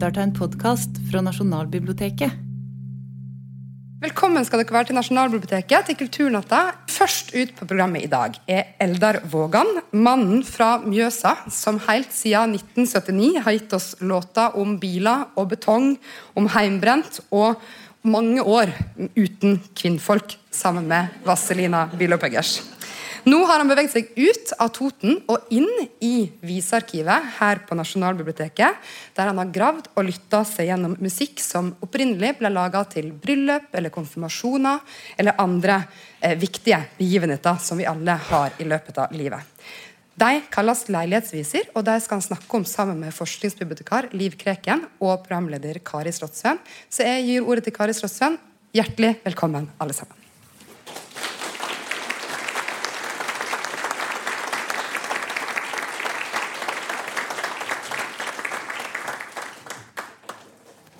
lytter 0.00 0.14
til 0.16 0.24
en 0.24 0.32
podkast 0.32 0.98
fra 1.10 1.20
Nasjonalbiblioteket. 1.20 2.36
Velkommen 4.00 4.46
skal 4.48 4.62
dere 4.62 4.72
være 4.72 4.88
til 4.88 4.96
Nasjonalbiblioteket 4.96 5.90
til 5.90 5.98
Kulturnatta. 6.00 6.60
Først 6.88 7.34
ut 7.34 7.52
på 7.58 7.68
programmet 7.68 8.06
i 8.06 8.08
dag 8.08 8.38
er 8.48 8.70
Eldar 8.80 9.18
Vågan, 9.28 9.68
mannen 9.92 10.40
fra 10.40 10.78
Mjøsa, 10.80 11.34
som 11.52 11.82
helt 11.84 12.16
siden 12.16 12.56
1979 12.56 13.44
har 13.44 13.58
gitt 13.58 13.76
oss 13.76 13.90
låter 14.00 14.56
om 14.56 14.78
biler 14.80 15.26
og 15.36 15.50
betong, 15.52 15.92
om 16.32 16.48
heimbrent 16.56 17.20
og 17.28 17.60
mange 18.00 18.40
år 18.40 18.72
uten 19.18 19.60
kvinnfolk, 19.76 20.38
sammen 20.50 20.88
med 20.88 21.12
Vazelina 21.28 21.90
Bilopphøggers. 21.92 22.62
Nå 23.28 23.40
har 23.44 23.60
han 23.60 23.68
beveget 23.68 23.92
seg 23.92 24.12
ut 24.16 24.52
av 24.56 24.70
Toten 24.72 25.18
og 25.28 25.50
inn 25.52 25.68
i 26.00 26.30
visearkivet 26.46 27.34
her 27.36 27.60
på 27.68 27.76
Nasjonalbiblioteket, 27.76 28.78
der 29.16 29.28
han 29.28 29.40
har 29.42 29.50
gravd 29.52 29.90
og 29.92 30.06
lytta 30.08 30.40
seg 30.48 30.70
gjennom 30.70 30.96
musikk 31.02 31.42
som 31.44 31.74
opprinnelig 31.84 32.38
ble 32.38 32.52
laga 32.52 32.82
til 32.88 33.10
bryllup 33.12 33.76
eller 33.76 33.92
konfirmasjoner 33.92 34.80
eller 35.20 35.36
andre 35.42 35.82
eh, 36.20 36.36
viktige 36.40 36.80
begivenheter 36.96 37.60
som 37.60 37.80
vi 37.80 37.88
alle 37.90 38.16
har 38.30 38.56
i 38.56 38.68
løpet 38.68 39.02
av 39.04 39.12
livet. 39.16 39.44
De 40.20 40.40
kalles 40.52 40.82
leilighetsviser, 40.92 41.70
og 41.72 41.84
de 41.86 41.96
skal 42.02 42.18
han 42.18 42.26
snakke 42.26 42.56
om 42.58 42.66
sammen 42.68 43.00
med 43.00 43.14
forskningsbibliotekar 43.16 44.10
Liv 44.12 44.36
Kreken 44.40 44.84
og 45.00 45.22
programleder 45.24 45.80
Kari 45.84 46.12
Slottsveen. 46.12 46.60
Så 46.92 47.08
jeg 47.08 47.28
gir 47.28 47.48
ordet 47.48 47.68
til 47.68 47.76
Kari 47.76 47.96
Slottsveen. 47.96 48.36
Hjertelig 48.76 49.16
velkommen, 49.24 49.70
alle 49.80 49.96
sammen. 49.96 50.19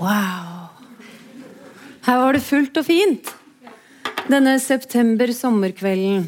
Wow! 0.01 0.71
Her 2.07 2.21
var 2.23 2.33
det 2.33 2.41
fullt 2.41 2.79
og 2.81 2.87
fint. 2.87 3.27
Denne 4.33 4.55
september-sommerkvelden. 4.63 6.23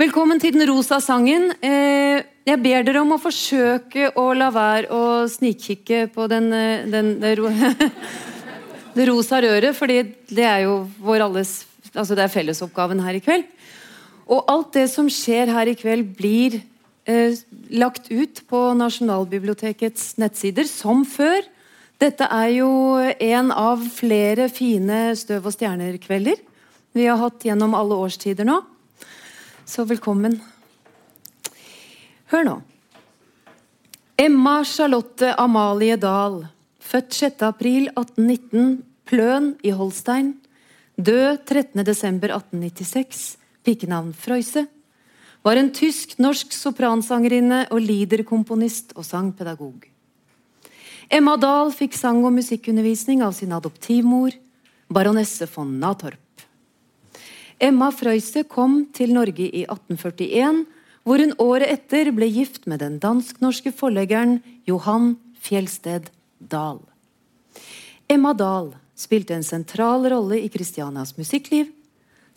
Velkommen 0.00 0.40
til 0.42 0.56
den 0.56 0.66
rosa 0.66 0.98
sangen. 0.98 1.52
Eh, 1.62 2.24
jeg 2.48 2.58
ber 2.64 2.82
dere 2.82 3.04
om 3.04 3.12
å 3.14 3.20
forsøke 3.22 4.08
å 4.18 4.24
la 4.34 4.48
være 4.50 4.90
å 4.90 5.02
snikkikke 5.30 6.08
på 6.10 6.26
den, 6.32 6.48
eh, 6.50 6.82
den, 6.90 7.12
det, 7.22 7.36
ro, 7.38 7.52
det, 8.96 9.06
rosa 9.06 9.38
røret, 9.44 9.78
fordi 9.78 10.00
det 10.26 10.48
er 10.48 10.64
jo 10.64 10.80
vår 10.98 11.28
alles 11.28 11.52
altså 11.94 12.18
Det 12.18 12.26
er 12.26 12.34
fellesoppgaven 12.34 13.04
her 13.06 13.20
i 13.20 13.22
kveld. 13.22 13.46
Og 14.26 14.50
alt 14.50 14.74
det 14.74 14.88
som 14.90 15.06
skjer 15.06 15.54
her 15.54 15.70
i 15.70 15.78
kveld, 15.78 16.10
blir 16.18 16.58
eh, 17.06 17.38
lagt 17.70 18.10
ut 18.10 18.42
på 18.50 18.66
Nasjonalbibliotekets 18.82 20.16
nettsider 20.18 20.66
som 20.66 21.06
før. 21.06 21.46
Dette 22.00 22.24
er 22.32 22.48
jo 22.54 22.70
en 22.96 23.50
av 23.52 23.82
flere 23.92 24.46
fine 24.48 25.10
Støv 25.20 25.50
og 25.50 25.52
stjerner-kvelder 25.52 26.38
vi 26.96 27.04
har 27.06 27.20
hatt 27.20 27.44
gjennom 27.44 27.74
alle 27.78 27.98
årstider 28.02 28.46
nå. 28.48 28.56
Så 29.68 29.84
velkommen. 29.86 30.38
Hør 32.32 32.46
nå. 32.48 32.54
Emma 34.18 34.56
Charlotte 34.66 35.34
Amalie 35.38 36.00
Dahl, 36.00 36.40
født 36.82 37.14
6. 37.14 37.44
april 37.46 37.92
1819, 37.92 38.80
Pløn 39.06 39.52
i 39.62 39.76
Holstein. 39.76 40.34
Død 40.96 41.44
13. 41.44 41.84
desember 41.86 42.32
1896, 42.34 43.22
pikenavn 43.62 44.10
Frøyse. 44.16 44.64
Var 45.46 45.62
en 45.62 45.70
tysk-norsk 45.76 46.52
sopransangerinne 46.56 47.66
og 47.70 47.84
liederkomponist 47.84 48.96
og 48.96 49.06
sangpedagog. 49.06 49.89
Emma 51.10 51.32
Dahl 51.34 51.72
fikk 51.74 51.96
sang- 51.98 52.22
og 52.22 52.36
musikkundervisning 52.36 53.18
av 53.26 53.32
sin 53.34 53.50
adoptivmor, 53.50 54.30
baronesse 54.86 55.48
von 55.50 55.72
Natorp. 55.80 56.44
Emma 57.58 57.88
Freuse 57.90 58.44
kom 58.46 58.84
til 58.94 59.10
Norge 59.16 59.48
i 59.48 59.64
1841, 59.64 60.62
hvor 61.02 61.18
hun 61.18 61.34
året 61.42 61.66
etter 61.74 62.12
ble 62.14 62.30
gift 62.30 62.70
med 62.70 62.78
den 62.84 63.00
dansk-norske 63.02 63.74
forleggeren 63.74 64.38
Johan 64.70 65.16
Fjellsted 65.42 66.12
Dahl. 66.38 66.78
Emma 68.06 68.30
Dahl 68.32 68.70
spilte 68.94 69.34
en 69.34 69.42
sentral 69.42 70.06
rolle 70.14 70.38
i 70.38 70.48
Christianias 70.48 71.16
musikkliv. 71.18 71.72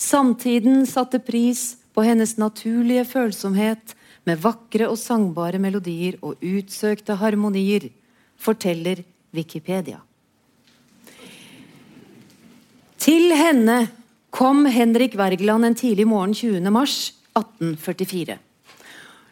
Samtiden 0.02 0.88
satte 0.90 1.22
pris 1.22 1.76
på 1.94 2.02
hennes 2.02 2.40
naturlige 2.42 3.06
følsomhet 3.06 3.94
med 4.26 4.42
vakre 4.42 4.90
og 4.90 4.98
sangbare 4.98 5.62
melodier 5.62 6.18
og 6.26 6.42
utsøkte 6.42 7.22
harmonier 7.22 7.92
forteller 8.44 9.04
Wikipedia. 9.34 10.02
Til 13.04 13.34
henne 13.36 13.88
kom 14.34 14.66
Henrik 14.72 15.18
Wergeland 15.20 15.68
en 15.68 15.76
tidlig 15.76 16.06
morgen 16.08 16.34
20. 16.36 16.62
mars 16.72 17.14
1844. 17.36 18.38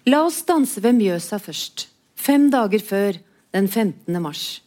La 0.09 0.23
oss 0.25 0.41
danse 0.47 0.81
ved 0.81 0.97
Mjøsa 0.97 1.37
først, 1.39 1.85
fem 2.17 2.49
dager 2.51 2.81
før 2.81 3.19
den 3.53 3.67
15. 3.67 4.17
mars. 4.21 4.61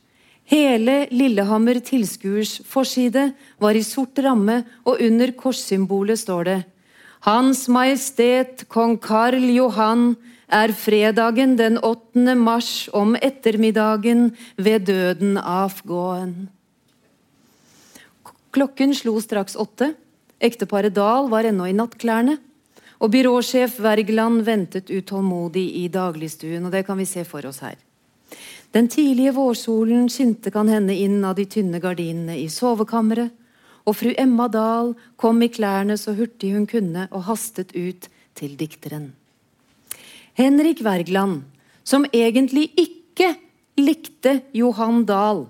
Hele 0.44 1.06
Lillehammer 1.10 1.80
tilskuers 1.84 2.58
forside 2.68 3.30
var 3.60 3.76
i 3.76 3.82
sort 3.82 4.18
ramme, 4.20 4.62
og 4.84 5.00
under 5.00 5.32
korssymbolet 5.32 6.20
står 6.20 6.48
det 6.48 6.58
Hans 7.24 7.64
Majestet 7.72 8.66
Kong 8.68 8.98
Karl 9.00 9.48
Johan 9.54 10.12
er 10.48 10.72
fredagen 10.76 11.56
den 11.56 11.78
8. 11.78 12.34
mars 12.36 12.88
om 12.92 13.14
ettermiddagen 13.16 14.32
ved 14.56 14.86
døden 14.88 15.38
avgåen. 15.38 16.48
Klokken 18.54 18.94
slo 18.94 19.18
straks 19.20 19.56
åtte. 19.56 19.94
Ekteparet 20.38 20.94
Dahl 20.94 21.30
var 21.32 21.46
ennå 21.48 21.66
i 21.66 21.76
nattklærne. 21.76 22.36
Og 23.02 23.10
byråsjef 23.10 23.80
Wergeland 23.82 24.44
ventet 24.46 24.90
utålmodig 24.90 25.64
i 25.82 25.88
dagligstuen, 25.88 26.64
og 26.64 26.72
det 26.72 26.84
kan 26.86 26.98
vi 26.98 27.08
se 27.08 27.24
for 27.26 27.44
oss 27.46 27.58
her. 27.64 27.74
Den 28.74 28.88
tidlige 28.88 29.34
vårsolen 29.34 30.06
skinte 30.10 30.50
kan 30.50 30.70
hende 30.70 30.94
inn 30.94 31.20
av 31.26 31.36
de 31.38 31.44
tynne 31.50 31.78
gardinene 31.82 32.38
i 32.40 32.48
sovekammeret, 32.50 33.34
og 33.84 33.98
fru 33.98 34.14
Emma 34.16 34.48
Dahl 34.48 34.94
kom 35.20 35.42
i 35.44 35.50
klærne 35.52 35.98
så 36.00 36.14
hurtig 36.16 36.54
hun 36.54 36.64
kunne 36.66 37.04
og 37.10 37.26
hastet 37.28 37.74
ut 37.76 38.08
til 38.34 38.56
dikteren. 38.56 39.12
Henrik 40.34 40.82
Wergeland, 40.82 41.44
som 41.86 42.06
egentlig 42.10 42.70
ikke 42.80 43.34
likte 43.78 44.40
Johan 44.54 45.04
Dahl, 45.06 45.46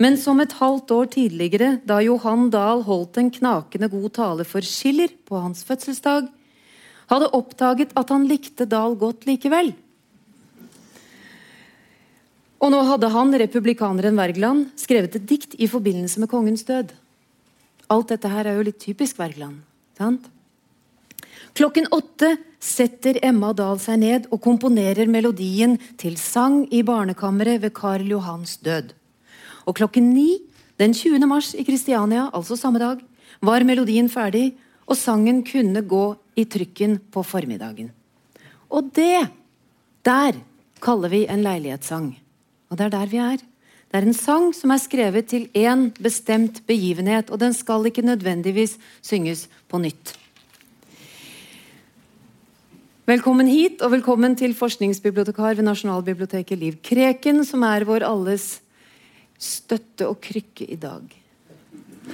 men 0.00 0.16
som 0.18 0.40
et 0.42 0.56
halvt 0.58 0.90
år 0.96 1.10
tidligere, 1.12 1.78
da 1.86 2.00
Johan 2.02 2.48
Dahl 2.50 2.82
holdt 2.86 3.20
en 3.20 3.30
knakende 3.30 3.88
god 3.92 4.10
tale 4.16 4.46
for 4.48 4.64
Schiller 4.66 5.12
på 5.28 5.38
hans 5.38 5.62
fødselsdag, 5.66 6.26
hadde 7.12 7.30
oppdaget 7.36 7.92
at 7.98 8.10
han 8.10 8.26
likte 8.28 8.66
Dahl 8.66 8.96
godt 8.98 9.26
likevel. 9.28 9.74
Og 12.64 12.72
nå 12.72 12.80
hadde 12.88 13.10
han, 13.12 13.34
republikaneren 13.36 14.16
Wergeland, 14.16 14.70
skrevet 14.80 15.18
et 15.18 15.26
dikt 15.28 15.56
i 15.60 15.68
forbindelse 15.68 16.22
med 16.22 16.30
kongens 16.32 16.64
død. 16.64 16.94
Alt 17.92 18.14
dette 18.14 18.30
her 18.32 18.48
er 18.48 18.56
jo 18.56 18.64
litt 18.64 18.80
typisk 18.80 19.20
Wergeland. 19.20 19.60
sant? 19.98 20.30
Klokken 21.54 21.86
åtte 21.94 22.32
setter 22.58 23.20
Emma 23.22 23.52
Dahl 23.54 23.78
seg 23.78 24.00
ned 24.02 24.24
og 24.34 24.40
komponerer 24.42 25.06
melodien 25.06 25.76
til 26.00 26.16
sang 26.18 26.64
i 26.74 26.80
barnekammeret 26.82 27.60
ved 27.62 27.70
Karl 27.76 28.08
Johans 28.10 28.56
død. 28.66 28.90
Og 29.62 29.76
klokken 29.78 30.10
ni 30.16 30.40
den 30.82 30.90
20. 30.90 31.22
mars 31.30 31.52
i 31.54 31.62
Kristiania, 31.62 32.26
altså 32.34 32.58
samme 32.58 32.80
dag, 32.82 32.98
var 33.38 33.62
melodien 33.62 34.10
ferdig, 34.10 34.56
og 34.90 34.98
sangen 34.98 35.44
kunne 35.46 35.84
gå 35.86 36.02
i 36.36 36.44
trykken 36.50 36.98
på 37.14 37.22
formiddagen. 37.22 37.92
Og 38.68 38.90
det, 38.96 39.30
der 40.04 40.40
kaller 40.82 41.12
vi 41.12 41.22
en 41.30 41.46
leilighetssang. 41.46 42.10
Og 42.68 42.78
det 42.78 42.88
er 42.88 42.96
der 42.96 43.12
vi 43.12 43.22
er. 43.22 43.38
Det 43.38 44.00
er 44.00 44.08
en 44.08 44.18
sang 44.18 44.50
som 44.56 44.74
er 44.74 44.82
skrevet 44.82 45.30
til 45.30 45.46
én 45.54 45.92
bestemt 46.02 46.64
begivenhet, 46.66 47.30
og 47.30 47.38
den 47.38 47.54
skal 47.54 47.86
ikke 47.86 48.02
nødvendigvis 48.02 48.74
synges 49.06 49.46
på 49.70 49.78
nytt. 49.78 50.16
Velkommen 53.04 53.44
hit, 53.44 53.82
og 53.84 53.90
velkommen 53.92 54.32
til 54.32 54.54
forskningsbibliotekar 54.56 55.58
ved 55.58 55.66
Nasjonalbiblioteket, 55.66 56.56
Liv 56.56 56.78
Kreken, 56.80 57.42
som 57.44 57.60
er 57.68 57.84
vår 57.84 58.00
alles 58.08 58.62
støtte 59.36 60.06
og 60.08 60.22
krykke 60.24 60.64
i 60.64 60.78
dag. 60.80 61.02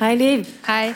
Hei, 0.00 0.08
Liv. 0.18 0.42
Hei. 0.66 0.90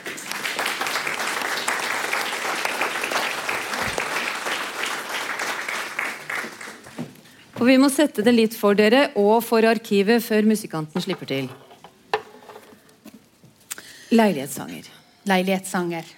Og 7.60 7.62
vi 7.70 7.78
må 7.78 7.92
sette 7.94 8.26
det 8.26 8.34
litt 8.34 8.58
for 8.58 8.74
dere 8.74 9.12
og 9.14 9.46
for 9.46 9.62
arkivet 9.62 10.26
før 10.26 10.50
musikanten 10.50 11.06
slipper 11.06 11.30
til. 11.30 11.48
Leilighetssanger. 14.10 14.90
Leilighetssanger. 15.30 16.14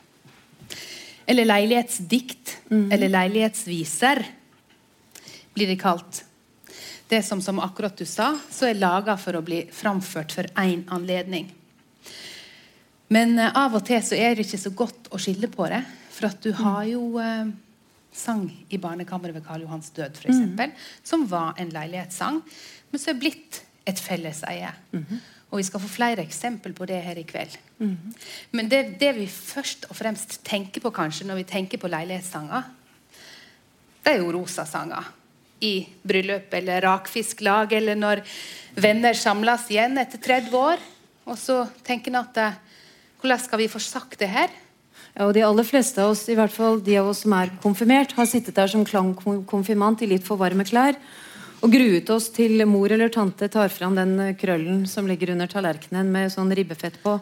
Eller 1.27 1.45
leilighetsdikt. 1.45 2.57
Mm. 2.71 2.93
Eller 2.93 3.09
leilighetsviser, 3.09 4.25
blir 5.55 5.67
det 5.67 5.81
kalt. 5.81 6.25
det 7.09 7.23
som, 7.23 7.43
som 7.43 7.61
akkurat 7.63 7.97
du 7.97 8.05
sa, 8.07 8.33
så 8.51 8.67
er 8.67 8.81
laga 8.81 9.15
for 9.17 9.39
å 9.39 9.43
bli 9.47 9.61
framført 9.73 10.33
for 10.35 10.49
én 10.59 10.83
anledning. 10.91 11.53
Men 13.15 13.39
eh, 13.39 13.53
av 13.55 13.77
og 13.79 13.85
til 13.87 14.03
så 14.03 14.19
er 14.19 14.35
det 14.35 14.47
ikke 14.47 14.59
så 14.59 14.73
godt 14.75 15.13
å 15.15 15.21
skille 15.23 15.51
på 15.53 15.69
det. 15.71 15.85
For 16.17 16.31
at 16.31 16.43
du 16.43 16.51
har 16.59 16.83
jo 16.91 17.05
eh, 17.23 17.53
sang 18.17 18.49
i 18.73 18.81
barnekammeret 18.83 19.37
ved 19.37 19.47
Karl 19.47 19.63
Johans 19.67 19.93
død, 19.95 20.19
f.eks., 20.19 20.43
mm. 20.51 20.75
som 21.07 21.27
var 21.31 21.55
en 21.63 21.71
leilighetssang, 21.75 22.41
men 22.91 23.03
så 23.03 23.13
er 23.13 23.21
blitt 23.21 23.63
et 23.87 24.01
felleseie. 24.03 24.73
Mm 24.93 25.05
-hmm. 25.05 25.19
Og 25.51 25.61
vi 25.61 25.67
skal 25.69 25.83
få 25.83 25.91
flere 25.91 26.25
eksempel 26.27 26.75
på 26.75 26.89
det 26.91 26.99
her 27.05 27.19
i 27.21 27.27
kveld. 27.27 27.55
Mm. 27.79 28.15
Men 28.59 28.71
det, 28.71 28.83
det, 29.01 29.13
vi 29.15 29.29
først 29.31 29.87
og 29.91 29.97
fremst 29.97 30.41
tenker 30.47 30.83
på 30.83 30.91
kanskje 30.95 31.29
når 31.29 31.41
vi 31.43 31.47
tenker 31.53 31.81
på 31.81 31.91
leilighetssanger, 31.91 32.67
det 34.03 34.15
er 34.15 34.23
jo 34.23 34.33
rosasanger. 34.35 35.07
I 35.67 35.87
bryllup 36.05 36.53
eller 36.55 36.85
rakfisklag, 36.85 37.73
eller 37.73 37.97
når 37.97 38.21
venner 38.77 39.17
samles 39.17 39.71
igjen 39.73 39.97
etter 39.99 40.21
30 40.23 40.59
år. 40.59 40.83
Og 41.27 41.39
så 41.41 41.63
tenker 41.87 42.13
en 42.13 42.21
at 42.21 42.39
eh, 42.43 42.59
hvordan 43.23 43.41
skal 43.43 43.63
vi 43.63 43.71
få 43.71 43.81
sagt 43.83 44.19
det 44.21 44.29
her? 44.31 44.53
Ja, 45.17 45.25
og 45.27 45.33
De 45.35 45.47
aller 45.47 45.67
fleste 45.67 46.03
av 46.03 46.13
oss, 46.13 46.27
i 46.29 46.37
hvert 46.37 46.53
fall 46.53 46.83
de 46.85 46.99
av 47.01 47.09
oss 47.09 47.23
som 47.25 47.33
er 47.39 47.55
konfirmert, 47.63 48.13
har 48.19 48.29
sittet 48.29 48.59
der 48.59 48.69
som 48.71 48.85
klangkonfirmant 48.87 50.05
i 50.05 50.11
litt 50.11 50.27
for 50.27 50.39
varme 50.39 50.67
klær 50.69 50.99
og 51.65 51.73
gruet 51.73 52.11
oss 52.13 52.29
til 52.35 52.61
mor 52.69 52.93
eller 52.93 53.11
tante 53.13 53.49
tar 53.53 53.73
fram 53.73 53.97
den 53.97 54.19
krøllen 54.39 54.85
som 54.91 55.09
ligger 55.09 55.33
under 55.35 55.51
tallerkenen 55.51 56.11
med 56.13 56.33
sånn 56.33 56.53
ribbefett 56.55 56.99
på, 57.03 57.17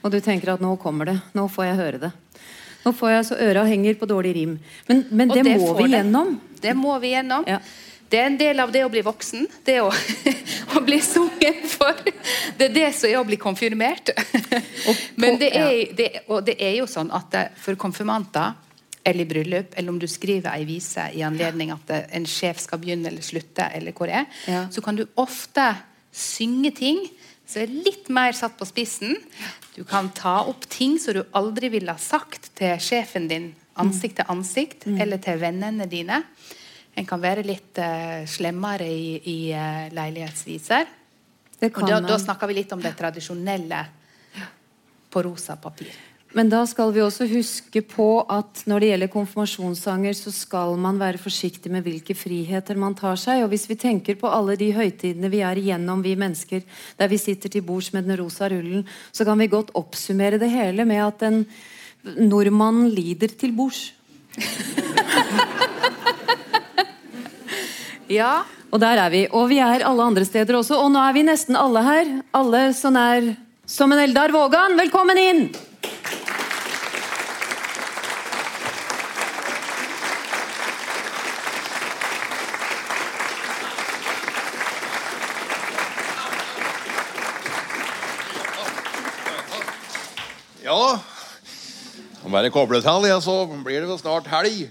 og 0.00 0.12
du 0.12 0.20
tenker 0.24 0.54
at 0.54 0.62
nå 0.62 0.76
kommer 0.80 1.10
det. 1.10 1.18
Nå 1.36 1.48
får 1.50 1.70
jeg 1.70 1.80
høre 1.80 2.02
det. 2.06 2.12
Nå 2.84 2.94
får 2.96 3.12
jeg 3.12 3.28
så 3.28 3.38
øra 3.50 3.66
henger 3.68 3.98
på 4.00 4.08
dårlig 4.08 4.32
rim. 4.38 4.56
Men, 4.88 5.04
men 5.10 5.28
det, 5.28 5.42
det, 5.44 5.58
må 5.60 5.74
vi 5.76 5.90
gjennom. 5.92 6.34
Det 6.62 6.74
må 6.78 6.96
vi 7.02 7.12
gjennom. 7.12 7.44
Ja. 7.48 7.60
Det 8.10 8.18
er 8.18 8.26
en 8.26 8.38
del 8.40 8.62
av 8.62 8.72
det 8.74 8.80
å 8.82 8.88
bli 8.90 9.02
voksen. 9.06 9.44
Det 9.66 9.76
å, 9.84 9.90
å 10.76 10.80
bli 10.82 10.98
sunget 11.04 11.66
for. 11.70 12.00
Det 12.58 12.70
er 12.70 12.72
det 12.74 12.88
som 12.96 13.10
er 13.10 13.20
å 13.20 13.26
bli 13.28 13.38
konfirmert. 13.38 14.10
På, 14.16 14.96
Men 15.20 15.38
det 15.38 15.52
er, 15.54 15.76
det, 15.94 16.08
og 16.26 16.42
det 16.46 16.56
er 16.58 16.78
jo 16.80 16.88
sånn 16.90 17.12
at 17.14 17.36
for 17.60 17.78
konfirmanter 17.78 18.56
eller 19.04 19.24
i 19.24 19.28
bryllup, 19.28 19.74
eller 19.76 19.92
om 19.92 19.98
du 19.98 20.06
skriver 20.10 20.50
ei 20.52 20.66
vise 20.68 21.06
i 21.16 21.22
anledning 21.24 21.72
at 21.72 21.92
en 22.10 22.26
sjef 22.28 22.60
skal 22.60 22.82
begynne 22.82 23.08
eller 23.08 23.24
slutte, 23.24 23.70
eller 23.74 23.96
hvor 23.96 24.10
det 24.10 24.18
er, 24.20 24.26
ja. 24.50 24.66
så 24.72 24.84
kan 24.84 24.98
du 24.98 25.06
ofte 25.20 25.64
synge 26.12 26.72
ting 26.76 27.00
som 27.50 27.62
er 27.64 27.72
litt 27.72 28.10
mer 28.12 28.36
satt 28.36 28.58
på 28.58 28.68
spissen. 28.68 29.16
Du 29.74 29.82
kan 29.88 30.10
ta 30.14 30.40
opp 30.50 30.68
ting 30.70 30.98
som 31.02 31.16
du 31.16 31.24
aldri 31.36 31.70
ville 31.72 31.90
ha 31.90 31.98
sagt 31.98 32.52
til 32.58 32.76
sjefen 32.82 33.26
din 33.30 33.50
ansikt 33.80 34.20
til 34.20 34.32
ansikt, 34.32 34.86
mm. 34.86 35.00
eller 35.02 35.22
til 35.22 35.40
vennene 35.40 35.86
dine. 35.90 36.22
En 36.98 37.06
kan 37.06 37.22
være 37.22 37.46
litt 37.46 37.78
uh, 37.80 38.26
slemmere 38.28 38.86
i, 38.86 39.16
i 39.30 39.38
uh, 39.54 39.86
leilighetsviser. 39.94 40.96
Da, 41.60 42.00
da, 42.00 42.16
snakker 42.18 42.48
vi 42.48 42.60
litt 42.60 42.72
om 42.72 42.80
det 42.82 42.94
tradisjonelle 42.98 43.80
på 45.10 45.22
rosa 45.26 45.58
papir. 45.60 45.92
Men 46.30 46.50
da 46.50 46.60
skal 46.68 46.92
vi 46.94 47.02
også 47.02 47.26
huske 47.26 47.82
på 47.82 48.22
at 48.30 48.62
når 48.70 48.82
det 48.82 48.90
gjelder 48.92 49.10
konfirmasjonssanger, 49.10 50.14
så 50.14 50.30
skal 50.30 50.76
man 50.78 51.00
være 51.00 51.18
forsiktig 51.18 51.72
med 51.74 51.82
hvilke 51.82 52.14
friheter 52.14 52.78
man 52.78 52.94
tar 52.98 53.18
seg. 53.18 53.42
Og 53.42 53.50
hvis 53.50 53.66
vi 53.70 53.78
tenker 53.80 54.18
på 54.20 54.30
alle 54.30 54.54
de 54.60 54.70
høytidene 54.76 55.30
vi 55.32 55.42
er 55.42 55.58
igjennom, 55.58 56.04
vi 56.06 56.14
mennesker, 56.18 56.62
der 57.00 57.10
vi 57.10 57.18
sitter 57.18 57.50
til 57.50 57.66
bords 57.66 57.90
med 57.96 58.06
den 58.06 58.20
rosa 58.22 58.46
rullen, 58.52 58.86
så 59.10 59.26
kan 59.26 59.42
vi 59.42 59.50
godt 59.50 59.74
oppsummere 59.74 60.38
det 60.38 60.52
hele 60.54 60.86
med 60.86 61.02
at 61.08 61.26
en 61.26 61.42
nordmann 62.30 62.86
lider 62.94 63.34
til 63.34 63.56
bords. 63.56 63.90
Ja. 68.10 68.42
Og 68.74 68.80
der 68.82 68.98
er 68.98 69.10
vi. 69.10 69.20
Og 69.30 69.48
vi 69.50 69.58
er 69.62 69.84
alle 69.86 70.02
andre 70.02 70.24
steder 70.26 70.56
også. 70.58 70.78
Og 70.82 70.90
nå 70.90 70.98
er 70.98 71.14
vi 71.14 71.22
nesten 71.26 71.58
alle 71.58 71.82
her. 71.86 72.12
Alle 72.34 72.70
som 72.74 72.98
er 72.98 73.34
som 73.70 73.92
en 73.94 74.02
Eldar 74.02 74.34
Vågan. 74.34 74.74
Velkommen 74.78 75.18
inn! 75.18 75.44
Ja, 90.62 91.00
bare 92.30 92.50
koble 92.54 92.80
til, 92.82 93.08
ja, 93.10 93.18
så 93.22 93.34
blir 93.64 93.80
det 93.82 93.88
vel 93.90 93.98
snart 94.00 94.28
helg. 94.30 94.70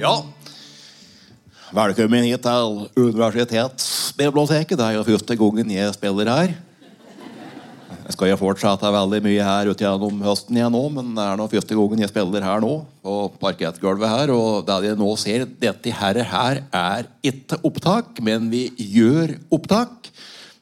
Ja, 0.00 0.14
velkommen 1.76 2.24
hit 2.24 2.40
til 2.46 2.88
Universitetsbiblioteket. 2.96 4.78
Det 4.78 4.86
er 4.86 4.96
jo 4.96 5.04
første 5.04 5.36
gangen 5.36 5.70
jeg 5.76 5.94
spiller 5.98 6.32
her. 6.32 6.69
Jeg 8.10 8.16
skal 8.16 8.30
jo 8.32 8.38
fortsette 8.40 8.88
veldig 8.90 9.20
mye 9.22 9.44
her 9.46 9.68
ut 9.70 9.82
gjennom 9.84 10.16
høsten 10.24 10.56
igjen 10.58 10.72
nå, 10.74 10.80
men 10.90 11.12
det 11.14 11.22
er 11.22 11.36
nå 11.38 11.44
første 11.52 11.76
gangen 11.78 12.00
jeg 12.02 12.10
spiller 12.10 12.42
her 12.42 12.58
nå. 12.64 12.72
På 13.06 13.12
parkettgulvet 13.38 14.10
her. 14.10 14.32
Og 14.34 14.64
det 14.66 14.78
jeg 14.88 14.98
nå 14.98 15.10
ser, 15.14 15.44
dette 15.62 15.92
her, 15.94 16.18
her 16.32 16.58
er 16.74 17.06
ikke 17.22 17.60
opptak, 17.62 18.18
men 18.26 18.50
vi 18.50 18.64
gjør 18.74 19.36
opptak. 19.54 20.10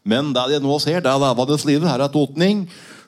Men 0.04 0.34
det 0.36 0.44
jeg 0.58 0.64
nå 0.66 0.76
ser, 0.84 1.00
det 1.00 1.08
er 1.08 1.24
levende 1.24 1.56
livet. 1.70 1.88
Her 1.88 2.04
er 2.04 2.12
totning. 2.12 2.66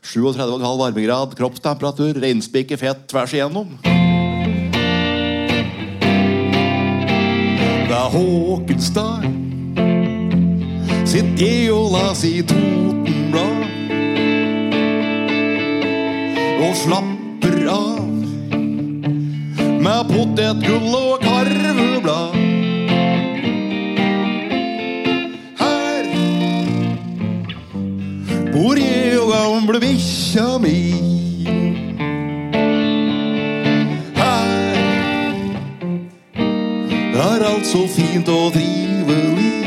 37,5 0.09 0.65
varmegrad 0.87 1.37
kroppstemperatur. 1.37 2.17
Reinspikket 2.25 2.81
fett 2.81 3.05
tvers 3.13 3.37
igjennom. 3.37 3.77
fra 7.91 8.07
Håkenstad 8.07 9.27
sitt 11.11 11.41
geola 11.41 12.13
og 12.15 12.15
las 12.15 13.00
og 16.61 16.77
slapper 16.77 17.63
av 17.73 18.07
med 19.81 20.11
potetgull 20.13 20.93
og 20.99 21.25
karveblad. 21.25 22.37
Her 25.61 26.11
bor 28.53 28.81
jeg 28.81 29.17
og 29.21 29.33
gamle 29.35 29.81
bikkja 29.87 30.49
mi. 30.63 30.79
er 37.21 37.43
alt 37.45 37.67
så 37.69 37.83
fint 37.89 38.29
og 38.33 38.53
trivelig. 38.55 39.65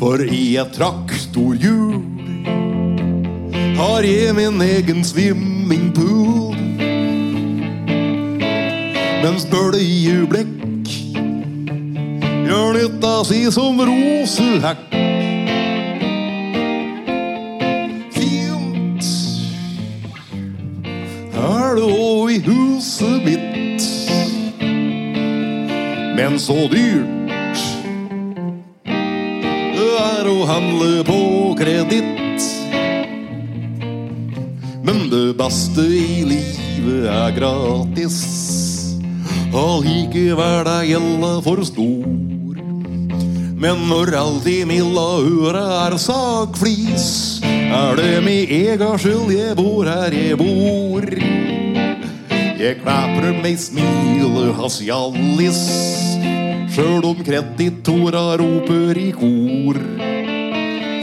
For 0.00 0.22
i 0.22 0.56
et 0.60 0.74
traktorhjul 0.74 1.89
har 3.80 4.04
jeg 4.04 4.34
min 4.36 4.60
egen 4.60 5.04
swimmingpool. 5.04 6.56
Mens 9.24 9.46
bøljeblekk 9.48 10.90
gjør 12.44 12.76
nytta 12.76 13.14
si 13.28 13.40
som 13.54 13.80
rosehekk. 13.80 14.84
Fint 18.16 19.08
er 21.40 21.80
det 21.80 21.88
òg 21.88 22.36
i 22.36 22.42
huset 22.50 23.24
mitt 23.24 23.50
men 26.20 26.38
så 26.38 26.68
dyrt 26.68 27.19
Allikevel 40.20 40.66
er 40.68 40.82
gjelda 40.84 41.28
for 41.40 41.60
stor. 41.64 42.56
Men 43.60 43.86
når 43.88 44.10
alt 44.18 44.48
i 44.52 44.58
milda 44.68 45.06
øra 45.24 45.62
er 45.86 45.96
sagflis, 45.96 47.40
er 47.40 47.96
det 47.96 48.18
med 48.26 48.52
ega 48.52 48.90
skyld 49.00 49.32
jeg 49.32 49.56
bor 49.56 49.88
her 49.88 50.12
jeg 50.12 50.36
bor. 50.36 51.08
Jeg 52.60 52.76
klapper 52.82 53.32
meg 53.40 53.56
smilet 53.64 54.52
hans 54.60 54.76
jallis, 54.84 55.62
sjøl 56.76 57.00
om 57.14 57.24
kreditora 57.24 58.36
roper 58.42 59.00
i 59.00 59.08
kor. 59.16 59.80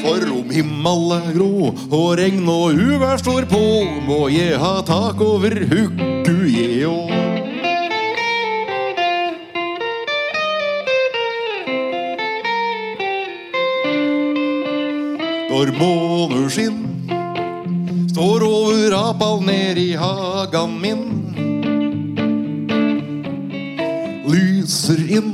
For 0.05 0.29
om 0.29 0.53
himmel 0.53 1.15
er 1.17 1.31
grå 1.33 1.74
og 1.74 2.09
regn 2.21 2.45
og 2.45 2.77
uvær 2.77 3.17
står 3.17 3.50
på, 3.50 3.65
må 4.05 4.27
jeg 4.29 4.62
ha 4.62 4.75
tak 4.86 5.25
over 5.25 5.57
huggu, 5.74 6.43
jeg 6.53 6.86
òg. 6.86 7.16
Når 15.57 15.71
måneskinn 15.73 16.81
står 18.11 18.43
over 18.45 18.93
apal 18.93 19.39
ned 19.41 19.79
i 19.81 19.95
hagan 19.97 20.75
min. 20.83 20.99
Lyser 24.29 25.01
inn 25.17 25.31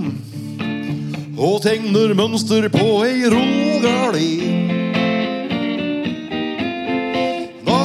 og 1.36 1.60
tegner 1.66 2.16
mønster 2.16 2.70
på 2.72 2.86
ei 3.04 3.28
rullegardin. 3.34 4.72
Da 7.68 7.84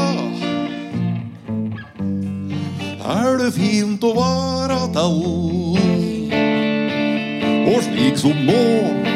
er 3.18 3.42
det 3.42 3.50
fint 3.58 4.06
å 4.06 4.14
være 4.20 4.80
til. 4.94 5.20
Og 7.66 7.82
slik 7.90 8.22
som 8.22 8.46
nå 8.46 9.07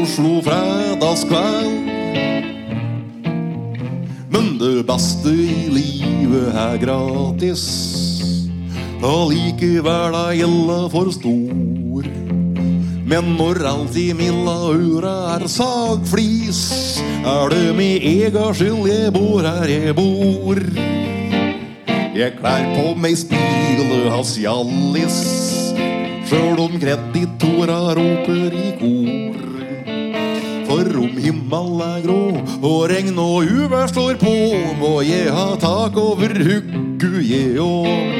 Oslo 0.00 0.40
fredagskveld. 0.40 1.88
Men 4.32 4.46
det 4.60 4.86
beste 4.88 5.28
i 5.28 5.68
livet 5.68 6.54
er 6.56 6.78
gratis. 6.80 7.64
Allikevel 9.04 10.16
er 10.16 10.38
gjelda 10.38 10.78
for 10.92 11.12
stor. 11.12 12.08
Men 13.10 13.32
når 13.36 13.60
alt 13.66 13.96
i 13.98 14.12
milla 14.16 14.56
øra 14.70 15.14
er 15.34 15.44
sagflis, 15.50 16.62
er 17.26 17.52
det 17.52 17.74
med 17.76 18.04
ega 18.06 18.52
skyld 18.54 18.86
jeg 18.88 19.12
bor 19.16 19.42
her 19.44 19.68
jeg 19.68 19.96
bor. 19.98 20.60
Jeg 22.14 22.36
klær 22.38 22.68
på 22.76 22.94
meg 23.00 23.16
spillet 23.18 24.08
hans 24.12 24.36
Hjallis, 24.40 25.18
sjøl 26.30 26.60
om 26.68 26.76
kreditora 26.80 27.80
roper 27.98 28.54
i 28.54 28.70
kor. 28.80 28.99
Himmelen 31.30 31.80
er 31.84 32.00
grå 32.02 32.22
og 32.66 32.88
regn 32.90 33.18
og 33.22 33.44
uvær 33.46 33.86
slår 33.86 34.16
på, 34.18 34.32
må 34.80 34.96
jeg 35.06 35.30
ha 35.30 35.52
tak 35.62 35.94
over 35.94 36.32
huggu, 36.34 37.20
jeg 37.22 37.60
òg. 37.62 38.16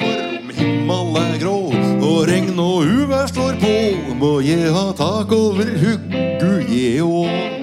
For 0.00 0.22
om 0.38 0.54
himmel 0.56 1.20
er 1.20 1.36
grå 1.42 1.58
og 2.00 2.22
regn 2.30 2.56
og 2.64 2.88
uvær 2.88 3.28
slår 3.28 3.60
på, 3.60 3.74
må 4.22 4.32
jeg 4.46 4.72
ha 4.72 4.86
tak 4.96 5.36
over 5.36 5.68
huggu, 5.84 6.56
jeg 6.72 7.04
òg. 7.04 7.55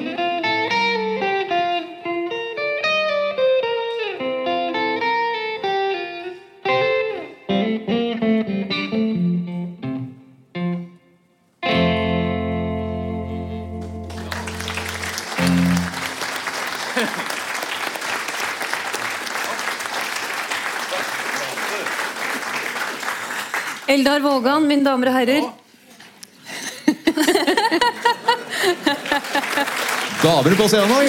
Eldar 24.03 24.19
Vågan, 24.19 24.65
mine 24.67 24.83
damer 24.83 25.07
og 25.07 25.13
herrer. 25.15 25.45
Damer 30.23 30.55
på 30.59 30.65
scenen. 30.67 31.07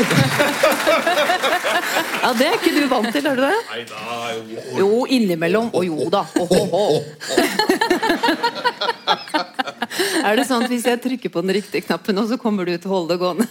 Ja, 2.22 2.30
Det 2.38 2.46
er 2.46 2.54
ikke 2.54 2.70
du 2.76 2.86
vant 2.92 3.10
til, 3.10 3.26
er 3.26 3.34
du 3.34 3.42
det? 3.42 3.58
Nei 3.72 3.82
da, 3.90 3.98
jo. 4.36 4.60
Jo, 4.78 5.00
innimellom. 5.10 5.72
Og 5.74 5.82
jo 5.88 6.06
da. 6.14 6.22
Ohoho. 6.38 7.02
Er 10.22 10.38
det 10.38 10.46
sånn 10.46 10.62
at 10.62 10.70
hvis 10.70 10.86
jeg 10.86 11.02
trykker 11.02 11.34
på 11.34 11.42
den 11.42 11.50
riktige 11.58 11.82
knappen, 11.88 12.14
nå, 12.14 12.28
så 12.30 12.38
kommer 12.38 12.62
du 12.62 12.76
til 12.78 12.86
å 12.86 12.94
holde 12.94 13.18
det 13.18 13.20
gående? 13.26 13.46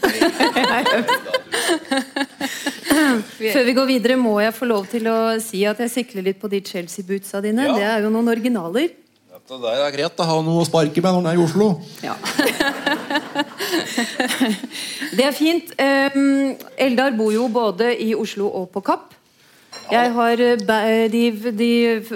Før 3.43 3.63
vi 3.67 3.75
går 3.75 3.91
videre, 3.91 4.15
må 4.23 4.39
jeg 4.39 4.55
få 4.55 4.71
lov 4.71 4.87
til 4.87 5.11
å 5.11 5.19
si 5.43 5.67
at 5.67 5.83
jeg 5.83 5.91
sikler 5.99 6.31
litt 6.31 6.39
på 6.39 6.47
de 6.47 6.63
Chelsea-bootsa 6.63 7.43
dine. 7.43 7.67
Ja. 7.73 7.75
Det 7.75 7.87
er 7.91 7.99
jo 8.07 8.15
noen 8.15 8.31
originaler. 8.39 9.02
Der 9.43 9.81
er 9.83 9.91
greit 9.91 10.21
å 10.23 10.25
ha 10.25 10.35
noe 10.41 10.61
å 10.63 10.65
sparke 10.67 11.01
med 11.03 11.11
når 11.11 11.19
en 11.19 11.27
er 11.27 11.35
i 11.35 11.41
Oslo. 11.43 11.65
Ja. 12.01 12.13
det 15.17 15.25
er 15.27 15.35
fint. 15.35 15.73
Um, 16.15 16.53
Eldar 16.79 17.11
bor 17.17 17.33
jo 17.35 17.49
både 17.51 17.91
i 18.01 18.13
Oslo 18.15 18.47
og 18.61 18.69
på 18.73 18.81
Kapp. 18.87 19.11
Jeg 19.91 20.13
har 20.15 20.39
eh, 20.39 21.07
de, 21.11 21.23
de 21.59 21.69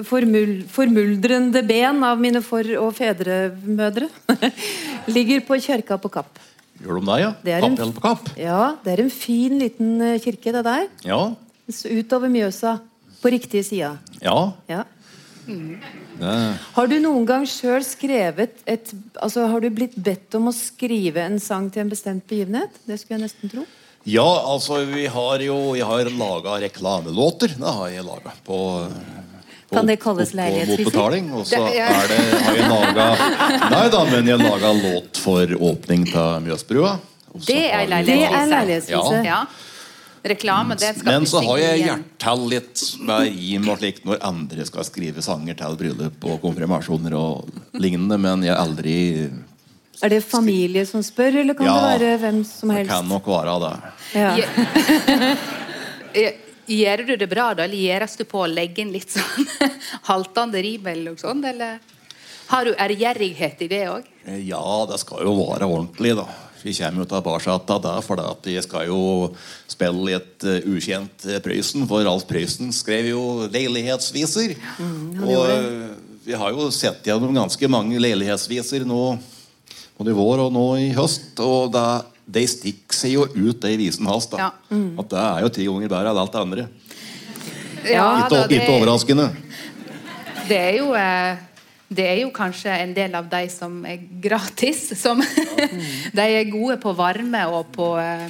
formul, 0.08 0.54
formuldrende 0.72 1.62
ben 1.68 2.00
av 2.08 2.20
mine 2.22 2.40
for- 2.46 2.72
og 2.80 2.94
fedremødre. 2.96 4.08
Ligger 5.16 5.44
på 5.46 5.60
kjerka 5.68 5.98
på 6.00 6.12
Kapp. 6.14 6.40
Gjør 6.80 7.02
de 7.02 7.08
det, 7.10 7.18
ja? 7.26 7.32
Det 7.44 7.54
er 7.58 7.66
en- 7.66 7.74
Appell 7.76 7.92
på 7.98 8.04
kapp? 8.06 8.28
Ja, 8.40 8.76
det 8.86 8.94
er 8.94 9.02
en 9.04 9.12
fin 9.12 9.58
liten 9.60 9.96
eh, 10.14 10.20
kirke, 10.24 10.54
det 10.56 10.64
der. 10.68 10.86
Ja. 11.10 11.20
Utover 11.92 12.32
Mjøsa. 12.32 12.78
På 13.18 13.32
riktige 13.34 13.66
sida. 13.66 13.96
Ja. 14.22 14.36
Ja. 14.70 14.84
Det. 15.48 16.36
Har 16.76 16.88
du 16.92 16.96
noen 17.00 17.26
gang 17.30 17.46
sjøl 17.48 17.84
skrevet 17.86 18.64
et 18.68 18.92
Altså, 19.22 19.48
har 19.50 19.62
du 19.64 19.70
blitt 19.74 19.96
bedt 19.96 20.36
om 20.38 20.50
å 20.52 20.54
skrive 20.56 21.24
en 21.24 21.40
sang 21.40 21.70
til 21.72 21.86
en 21.86 21.92
bestemt 21.92 22.26
begivenhet? 22.30 22.74
Det 22.88 23.00
skulle 23.00 23.18
jeg 23.20 23.28
nesten 23.30 23.52
tro. 23.54 23.64
Ja, 24.08 24.26
altså, 24.54 24.82
vi 24.88 25.06
har 25.12 25.40
jo 25.44 25.76
Jeg 25.76 25.86
har 25.88 26.10
laga 26.20 26.58
reklamelåter. 26.64 27.56
Det 27.60 27.74
har 27.80 27.90
jeg 27.90 28.06
laga 28.08 28.34
på 28.46 28.60
på- 29.68 29.76
Kan 29.76 29.86
det 29.86 29.98
kalles 30.00 30.32
leilighetsviser? 30.32 31.34
Og 31.36 31.46
så 31.46 31.60
er 31.68 32.08
det, 32.08 32.20
har 32.46 32.56
jeg 32.56 32.70
laga 32.72 33.08
Nei 33.70 33.90
da, 33.92 34.04
men 34.06 34.26
jeg 34.32 34.40
laga 34.40 34.72
låt 34.78 35.18
for 35.20 35.46
åpning 35.60 36.06
av 36.16 36.42
Mjøsbrua. 36.46 36.94
Det 37.46 37.66
er 37.72 37.86
leilighetsvise. 37.92 39.26
Ja. 39.26 39.42
Reklame, 40.32 40.76
det 40.80 40.94
skal 40.98 41.12
Men 41.12 41.26
så 41.30 41.42
har 41.46 41.58
jeg 41.62 41.82
igjen. 41.82 42.04
litt 42.50 42.84
med 43.08 43.28
rim 43.32 43.70
og 43.70 43.78
slikt 43.82 44.06
når 44.06 44.24
andre 44.28 44.66
skal 44.68 44.84
skrive 44.88 45.22
sanger 45.26 45.58
til 45.60 45.78
bryllup 45.80 46.26
og 46.28 46.42
konfirmasjoner 46.42 47.14
og 47.18 47.50
lignende, 47.74 48.18
men 48.22 48.44
jeg 48.44 48.56
aldri 48.56 48.98
Er 50.04 50.10
det 50.14 50.24
familie 50.24 50.86
som 50.86 51.02
spør, 51.02 51.40
eller 51.42 51.54
kan 51.58 51.66
Ja, 51.66 51.78
det 51.98 52.02
være 52.02 52.18
hvem 52.26 52.44
som 52.46 52.70
helst? 52.70 52.90
Det 52.90 52.96
kan 52.96 53.08
nok 53.10 53.28
være 53.28 53.60
det. 53.66 53.76
Ja. 54.14 54.32
Gjør 56.68 57.06
du 57.08 57.16
det 57.16 57.30
bra, 57.32 57.54
da? 57.56 57.64
Eller 57.64 57.80
gjøres 57.80 58.18
du 58.20 58.26
på 58.28 58.42
å 58.44 58.48
legge 58.52 58.82
inn 58.84 58.92
litt 58.92 59.14
sånn 59.14 59.48
haltende 60.10 60.60
rim 60.64 60.88
eller 60.92 61.14
noe 61.14 61.22
sånt? 61.22 61.46
Eller 61.48 61.80
har 62.52 62.68
du 62.68 62.74
ærgjerrighet 62.76 63.64
i 63.64 63.70
det 63.72 63.86
òg? 63.88 64.10
Ja, 64.44 64.64
det 64.90 65.00
skal 65.00 65.24
jo 65.24 65.34
være 65.40 65.68
ordentlig, 65.68 66.12
da. 66.20 66.26
Vi 66.68 66.74
kommer 66.76 67.06
jo 67.06 67.08
tilbake 67.08 67.54
til 67.64 67.80
det, 67.86 67.96
for 68.04 68.22
vi 68.44 68.58
skal 68.66 68.90
jo 68.90 69.02
spille 69.72 70.12
i 70.12 70.16
et 70.18 70.44
eh, 70.44 70.66
ukjent 70.68 71.28
uh, 71.30 71.38
Prøysen. 71.44 71.86
For 71.88 72.04
Ralf 72.04 72.26
Prøysen 72.28 72.74
skrev 72.76 73.08
jo 73.14 73.22
leilighetsviser. 73.54 74.58
og 75.24 75.46
eh, 75.48 75.94
vi 76.28 76.36
har 76.36 76.52
jo 76.52 76.68
sett 76.76 77.08
gjennom 77.08 77.32
ganske 77.32 77.70
mange 77.72 78.02
leilighetsviser 78.04 78.84
nå 78.84 79.16
både 79.98 80.12
i 80.12 80.18
vår 80.18 80.44
og 80.44 80.52
nå 80.58 80.66
i 80.84 80.90
høst. 80.98 81.40
Og 81.40 81.72
det, 81.72 81.86
de 82.36 82.44
stikker 82.52 83.00
seg 83.00 83.16
jo 83.16 83.24
ut, 83.32 83.62
de 83.64 83.78
visene 83.80 84.12
hans. 84.12 84.28
da. 84.28 84.52
Mm. 84.68 85.00
At 85.00 85.14
det 85.14 85.24
er 85.24 85.46
jo 85.46 85.54
ti 85.56 85.70
ganger 85.70 85.94
bedre 85.94 86.12
enn 86.12 86.24
alt 86.26 86.36
det 86.36 86.44
andre. 86.44 86.68
Ja, 87.88 88.10
Ikke, 88.26 88.44
det, 88.50 88.60
ikke 88.60 88.76
overraskende. 88.76 89.30
det 90.50 90.60
er 90.60 90.82
jo 90.82 90.92
eh, 91.00 91.40
det 91.88 92.04
er 92.04 92.18
jo 92.22 92.32
kanskje 92.36 92.72
en 92.84 92.94
del 92.96 93.16
av 93.16 93.28
de 93.32 93.46
som 93.52 93.80
er 93.88 94.02
gratis. 94.24 94.90
Som 95.00 95.22
de 96.18 96.26
er 96.26 96.50
gode 96.52 96.80
på 96.84 96.94
varme 96.98 97.44
og 97.48 97.70
på, 97.76 97.94
eh, 98.02 98.28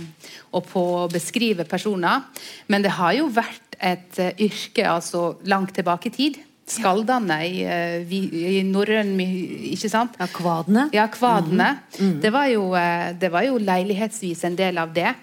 og 0.53 0.67
på 0.69 0.83
å 1.03 1.07
beskrive 1.11 1.65
personer. 1.69 2.27
Men 2.69 2.85
det 2.85 2.93
har 2.99 3.15
jo 3.17 3.31
vært 3.33 3.77
et 3.77 4.19
eh, 4.21 4.45
yrke 4.45 4.85
altså 4.89 5.31
langt 5.49 5.73
tilbake 5.77 6.11
i 6.11 6.13
tid. 6.13 6.41
Skaldene 6.67 7.37
i, 7.47 7.61
i, 7.63 8.17
i 8.57 8.63
norrøn 8.67 9.13
Ikke 9.23 9.87
sant? 9.87 10.17
Ja, 10.19 10.27
kvadene. 10.27 10.89
Ja, 10.93 11.05
kvadene. 11.07 11.69
Det, 11.95 12.31
var 12.33 12.49
jo, 12.51 12.73
eh, 12.77 13.13
det 13.17 13.31
var 13.33 13.47
jo 13.47 13.57
leilighetsvis 13.61 14.43
en 14.45 14.59
del 14.59 14.77
av 14.83 14.91
det. 14.93 15.13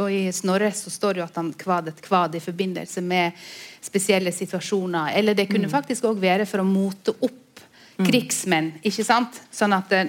Og 0.00 0.08
i 0.08 0.30
Snorre 0.32 0.70
så 0.74 0.90
står 0.90 1.16
det 1.16 1.20
jo 1.20 1.26
at 1.26 1.38
han 1.38 1.50
kvad 1.58 1.90
et 1.90 2.00
kvad 2.02 2.34
i 2.38 2.42
forbindelse 2.42 3.02
med 3.04 3.36
spesielle 3.84 4.32
situasjoner. 4.32 5.12
Eller 5.18 5.36
det 5.36 5.48
kunne 5.50 5.70
faktisk 5.70 6.08
òg 6.08 6.20
være 6.22 6.46
for 6.48 6.62
å 6.62 6.66
mote 6.66 7.14
opp 7.20 7.38
krigsmenn. 8.06 8.72
ikke 8.82 9.04
sant? 9.04 9.40
Sånn 9.52 9.72
at 9.76 9.92
eh, 9.92 10.06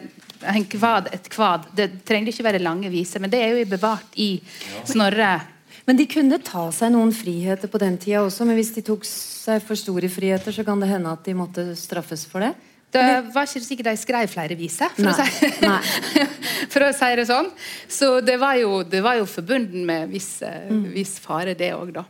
en 0.52 0.66
kvad, 0.66 1.12
et 1.14 1.28
kvad 1.30 1.68
Det 1.78 1.90
trenger 2.08 2.32
ikke 2.32 2.44
være 2.48 2.62
lange 2.64 2.90
viser, 2.90 3.22
men 3.22 3.30
det 3.30 3.42
er 3.44 3.58
jo 3.60 3.66
bevart 3.70 4.16
i 4.18 4.42
Snorre. 4.90 5.42
Men 5.86 5.98
de 5.98 6.06
kunne 6.10 6.38
ta 6.46 6.68
seg 6.72 6.92
noen 6.94 7.12
friheter 7.14 7.68
på 7.68 7.80
den 7.82 7.98
tida 7.98 8.22
også, 8.26 8.46
men 8.46 8.56
hvis 8.58 8.74
de 8.76 8.82
tok 8.86 9.06
seg 9.08 9.62
for 9.66 9.76
store 9.76 10.10
friheter, 10.10 10.54
så 10.54 10.64
kan 10.66 10.80
det 10.80 10.90
hende 10.92 11.10
at 11.12 11.24
de 11.26 11.34
måtte 11.38 11.64
straffes 11.76 12.26
for 12.30 12.40
det? 12.46 12.54
Det 12.92 13.04
var 13.34 13.48
ikke 13.48 13.62
sikkert 13.64 13.88
de 13.88 13.98
skrev 13.98 14.28
flere 14.28 14.56
viser, 14.60 14.90
for, 14.98 15.14
si, 15.16 16.26
for 16.74 16.84
å 16.84 16.90
si 16.94 17.12
det 17.16 17.26
sånn. 17.30 17.48
Så 17.88 18.10
det 18.26 18.36
var 18.42 18.58
jo, 18.60 18.82
det 18.84 19.00
var 19.06 19.16
jo 19.22 19.26
forbunden 19.32 19.86
med 19.88 20.10
viss, 20.12 20.42
eh, 20.44 20.68
Mm. 20.70 20.84
viss 20.94 21.18
fare, 21.24 21.54
det 21.56 21.72
òg, 21.74 21.94
da. 21.96 22.04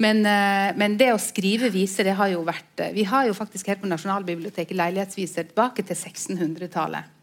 Men, 0.00 0.24
eh, 0.26 0.72
men 0.76 0.96
det 1.00 1.12
å 1.14 1.20
skrive 1.20 1.70
viser, 1.72 2.08
det 2.08 2.16
har 2.18 2.32
jo 2.32 2.42
vært 2.46 2.84
eh, 2.84 2.92
Vi 2.96 3.06
har 3.08 3.28
jo 3.28 3.36
faktisk 3.36 3.70
her 3.70 3.80
på 3.80 3.88
Nasjonalbiblioteket 3.90 4.76
leilighetsviser 4.76 5.50
tilbake 5.50 5.84
til 5.86 5.96
1600-tallet. 5.96 7.16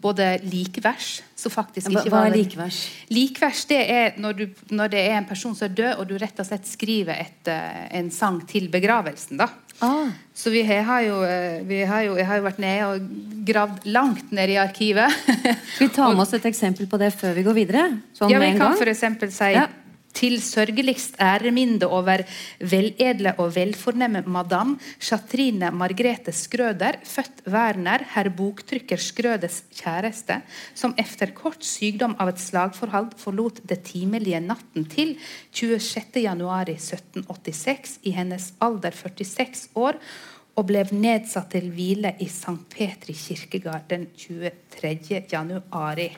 Både 0.00 0.38
likvers 0.46 1.18
som 1.36 1.52
faktisk 1.52 1.90
ikke 1.90 2.12
hva 2.12 2.22
er 2.28 2.36
likvers? 2.36 2.76
Likvers 3.10 3.64
det 3.68 3.80
er 3.90 4.20
når, 4.22 4.36
du, 4.38 4.60
når 4.70 4.92
det 4.92 5.00
er 5.02 5.16
en 5.18 5.26
person 5.28 5.56
som 5.56 5.66
er 5.66 5.74
død, 5.80 5.90
og 5.98 6.06
du 6.08 6.14
rett 6.22 6.38
og 6.38 6.46
slett 6.46 6.68
skriver 6.68 7.18
et, 7.18 7.50
eh, 7.50 7.88
en 7.98 8.12
sang 8.14 8.38
til 8.48 8.70
begravelsen. 8.72 9.40
da. 9.40 9.50
Ah. 9.84 10.14
Så 10.34 10.50
vi 10.54 10.62
har 10.62 11.02
jo, 11.06 11.18
vi 11.66 11.82
har 11.86 12.06
jo, 12.06 12.16
jeg 12.18 12.26
har 12.26 12.38
jo 12.38 12.46
vært 12.46 12.62
nede 12.62 12.86
og 12.86 13.10
gravd 13.46 13.90
langt 13.90 14.32
ned 14.34 14.54
i 14.54 14.56
arkivet. 14.62 15.18
Skal 15.74 15.88
vi 15.88 15.92
ta 15.94 16.08
med 16.12 16.22
oss 16.24 16.34
et 16.38 16.48
eksempel 16.50 16.88
på 16.90 16.98
det 16.98 17.12
før 17.18 17.36
vi 17.36 17.46
går 17.46 17.58
videre? 17.58 17.84
Sånn 18.14 18.32
ja, 18.32 18.40
vi 18.42 18.52
en 18.52 18.58
kan 18.58 18.74
gang? 18.74 18.80
f.eks. 18.80 19.36
si 19.38 19.52
Ja. 19.58 19.68
Til 20.16 20.40
sørgeligst 20.42 21.14
æreminde 21.20 21.86
over 21.86 22.22
veledle 22.58 23.34
og 23.38 23.56
velfornemme 23.56 24.22
madam 24.26 24.80
Chatrine 25.00 25.70
Margrethe 25.70 26.32
Skrøder, 26.32 26.92
født 27.04 27.42
Werner, 27.46 27.98
herr 28.14 28.28
boktrykker 28.34 28.96
Skrøders 29.02 29.62
kjæreste, 29.76 30.40
som 30.74 30.94
efter 30.98 31.26
kort 31.36 31.64
sykdom 31.64 32.16
av 32.18 32.28
et 32.32 32.40
slagforhold 32.42 33.10
forlot 33.20 33.60
det 33.68 33.82
timelige 33.90 34.40
natten 34.44 34.84
til 34.90 35.18
26.1.1786 35.54 37.98
i 38.02 38.10
hennes 38.16 38.52
alder 38.64 38.92
46 38.96 39.68
år, 39.78 39.94
og 40.58 40.66
ble 40.66 40.82
nedsatt 40.90 41.50
til 41.54 41.70
hvile 41.70 42.10
i 42.18 42.26
St. 42.26 42.66
Petri 42.72 43.14
kirkegard 43.14 43.86
den 43.90 44.06
23. 44.18 45.22
januari. 45.30 46.16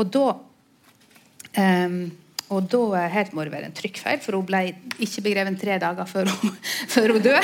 Og 0.00 0.04
da 0.14 0.26
Ehm, 1.58 2.12
og 2.50 2.66
da 2.66 2.80
eh, 2.98 3.10
her 3.12 3.28
må 3.36 3.44
det 3.46 3.52
være 3.52 3.68
en 3.68 3.74
trykkfeil, 3.76 4.18
for 4.24 4.34
hun 4.34 4.46
ble 4.48 4.60
ikke 4.98 5.22
begrevet 5.22 5.58
tre 5.60 5.76
dager 5.82 6.08
før 6.10 6.30
hun, 6.32 6.56
før 6.94 7.14
hun 7.14 7.22
døde. 7.22 7.42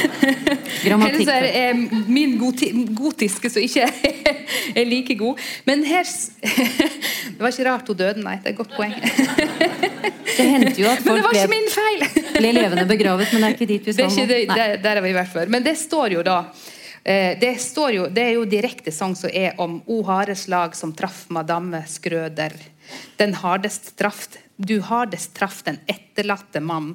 Grammatikk. 0.84 1.22
Ellers 1.22 1.56
er 1.56 2.10
min 2.12 2.36
goti, 2.40 2.68
gotiske 2.96 3.50
som 3.52 3.64
ikke 3.64 3.86
er 4.78 4.84
like 4.88 5.16
god. 5.16 5.40
Men 5.68 5.84
her 5.88 6.04
Det 6.04 7.38
var 7.40 7.54
ikke 7.54 7.68
rart 7.70 7.88
hun 7.88 7.96
døde, 8.02 8.20
nei. 8.24 8.36
Det 8.42 8.52
er 8.52 8.54
et 8.54 8.60
godt 8.60 8.76
poeng. 8.76 8.92
Det 10.32 10.46
hendte 10.48 10.76
jo 10.80 10.90
at 10.90 11.00
folk 11.06 11.32
ble, 11.32 12.10
ble 12.36 12.52
levende 12.56 12.84
begravet, 12.88 13.32
men 13.32 13.42
det 13.42 13.48
er 13.48 13.56
ikke 13.56 13.70
dit 13.70 13.88
vi 13.88 13.96
skal 13.96 14.12
nå. 14.12 14.28
Der, 14.52 14.92
er 14.92 15.02
vi 15.04 15.12
i 15.12 15.16
hvert 15.16 15.32
fall. 15.32 15.48
Men 15.52 15.64
det 15.64 15.78
står 15.80 16.18
jo 16.18 16.26
da 16.26 16.42
det, 17.02 17.56
står 17.58 17.90
jo, 17.96 18.02
det 18.14 18.22
er 18.22 18.36
jo 18.36 18.44
direkte 18.46 18.92
sang 18.94 19.16
som 19.18 19.30
er 19.34 19.56
om 19.60 19.80
O 19.90 20.02
harde 20.06 20.36
slag 20.38 20.76
som 20.78 20.92
traff 20.94 21.24
madame 21.34 21.80
Skrøder. 21.90 22.54
Den 23.18 23.34
hardest 23.40 23.96
traff, 23.98 24.28
du 24.56 24.78
hardest 24.86 25.34
traff 25.34 25.64
den 25.66 25.80
etterlatte 25.90 26.62
mann. 26.62 26.92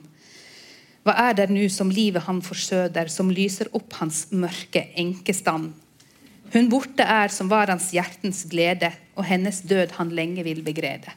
Hva 1.08 1.14
er 1.30 1.38
det 1.38 1.50
nu 1.52 1.70
som 1.72 1.92
livet 1.92 2.26
han 2.26 2.42
forsøder, 2.44 3.08
som 3.08 3.30
lyser 3.32 3.70
opp 3.76 4.00
hans 4.02 4.26
mørke 4.32 4.90
enkestand? 5.00 5.72
Hun 6.52 6.68
borte 6.72 7.04
er 7.04 7.32
som 7.32 7.48
var 7.52 7.72
hans 7.72 7.90
hjertens 7.96 8.46
glede, 8.52 8.94
og 9.16 9.28
hennes 9.28 9.62
død 9.68 9.96
han 10.00 10.12
lenge 10.16 10.44
vil 10.48 10.60
begrede. 10.64 11.12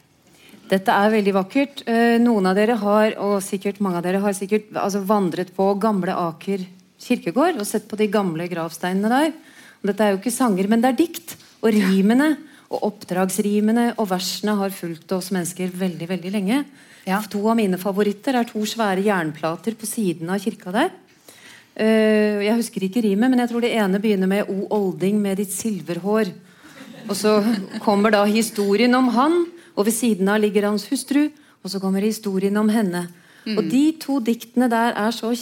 Dette 0.71 0.95
er 0.95 1.11
veldig 1.11 1.35
vakkert. 1.35 1.83
Eh, 1.91 2.19
Noen 2.23 2.47
av 2.47 2.55
dere 2.59 2.77
har, 2.79 3.17
og 3.19 3.41
sikkert 3.43 3.81
mange 3.83 3.99
av 3.99 4.07
dere 4.07 4.23
har 4.23 4.35
sikkert 4.39 4.71
altså, 4.79 5.03
vandret 5.07 5.51
på 5.57 5.73
gamle 5.83 6.15
Aker 6.15 6.63
kirkegård 7.01 7.59
og 7.61 7.67
sett 7.69 7.89
på 7.91 7.99
de 7.99 8.09
gamle 8.13 8.47
gravsteinene 8.51 9.11
der. 9.11 9.33
Og 9.81 9.91
dette 9.91 10.05
er 10.05 10.15
jo 10.15 10.21
ikke 10.21 10.35
sanger, 10.35 10.69
men 10.69 10.83
det 10.83 10.93
er 10.93 10.99
dikt. 11.01 11.37
Og 11.61 11.73
rimene 11.75 12.35
og 12.71 12.87
oppdragsrimene 12.91 13.91
og 13.97 14.09
versene 14.13 14.55
har 14.61 14.73
fulgt 14.75 15.13
oss 15.17 15.31
mennesker 15.35 15.73
veldig 15.77 16.09
veldig 16.11 16.33
lenge. 16.33 16.63
Ja. 17.09 17.21
To 17.33 17.43
av 17.51 17.57
mine 17.59 17.81
favoritter 17.81 18.37
er 18.39 18.49
to 18.49 18.63
svære 18.69 19.03
jernplater 19.07 19.77
på 19.79 19.89
siden 19.89 20.31
av 20.31 20.43
kirka 20.43 20.73
der. 20.75 20.93
Uh, 21.81 22.43
jeg 22.45 22.59
husker 22.59 22.85
ikke 22.85 23.03
rimet, 23.07 23.31
men 23.31 23.41
jeg 23.41 23.51
tror 23.53 23.65
det 23.65 23.73
ene 23.79 24.01
begynner 24.03 24.29
med 24.31 24.51
O 24.53 24.67
olding 24.77 25.21
med 25.23 25.41
ditt 25.41 25.53
silverhår. 25.55 26.33
Og 27.09 27.17
så 27.17 27.39
kommer 27.83 28.13
da 28.13 28.23
historien 28.29 28.95
om 28.95 29.09
han, 29.17 29.47
og 29.75 29.87
ved 29.89 29.97
siden 29.97 30.29
av 30.29 30.43
ligger 30.43 30.69
hans 30.69 30.87
hustru. 30.91 31.29
Og 31.61 31.73
så 31.73 31.81
kommer 31.81 32.05
historien 32.05 32.57
om 32.57 32.69
henne. 32.73 33.07
Og 33.57 33.67
de 33.69 33.83
to 34.01 34.19
diktene 34.25 34.69
der 34.71 34.95
er 34.97 35.13
så 35.13 35.33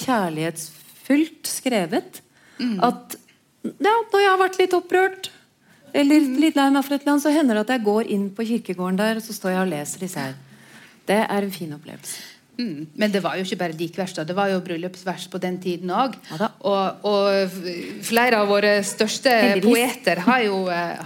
kjærlighetsfullt 1.09 1.49
skrevet 1.49 2.23
at 2.59 3.19
ja, 3.65 3.93
når 4.13 4.23
jeg 4.23 4.31
har 4.31 4.41
vært 4.41 4.59
litt 4.61 4.75
opprørt 4.77 5.31
eller 5.97 6.21
litt 6.21 6.57
lei 6.59 6.69
meg 6.71 6.85
for 6.85 6.95
et 6.95 7.03
eller 7.03 7.15
annet, 7.15 7.25
så 7.25 7.33
hender 7.33 7.57
det 7.57 7.65
at 7.65 7.77
jeg 7.77 7.87
går 7.87 8.11
inn 8.13 8.27
på 8.35 8.45
kirkegården 8.45 8.99
der 8.99 9.21
og 9.21 9.25
så 9.25 9.37
står 9.37 9.55
jeg 9.55 9.63
og 9.63 9.71
leser 9.71 10.03
disse 10.05 10.25
her. 10.27 10.35
Det 11.09 11.23
er 11.25 11.47
en 11.47 11.55
fin 11.55 11.73
opplevelse. 11.73 12.19
Mm. 12.59 12.89
Men 12.99 13.13
det 13.15 13.23
var 13.23 13.39
jo 13.39 13.47
ikke 13.47 13.61
bare 13.61 13.77
likvers, 13.79 14.13
da. 14.17 14.25
det 14.27 14.35
var 14.35 14.51
jo 14.51 14.59
bryllupsvers 14.67 15.29
på 15.31 15.39
den 15.39 15.61
tiden 15.63 15.93
òg. 15.95 16.17
Ja 16.35 16.49
og, 16.67 17.07
og 17.07 17.59
flere 18.05 18.43
av 18.43 18.51
våre 18.51 18.81
største 18.85 19.31
Heldigvis. 19.31 19.71
poeter 19.71 20.23
har 20.27 20.43
jo, 20.43 20.59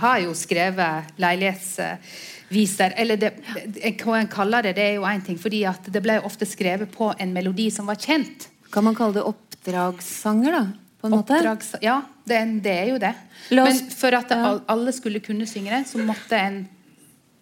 har 0.05 0.23
jo 0.25 0.33
skrevet 0.35 1.13
leilighetsviser. 1.21 2.97
Eller 2.97 3.21
det, 3.21 3.35
det, 3.69 3.95
hva 4.01 4.17
en 4.19 4.33
kaller 4.33 4.65
det, 4.67 4.75
det 4.81 4.87
er 4.87 4.97
jo 4.97 5.07
én 5.07 5.23
ting, 5.25 5.39
fordi 5.39 5.63
at 5.69 5.93
det 5.93 6.03
ble 6.03 6.19
ofte 6.25 6.49
skrevet 6.49 6.91
på 6.91 7.13
en 7.13 7.37
melodi 7.37 7.69
som 7.71 7.87
var 7.93 8.01
kjent. 8.01 8.49
Kan 8.73 8.89
man 8.89 8.97
kalle 8.97 9.21
det 9.21 9.29
oppdragssanger, 9.67 10.53
da? 10.53 10.69
På 11.01 11.07
en 11.07 11.13
måte? 11.17 11.57
Ja, 11.83 12.03
det, 12.25 12.39
det 12.63 12.71
er 12.79 12.87
jo 12.93 12.99
det. 12.99 13.15
Oss- 13.51 13.83
Men 13.83 13.91
for 13.91 14.15
at 14.15 14.31
ja. 14.31 14.59
alle 14.71 14.93
skulle 14.93 15.21
kunne 15.21 15.47
synge 15.47 15.71
det, 15.75 15.89
så 15.91 15.99
måtte 15.99 16.37
en 16.39 16.69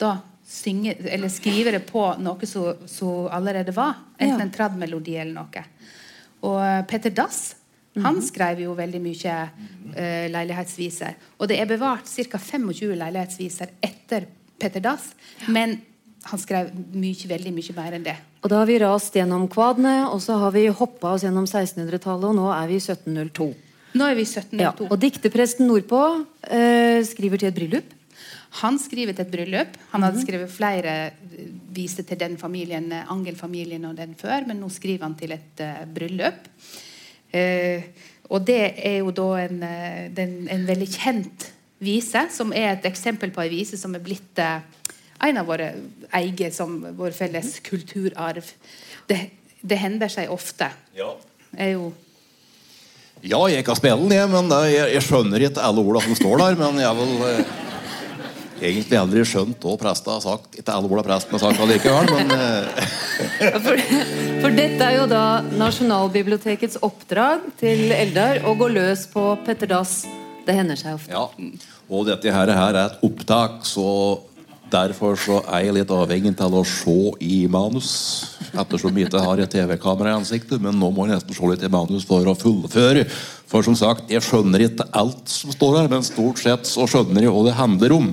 da 0.00 0.18
synge, 0.48 0.94
eller 1.12 1.28
skrive 1.28 1.70
det 1.76 1.82
på 1.86 2.02
noe 2.18 2.46
som 2.46 3.28
allerede 3.30 3.72
var. 3.76 3.94
Enten 4.18 4.38
Ja. 4.38 4.42
en 4.46 4.50
tradmelodi 4.50 5.16
eller 5.16 5.34
noe. 5.34 5.64
Og 6.42 6.60
eh, 6.64 6.82
Peter 6.86 7.10
Dass 7.10 7.56
Mhm. 7.92 8.04
han 8.04 8.22
skrev 8.22 8.60
jo 8.60 8.72
veldig 8.78 9.00
mye 9.02 9.50
uh, 9.50 10.26
leilighetsviser. 10.30 11.14
Og 11.40 11.48
det 11.48 11.56
er 11.58 11.66
bevart 11.66 12.06
ca. 12.06 12.38
25 12.38 12.94
leilighetsviser 12.94 13.68
etter 13.82 14.26
Peter 14.60 14.78
Dass. 14.80 15.08
Men 15.48 15.80
han 16.22 16.38
skrev 16.38 16.70
mye, 16.94 17.26
veldig 17.26 17.52
mye 17.52 17.74
mer 17.74 17.92
enn 17.98 18.04
det. 18.04 18.14
Og 18.40 18.48
da 18.48 18.62
har 18.62 18.68
vi 18.68 18.78
rast 18.80 19.16
gjennom 19.16 19.46
kvadene, 19.52 20.08
og 20.08 20.20
så 20.24 20.38
har 20.40 20.54
vi 20.54 20.64
hoppa 20.72 21.14
oss 21.14 21.26
gjennom 21.26 21.44
1600-tallet, 21.44 22.30
og 22.30 22.38
nå 22.38 22.46
er 22.54 22.70
vi 22.70 22.78
i 22.78 22.82
1702. 22.82 23.48
Nå 24.00 24.06
er 24.06 24.16
vi 24.16 24.24
i 24.24 24.60
Ja. 24.62 24.70
Og 24.86 24.96
dikterpresten 25.02 25.66
nordpå 25.68 26.00
eh, 26.48 27.02
skriver 27.04 27.38
til 27.38 27.50
et 27.50 27.58
bryllup. 27.58 27.96
Han 28.62 28.78
skriver 28.78 29.14
til 29.14 29.26
et 29.26 29.32
bryllup. 29.32 29.76
Han 29.92 30.02
hadde 30.06 30.22
skrevet 30.22 30.50
flere 30.50 30.94
eh, 31.10 31.50
viser 31.74 32.06
til 32.06 32.18
den 32.18 32.38
familien, 32.38 32.88
angelfamilien 32.92 33.84
Angel-familien 33.84 33.84
og 33.90 33.96
den 33.96 34.14
før, 34.14 34.46
men 34.46 34.60
nå 34.62 34.70
skriver 34.72 35.04
han 35.04 35.18
til 35.18 35.36
et 35.36 35.62
uh, 35.62 35.84
bryllup. 35.86 36.48
Uh, 37.34 37.82
og 38.30 38.46
det 38.46 38.62
er 38.78 39.00
jo 39.02 39.12
da 39.14 39.30
en, 39.44 39.62
uh, 39.62 40.04
den, 40.16 40.48
en 40.50 40.66
veldig 40.66 40.88
kjent 40.90 41.50
vise, 41.80 42.26
som 42.34 42.52
er 42.52 42.74
et 42.74 42.86
eksempel 42.88 43.32
på 43.34 43.42
en 43.42 43.52
vise 43.52 43.78
som 43.80 43.94
er 43.96 44.04
blitt 44.04 44.40
eh, 44.40 44.60
en 45.28 45.40
av 45.40 45.48
våre 45.48 45.72
eie 46.16 46.50
som 46.54 46.78
vår 46.96 47.12
felles 47.16 47.58
kulturarv. 47.66 48.46
Det, 49.10 49.18
det 49.60 49.80
hender 49.80 50.12
seg 50.12 50.30
ofte. 50.32 50.70
Ja. 50.96 51.12
Er 51.56 51.74
jo 51.76 51.90
Ja, 53.20 53.40
jeg 53.52 53.66
kan 53.66 53.76
spille 53.76 53.98
den, 54.00 54.14
jeg, 54.16 54.28
men 54.32 54.48
det, 54.48 54.60
jeg, 54.72 54.94
jeg 54.94 55.04
skjønner 55.04 55.42
ikke 55.44 55.64
alle 55.66 55.82
ordene 55.84 56.06
som 56.08 56.16
står 56.16 56.40
der. 56.40 56.54
Men 56.56 56.78
jeg 56.80 56.88
har 56.88 56.96
vel 56.96 57.26
eh, 57.28 57.50
egentlig 58.70 58.96
aldri 59.00 59.24
skjønt 59.28 59.66
hva 59.66 59.74
presten 59.82 60.14
har 60.14 60.22
sagt. 60.24 60.56
Ikke 60.56 60.72
alle 60.72 60.88
ordene 60.88 61.04
presten 61.04 61.36
har 61.36 61.42
sagt 61.44 61.60
allikevel, 61.60 62.08
men 62.16 62.32
eh, 62.38 62.86
For, 63.66 63.76
for 64.40 64.56
dette 64.56 64.86
er 64.86 64.94
jo 64.96 65.04
da 65.10 65.24
Nasjonalbibliotekets 65.60 66.78
oppdrag 66.86 67.44
til 67.60 67.92
Eldar 67.92 68.40
å 68.48 68.54
gå 68.56 68.70
løs 68.72 69.04
på 69.12 69.26
Petter 69.44 69.68
Dass. 69.68 70.00
Det 70.46 70.56
hender 70.56 70.80
seg 70.80 70.96
ofte. 70.96 71.12
ja. 71.12 71.28
Og 71.90 72.06
dette 72.06 72.30
her, 72.32 72.48
her 72.54 72.76
er 72.78 72.84
et 72.86 73.00
opptak, 73.04 73.64
så 73.66 73.84
derfor 74.72 75.18
så 75.18 75.40
er 75.46 75.66
jeg 75.66 75.76
litt 75.76 75.92
avhengig 75.94 76.32
til 76.38 76.56
å 76.56 76.62
se 76.66 76.96
i 77.24 77.42
manus. 77.50 77.90
Ettersom 78.50 78.96
jeg 78.96 79.08
ikke 79.08 79.22
har 79.24 79.42
et 79.42 79.52
TV-kamera 79.52 80.14
i 80.14 80.18
ansiktet. 80.20 80.60
Men 80.62 80.78
nå 80.80 80.90
må 80.94 81.06
jeg 81.06 81.18
nesten 81.18 81.36
se 81.36 81.50
litt 81.50 81.66
i 81.66 81.72
manus 81.72 82.06
for 82.08 82.26
å 82.26 82.36
fullføre. 82.38 83.04
For 83.50 83.66
som 83.66 83.76
sagt, 83.78 84.10
jeg 84.12 84.22
skjønner 84.24 84.66
ikke 84.68 84.88
alt 84.96 85.30
som 85.30 85.54
står 85.54 85.82
her, 85.82 85.90
men 85.92 86.06
stort 86.06 86.42
sett 86.42 86.70
så 86.70 86.86
skjønner 86.90 87.26
jeg 87.26 87.34
hva 87.34 87.46
det 87.48 87.58
handler 87.58 87.96
om. 87.98 88.12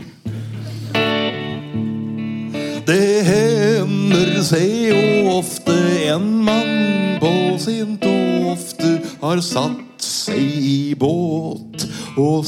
Det 2.88 3.08
hender 3.28 4.38
seg 4.48 4.70
jo 4.93 5.38
ofte 5.38 5.76
en 6.08 6.30
mann 6.48 7.17
på 7.20 7.34
sin 7.60 7.98
tofte 8.00 8.93
har 9.22 9.41
satt 9.43 10.04
seg 10.04 10.39
i 10.39 10.96
båt 10.98 11.84
og 12.17 12.46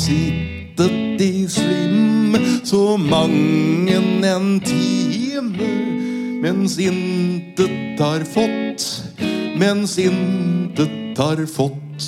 sittet 0.79 1.21
i 1.21 1.47
slim 1.47 2.37
så 2.63 2.97
mang 2.97 3.89
en 4.23 4.59
time 4.59 5.67
mens 6.41 6.77
intet 6.79 7.99
har 7.99 8.23
fått, 8.23 8.85
mens 9.59 9.97
intet 9.99 11.17
har 11.17 11.45
fått. 11.45 12.05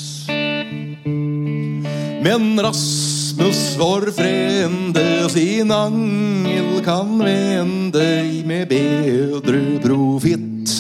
Men 2.24 2.62
Rasmus, 2.64 3.76
vår 3.80 4.12
frende, 4.16 5.30
sin 5.30 5.72
angel 5.72 6.80
kan 6.86 7.20
vende 7.20 8.08
med 8.46 8.70
bedre 8.72 9.82
profitt. 9.84 10.72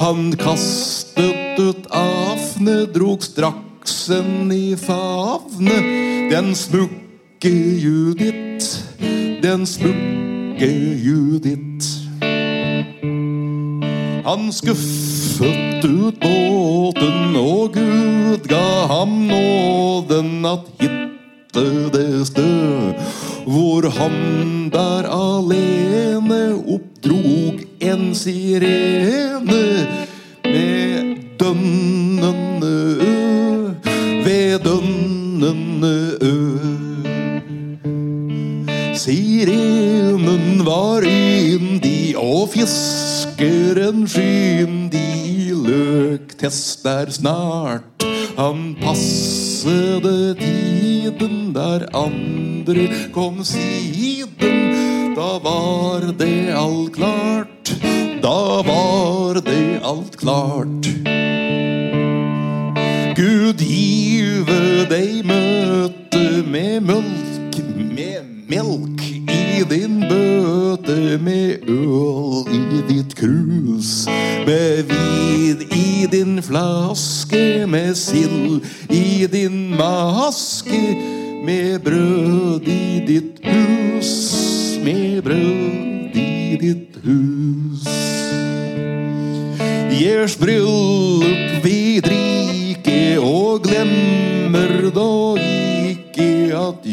Han 0.00 0.34
kastet 0.36 1.56
ut 1.58 1.86
afne, 1.88 2.84
drog 2.92 3.22
straks 3.24 4.10
i 4.52 4.76
favne. 4.76 5.80
Den 6.28 6.54
smukke 6.56 7.01
Judith, 7.48 8.66
den 9.42 9.66
smukke 9.66 10.68
Judith. 11.04 11.86
Han 14.24 14.52
skuffet 14.52 15.84
ut 15.84 16.20
båten, 16.20 17.36
og 17.36 17.74
Gud 17.74 18.46
ga 18.46 18.86
ham 18.86 19.26
nåden 19.26 20.46
at 20.46 20.70
hitte 20.78 21.64
det 21.90 22.26
sted 22.26 22.94
hvor 23.46 23.90
han 23.90 24.70
der 24.70 25.08
alene 25.10 26.54
oppdrog 26.54 27.58
en 27.80 28.14
sirene 28.14 29.86
med 30.44 31.16
dønnende 31.40 32.76
ø 33.02 33.66
ved 34.24 34.58
dønnende 34.58 35.94
ø. 36.22 36.41
Sirenen 39.42 40.60
var 40.62 41.02
yndig 41.02 42.14
og 42.14 42.52
fiskeren 42.52 44.04
skyndig. 44.06 45.50
Løktest 45.64 46.84
der 46.86 47.10
snart 47.10 48.06
han 48.36 48.76
passede 48.78 50.36
tiden 50.38 51.50
der 51.56 51.88
andre 51.90 52.86
kom 53.10 53.42
siden. 53.42 55.10
Da 55.18 55.34
var 55.42 56.06
det 56.22 56.54
alt 56.54 56.94
klart, 56.94 57.74
da 58.22 58.62
var 58.70 59.42
det 59.42 59.82
alt 59.82 60.18
klart. 60.22 60.86
Gud 63.18 63.58
give 63.58 64.62
deg 64.86 65.26
møte 65.26 66.26
med 66.46 66.86
mølk, 66.86 67.58
med 67.90 68.22
melk 68.46 69.01
din 69.70 70.00
bøte, 70.08 71.18
med 71.18 71.68
øl 71.68 72.48
i 72.54 72.82
ditt 72.88 73.14
krus, 73.16 74.06
med 74.46 74.82
vin 74.90 75.62
i 75.72 76.06
din 76.12 76.42
flaske, 76.42 77.66
med 77.66 77.94
sild 77.94 78.62
i 78.90 79.26
din 79.32 79.76
maske, 79.76 80.96
med 81.44 81.78
brød 81.78 82.68
i 82.68 83.02
ditt 83.06 83.40
hus, 83.44 84.12
med 84.84 85.22
brød 85.22 86.16
i 86.16 86.56
ditt 86.60 86.98
hus. 87.04 87.86
Gjers 89.92 90.36
bryllup 90.36 91.64
vi 91.64 92.00
drikke 92.00 93.20
og 93.20 93.62
glemmer 93.62 94.90
da 94.94 95.10
ikke 95.92 96.56
at 96.58 96.86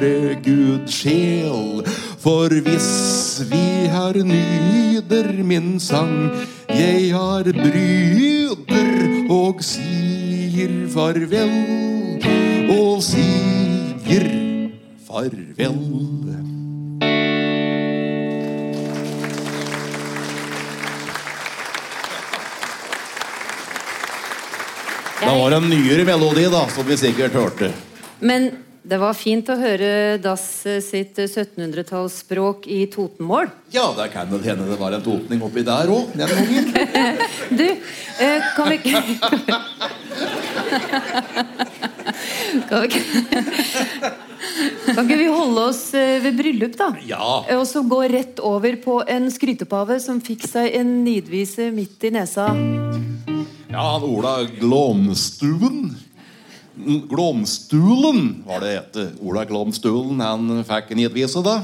gjøre 0.00 0.36
Gud 0.44 0.88
sjel. 0.88 1.82
For 2.22 2.48
hvis 2.64 3.42
vi 3.50 3.88
her 3.92 4.16
nyder 4.24 5.42
min 5.42 5.80
sang, 5.80 6.30
jeg 6.68 7.12
har 7.12 7.44
bryder 7.52 9.30
og 9.30 9.62
sier 9.64 10.72
farvel, 10.92 11.52
og 12.72 13.02
sier 13.04 14.28
farvel. 15.06 15.80
Det 25.22 25.38
var 25.38 25.54
en 25.54 25.68
nyere 25.70 26.04
melodi, 26.04 26.48
da, 26.50 26.66
som 26.74 26.86
vi 26.86 26.96
sikkert 26.98 27.36
hørte. 27.38 27.70
Men 28.20 28.50
det 28.82 28.98
var 28.98 29.14
fint 29.14 29.46
å 29.52 29.54
høre 29.60 30.18
Dass 30.22 30.42
sitt 30.82 31.18
1700-tallsspråk 31.22 32.66
i 32.66 32.80
Totenmål. 32.90 33.46
Ja, 33.70 33.84
det 33.96 34.08
kan 34.14 34.30
vel 34.32 34.42
hende 34.42 34.66
det 34.66 34.78
var 34.80 34.92
en 34.96 35.04
totning 35.04 35.42
oppi 35.46 35.62
der 35.66 35.86
òg. 35.92 36.10
Du, 37.52 37.66
eh, 37.68 38.42
kan 38.56 38.68
vi 38.70 38.78
ikke 38.80 39.02
Kan 42.68 42.82
vi 42.82 42.86
ikke 42.88 43.02
Kan 44.92 45.04
ikke 45.06 45.18
vi 45.20 45.28
holde 45.30 45.66
oss 45.70 45.82
eh, 45.96 46.18
ved 46.24 46.36
bryllup, 46.38 46.74
da? 46.78 46.90
Ja. 47.06 47.44
Eh, 47.48 47.58
Og 47.60 47.66
så 47.70 47.82
gå 47.86 48.02
rett 48.12 48.40
over 48.44 48.76
på 48.82 48.98
en 49.06 49.30
skrytepave 49.32 50.00
som 50.02 50.20
fikk 50.24 50.46
seg 50.48 50.74
en 50.80 51.04
nidvise 51.06 51.70
midt 51.74 52.02
i 52.08 52.12
nesa. 52.18 52.48
Ja, 53.72 53.84
han 53.94 54.04
Ola 54.04 54.42
Glomstuen 54.58 55.94
Glomstulen 57.08 58.42
var 58.46 58.62
det 58.64 58.72
hete. 58.72 59.06
Ola 59.20 59.44
Glomstulen 59.48 60.20
han 60.24 60.62
fikk 60.64 60.92
en 60.92 61.02
gjetvise. 61.04 61.42
da. 61.44 61.60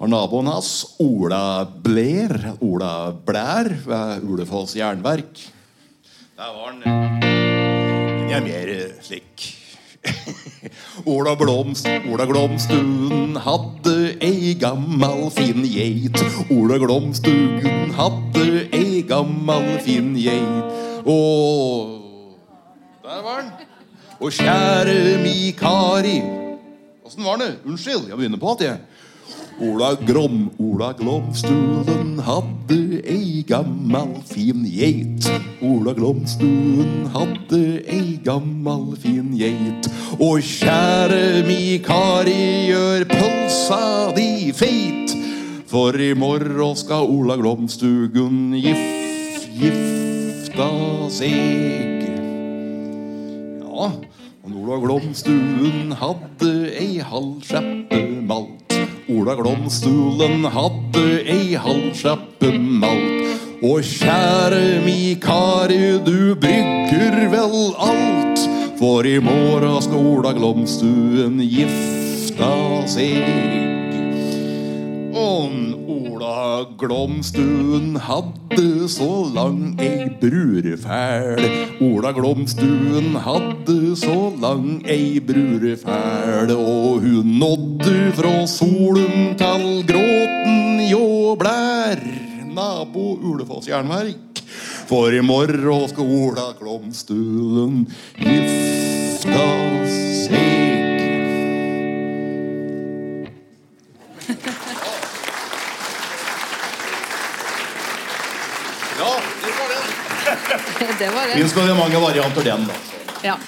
Og 0.00 0.08
naboen 0.08 0.48
hans, 0.48 0.96
Ola 1.02 1.66
Blær, 1.66 2.54
Ola 2.64 3.12
Blær 3.12 3.68
ved 3.84 4.22
Ulefoss 4.24 4.76
jernverk. 4.78 5.42
Der 6.38 6.54
var 6.56 6.72
han 6.72 8.30
Jeg 8.30 8.38
er 8.38 8.46
mer 8.46 8.70
slik 9.04 9.56
Ola, 11.04 11.34
Blomst, 11.36 11.84
Ola 12.08 12.24
Glomstuen 12.24 13.36
hadde 13.36 14.16
ei 14.24 14.54
gammal 14.56 15.28
fin 15.34 15.60
geit. 15.68 16.16
Ola 16.48 16.78
Glomstuen 16.80 17.92
hadde 17.98 18.46
ei 18.72 19.02
gammal 19.04 19.66
fin 19.84 20.14
geit. 20.16 21.04
Og 21.04 22.00
Der 23.04 23.20
var 23.26 23.42
han. 23.42 23.69
Og 24.20 24.32
kjære 24.36 25.16
mi 25.22 25.50
Kari 25.56 26.18
Åssen 27.06 27.24
var 27.24 27.38
det? 27.40 27.54
Unnskyld, 27.64 28.10
jeg 28.10 28.18
begynner 28.18 28.40
på 28.40 28.56
jeg 28.60 28.76
Ola 29.60 29.94
Grom, 30.08 30.50
Ola 30.60 30.90
Glomstuen 30.96 32.14
hadde 32.24 33.00
ei 33.04 33.42
gammal 33.44 34.14
fin 34.24 34.62
geit. 34.64 35.26
Ola 35.60 35.92
Glomstuen 35.92 37.08
hadde 37.12 37.60
ei 37.84 38.16
gammal 38.24 38.94
fin 39.02 39.34
geit. 39.36 39.90
Og 40.16 40.40
kjære 40.40 41.44
mi 41.44 41.76
Kari, 41.84 42.70
gjør 42.70 43.04
pølsa 43.12 43.82
di 44.16 44.48
feit. 44.56 45.12
For 45.68 45.92
i 46.00 46.14
morgen 46.16 46.76
skal 46.80 47.08
Ola 47.08 47.36
Glomstuen 47.36 48.56
gif, 48.56 48.80
gifta 49.60 50.70
seg. 51.12 52.06
Ja, 53.60 53.92
Ola 54.50 54.80
Glomstuen 54.82 55.92
hadde 55.94 56.52
ei 56.74 56.98
halv 57.06 57.38
sjappe 57.46 58.00
malt. 58.26 58.74
Ola 59.06 59.36
Glomstuen 59.38 60.42
hadde 60.50 61.04
ei 61.22 61.54
halv 61.54 61.92
sjappe 61.94 62.50
malt. 62.58 63.30
Og 63.62 63.86
kjære 63.86 64.80
mi 64.82 65.14
Kari, 65.22 66.00
du 66.02 66.34
brygger 66.34 67.30
vel 67.30 67.56
alt. 67.78 68.42
For 68.80 69.06
i 69.06 69.20
morgen 69.22 69.78
skal 69.86 70.10
Ola 70.16 70.34
Glomstuen 70.34 71.38
gifta 71.44 72.50
seg. 72.90 73.22
Og 75.14 75.79
Glomstuen 76.78 77.96
hadde 78.00 78.88
så 78.88 79.08
lang 79.34 79.80
ei 79.80 80.08
brurefæl. 80.20 81.42
Ola 81.84 82.12
Glomstuen 82.16 83.14
hadde 83.24 83.96
så 83.96 84.32
lang 84.40 84.82
ei 84.88 85.20
brurefæl, 85.20 86.52
og 86.56 87.00
hun 87.04 87.34
nådde 87.42 88.12
fra 88.18 88.34
Solum 88.46 89.34
til 89.40 89.66
Gråten 89.90 90.84
hjå 90.88 91.36
Blær. 91.40 92.04
Nabo 92.54 93.14
Ulefoss 93.22 93.68
jernverk. 93.68 94.44
For 94.90 95.14
i 95.14 95.20
morgen 95.22 95.88
skal 95.88 96.14
Ola 96.20 96.50
Glomstuen 96.58 97.84
gifta 98.18 99.50
seg. 99.86 100.49
Det 111.00 111.08
var 111.14 111.30
det. 111.30 111.38
Finnes 111.38 111.54
det 111.54 111.78
mange 111.78 112.02
varianter 112.02 112.46
den, 112.50 112.68
da. 112.68 112.78
Ja. 113.24 113.38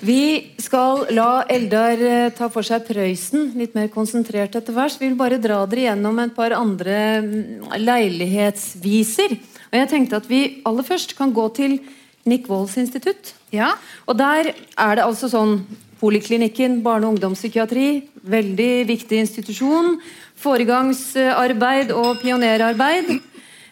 Vi 0.00 0.52
skal 0.56 1.02
la 1.12 1.42
Eldar 1.52 2.00
eh, 2.00 2.30
ta 2.32 2.48
for 2.48 2.64
seg 2.64 2.86
Prøysen 2.86 3.50
litt 3.60 3.74
mer 3.76 3.90
konsentrert 3.92 4.54
etter 4.56 4.72
hvert. 4.72 4.96
Vi 4.96 5.10
vil 5.10 5.18
bare 5.18 5.40
dra 5.42 5.58
dere 5.68 5.90
gjennom 5.90 6.22
et 6.22 6.32
par 6.36 6.54
andre 6.56 6.96
mm, 7.20 7.66
leilighetsviser. 7.84 9.36
Og 9.68 9.76
jeg 9.76 9.90
tenkte 9.92 10.22
at 10.22 10.30
vi 10.30 10.62
aller 10.64 10.86
først 10.86 11.12
kan 11.18 11.34
gå 11.36 11.44
til 11.58 11.76
Nick 12.24 12.48
Walls 12.48 12.78
institutt. 12.80 13.34
Ja. 13.52 13.74
Og 14.08 14.16
der 14.16 14.54
er 14.54 14.96
det 14.96 15.04
altså 15.04 15.28
sånn 15.32 15.60
Poliklinikken, 16.00 16.78
barne- 16.80 17.04
og 17.04 17.18
ungdomspsykiatri, 17.18 18.08
veldig 18.24 18.86
viktig 18.88 19.18
institusjon. 19.20 19.98
Foregangsarbeid 20.40 21.92
og 21.92 22.22
pionerarbeid. 22.22 23.18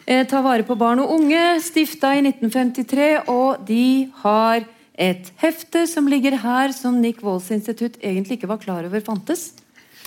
Eh, 0.09 0.25
ta 0.25 0.41
vare 0.41 0.65
på 0.65 0.73
barn 0.81 1.03
og 1.03 1.11
unge, 1.19 1.41
stifta 1.61 2.15
i 2.17 2.23
1953, 2.25 3.29
og 3.29 3.65
de 3.69 4.09
har 4.25 4.65
Et 4.99 5.29
hefte 5.39 5.85
som 5.87 6.09
ligger 6.11 6.35
her, 6.43 6.73
som 6.75 6.97
Nick 6.99 7.21
Walls 7.23 7.53
institutt 7.55 8.01
egentlig 8.03 8.35
ikke 8.41 8.49
var 8.51 8.59
klar 8.59 8.83
over 8.83 8.99
fantes. 9.07 9.53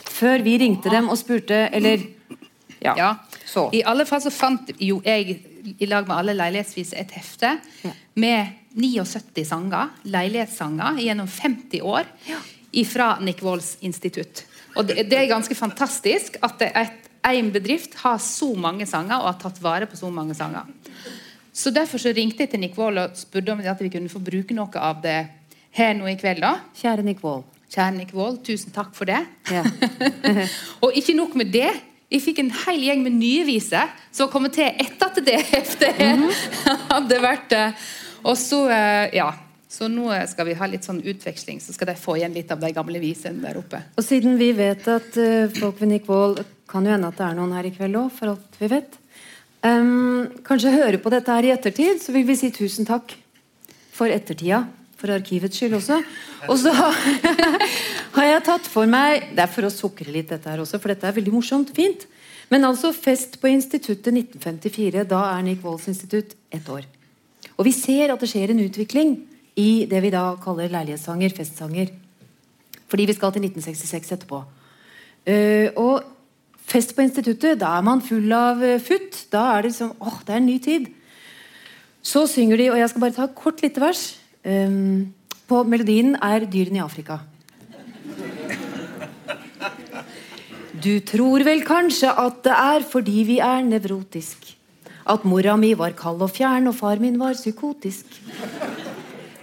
Før 0.03 0.41
vi 0.43 0.57
ringte 0.59 0.91
dem 0.91 1.07
og 1.07 1.15
spurte, 1.17 1.69
eller 1.71 2.01
Ja. 2.81 2.95
Ja. 2.97 3.15
Så. 3.45 3.69
I 3.71 3.83
alle 3.85 4.03
fall 4.05 4.19
så 4.19 4.29
fant 4.35 4.67
jo 4.81 4.99
jeg 5.05 5.39
i 5.79 5.85
lag 5.85 6.05
med 6.09 6.17
alle 6.17 6.33
leilighetsvise 6.35 6.99
et 6.99 7.11
hefte 7.11 7.53
Ja. 7.85 7.91
med 8.15 8.47
79 8.75 9.45
sanger, 9.47 9.89
leilighetssanger, 10.03 10.99
gjennom 10.99 11.27
50 11.27 11.79
år 11.81 12.03
fra 12.85 13.17
Nick 13.21 13.41
Walls 13.41 13.77
institutt. 13.81 14.43
Og 14.75 14.87
det, 14.87 15.09
det 15.09 15.19
er 15.19 15.27
ganske 15.27 15.55
fantastisk 15.55 16.35
at 16.43 16.59
det- 16.59 16.71
et 16.75 17.00
en 17.23 17.51
bedrift 17.53 17.95
har 18.01 18.17
så 18.23 18.53
mange 18.57 18.87
sanger 18.89 19.19
og 19.19 19.29
har 19.29 19.39
tatt 19.41 19.59
vare 19.61 19.89
på 19.89 19.99
så 19.99 20.09
mange 20.13 20.35
sanger. 20.37 20.69
Så 21.53 21.69
Derfor 21.69 21.99
så 21.99 22.13
ringte 22.15 22.45
jeg 22.45 22.53
til 22.53 22.61
Nick 22.63 22.77
Wall 22.79 22.97
og 22.97 23.17
spurte 23.19 23.51
om 23.53 23.59
at 23.59 23.81
vi 23.81 23.91
kunne 23.91 24.09
få 24.09 24.21
bruke 24.23 24.55
noe 24.55 24.71
av 24.79 25.01
det 25.03 25.19
her 25.75 25.93
nå 25.95 26.07
i 26.07 26.17
kveld. 26.19 26.41
da. 26.41 26.57
Kjære 26.75 27.03
Nick 27.03 27.23
Wall. 27.23 27.43
Kjære 27.71 27.95
Nick 27.95 28.13
Wall, 28.15 28.37
tusen 28.43 28.73
takk 28.75 28.95
for 28.95 29.07
det. 29.07 29.19
Ja. 29.51 29.63
og 30.83 30.95
ikke 30.95 31.15
nok 31.15 31.35
med 31.39 31.51
det. 31.53 31.69
Jeg 32.11 32.23
fikk 32.25 32.41
en 32.43 32.51
hel 32.65 32.81
gjeng 32.83 33.05
med 33.05 33.15
nye 33.15 33.45
viser 33.47 33.91
som 34.11 34.27
kom 34.31 34.49
til 34.51 34.67
etter 34.67 35.07
at 35.07 35.21
det 35.23 35.37
heftet 35.47 36.01
hadde 36.91 37.21
vært 37.23 37.55
eh, 37.55 37.85
Og 38.27 38.35
så, 38.37 38.65
eh, 38.67 39.15
ja. 39.15 39.31
Så 39.71 39.87
nå 39.87 40.09
skal 40.27 40.49
vi 40.49 40.57
ha 40.59 40.67
litt 40.67 40.83
sånn 40.83 40.99
utveksling, 40.99 41.61
så 41.63 41.71
skal 41.71 41.93
de 41.93 41.93
få 41.95 42.17
igjen 42.17 42.33
litt 42.35 42.49
av 42.51 42.59
de 42.59 42.73
gamle 42.75 42.99
visene 42.99 43.39
der 43.39 43.55
oppe. 43.61 43.79
Og 43.95 44.03
siden 44.03 44.35
vi 44.35 44.49
vet 44.57 44.83
at 44.91 45.15
eh, 45.15 45.47
folk 45.55 45.79
ved 45.79 45.93
Nick 45.93 46.09
Wall 46.11 46.35
Kan 46.71 46.87
jo 46.87 46.93
hende 46.93 47.09
at 47.11 47.17
det 47.19 47.27
er 47.27 47.35
noen 47.35 47.55
her 47.57 47.67
i 47.67 47.73
kveld 47.75 47.99
òg, 47.99 48.11
for 48.15 48.31
alt 48.31 48.59
vi 48.61 48.69
vet. 48.71 48.95
Um, 49.61 50.29
kanskje 50.47 50.71
høre 50.73 50.99
på 51.01 51.11
dette 51.13 51.33
her 51.35 51.45
i 51.45 51.51
ettertid, 51.53 51.99
så 52.01 52.15
vil 52.15 52.23
vi 52.25 52.37
si 52.39 52.49
tusen 52.55 52.87
takk 52.87 53.13
for 53.93 54.09
ettertida. 54.09 54.63
For 55.01 55.09
arkivets 55.09 55.57
skyld 55.57 55.75
også. 55.79 55.97
Og 56.47 56.57
så 56.61 56.71
har 58.15 58.27
jeg 58.27 58.43
tatt 58.45 58.67
for 58.69 58.85
meg 58.85 59.31
Det 59.33 59.41
er 59.41 59.49
for 59.49 59.65
å 59.65 59.71
sukre 59.73 60.13
litt, 60.13 60.29
dette 60.29 60.45
her 60.45 60.61
også, 60.61 60.77
for 60.77 60.93
dette 60.93 61.09
er 61.09 61.15
veldig 61.15 61.33
morsomt. 61.33 61.73
Fint. 61.73 62.05
Men 62.53 62.67
altså 62.67 62.91
fest 62.93 63.39
på 63.41 63.49
instituttet 63.49 64.13
1954. 64.13 65.05
Da 65.09 65.23
er 65.31 65.43
Nick 65.47 65.65
Walls 65.65 65.87
institutt 65.89 66.35
ett 66.53 66.69
år. 66.69 66.85
Og 67.57 67.65
vi 67.65 67.73
ser 67.75 68.13
at 68.13 68.21
det 68.21 68.29
skjer 68.29 68.53
en 68.53 68.61
utvikling 68.61 69.17
i 69.57 69.85
det 69.89 70.01
vi 70.05 70.13
da 70.13 70.23
kaller 70.41 70.69
leilighetssanger, 70.71 71.33
festsanger. 71.35 71.91
Fordi 72.91 73.07
vi 73.09 73.17
skal 73.17 73.33
til 73.33 73.49
1966 73.49 74.15
etterpå. 74.17 74.41
Uh, 75.25 75.69
og 75.81 76.20
fest 76.71 76.95
på 76.95 77.03
instituttet, 77.03 77.59
da 77.61 77.75
er 77.77 77.85
man 77.85 78.03
full 78.03 78.31
av 78.35 78.63
eh, 78.63 78.79
futt. 78.81 79.25
Da 79.33 79.47
er 79.55 79.65
det 79.65 79.73
liksom 79.73 79.95
åh, 79.99 80.19
det 80.25 80.35
er 80.35 80.41
en 80.41 80.47
ny 80.49 80.57
tid. 80.63 80.87
Så 82.01 82.25
synger 82.29 82.57
de, 82.57 82.69
og 82.73 82.79
jeg 82.79 82.91
skal 82.91 83.03
bare 83.03 83.17
ta 83.17 83.27
kort 83.35 83.61
lite 83.61 83.83
vers. 83.83 84.05
Um, 84.41 85.11
på 85.45 85.61
melodien 85.69 86.15
er 86.15 86.47
'Dyrene 86.47 86.79
i 86.79 86.85
Afrika'. 86.85 87.19
Du 90.81 90.97
tror 91.05 91.43
vel 91.45 91.61
kanskje 91.61 92.09
at 92.09 92.39
det 92.41 92.53
er 92.57 92.85
fordi 92.89 93.23
vi 93.27 93.37
er 93.37 93.61
nevrotisk. 93.61 94.55
At 95.05 95.25
mora 95.25 95.53
mi 95.57 95.73
var 95.77 95.93
kald 95.97 96.23
og 96.25 96.31
fjern, 96.33 96.67
og 96.71 96.75
far 96.75 96.97
min 96.97 97.19
var 97.19 97.37
psykotisk. 97.37 98.05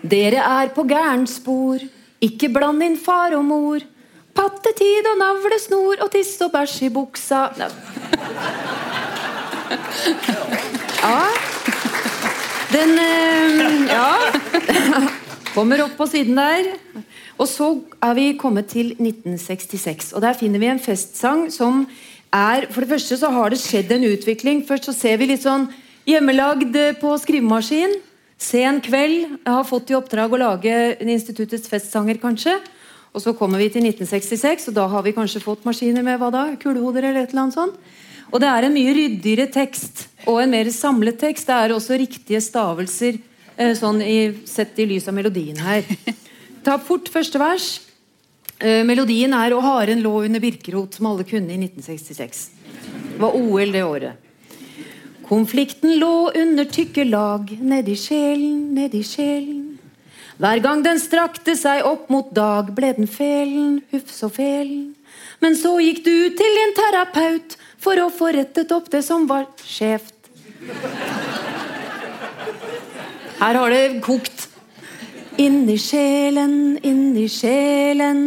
Dere 0.03 0.43
er 0.43 0.73
på 0.75 0.83
gærent 0.89 1.31
spor. 1.31 1.79
Ikke 2.21 2.49
bland 2.51 2.83
inn 2.83 2.97
far 2.99 3.37
og 3.39 3.45
mor. 3.45 3.85
Pattetid 4.39 5.07
og 5.11 5.19
navlesnor 5.19 6.05
og 6.05 6.13
tiss 6.15 6.37
og 6.47 6.53
bæsj 6.55 6.77
i 6.87 6.91
buksa 6.95 7.49
Nei. 7.59 7.71
Ja. 11.03 11.23
Den 12.73 12.99
eh, 13.03 13.89
Ja. 13.91 14.11
Kommer 15.55 15.83
opp 15.83 15.97
på 15.99 16.07
siden 16.07 16.37
der. 16.39 16.69
Og 17.39 17.49
så 17.51 17.71
er 18.05 18.15
vi 18.15 18.29
kommet 18.39 18.69
til 18.71 18.93
1966. 18.95 20.13
Og 20.15 20.23
der 20.23 20.37
finner 20.39 20.63
vi 20.63 20.71
en 20.71 20.79
festsang 20.83 21.49
som 21.51 21.87
er 22.33 22.67
For 22.71 22.85
det 22.85 22.91
første 22.93 23.17
så 23.17 23.31
har 23.33 23.51
det 23.51 23.59
skjedd 23.59 23.91
en 23.97 24.05
utvikling. 24.05 24.63
Først 24.69 24.91
så 24.91 24.95
ser 24.95 25.17
vi 25.19 25.31
litt 25.33 25.43
sånn 25.43 25.67
hjemmelagd 26.07 26.77
eh, 26.77 26.95
på 27.01 27.17
skrivemaskin. 27.19 27.99
Sen 28.39 28.83
kveld. 28.85 29.39
Jeg 29.43 29.55
har 29.55 29.67
fått 29.67 29.91
i 29.91 29.97
oppdrag 29.99 30.35
å 30.37 30.43
lage 30.45 30.75
instituttets 31.03 31.67
festsanger, 31.73 32.21
kanskje. 32.23 32.59
Og 33.19 33.23
så 33.25 33.33
kommer 33.35 33.59
vi 33.59 33.67
til 33.67 33.83
1966, 33.83 34.69
og 34.71 34.75
da 34.77 34.85
har 34.93 35.03
vi 35.03 35.11
kanskje 35.17 35.43
fått 35.43 35.65
maskiner 35.67 36.05
med 36.07 36.21
hva 36.21 36.29
da? 36.31 36.43
Kulehoder 36.55 37.09
eller 37.09 37.25
et 37.25 37.33
eller 37.33 37.49
annet 37.49 37.57
sånt. 37.57 37.81
Og 38.31 38.39
det 38.39 38.47
er 38.47 38.67
en 38.69 38.77
mye 38.77 38.93
ryddigere 38.95 39.49
tekst 39.51 40.05
og 40.29 40.39
en 40.39 40.53
mer 40.53 40.71
samlet 40.71 41.19
tekst. 41.19 41.49
Det 41.49 41.57
er 41.57 41.75
også 41.75 41.99
riktige 41.99 42.39
stavelser 42.45 43.19
eh, 43.57 43.73
sånn 43.75 43.99
i, 44.05 44.19
sett 44.47 44.79
i 44.79 44.87
lys 44.87 45.11
av 45.11 45.17
melodien 45.19 45.59
her. 45.59 45.83
Ta 46.67 46.77
fort 46.79 47.11
første 47.11 47.43
vers. 47.43 47.67
Eh, 48.61 48.85
melodien 48.87 49.35
er 49.35 49.51
'Og 49.51 49.67
haren 49.67 50.03
lå 50.05 50.15
under 50.29 50.39
birkerot', 50.39 50.95
som 50.95 51.11
alle 51.11 51.27
kunne 51.27 51.51
i 51.51 51.59
1966. 51.59 52.51
Det 53.17 53.19
var 53.19 53.35
OL 53.35 53.73
det 53.73 53.83
året. 53.83 54.15
Konflikten 55.27 55.99
lå 55.99 56.31
under 56.39 56.65
tykke 56.65 57.03
lag, 57.11 57.51
nedi 57.51 57.99
sjelen, 57.99 58.75
nedi 58.79 59.03
sjelen. 59.03 59.68
Hver 60.39 60.61
gang 60.63 60.85
den 60.85 61.01
strakte 61.03 61.57
seg 61.59 61.83
opp 61.83 62.07
mot 62.15 62.29
dag, 62.31 62.69
ble 62.71 62.93
den 62.95 63.09
felen, 63.11 63.81
huff 63.91 64.13
så 64.15 64.29
felen. 64.31 64.93
Men 65.43 65.57
så 65.59 65.73
gikk 65.83 66.05
du 66.05 66.15
til 66.39 66.59
din 66.61 66.75
terapeut 66.77 67.57
for 67.83 67.99
å 67.99 68.07
få 68.15 68.31
rettet 68.37 68.71
opp 68.75 68.87
det 68.93 69.03
som 69.07 69.27
var 69.27 69.49
skjevt. 69.67 70.15
Her 73.41 73.59
har 73.59 73.75
det 73.75 73.99
kokt. 74.07 74.47
Inni 75.39 75.75
sjelen, 75.79 76.79
inni 76.87 77.27
sjelen. 77.31 78.23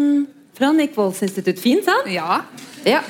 Fra 0.55 0.73
Nick 0.75 0.99
Wolds 0.99 1.23
institutt. 1.23 1.59
Fint, 1.63 1.87
sant? 1.87 2.11
Ja. 2.11 2.41
Ja. 2.87 3.01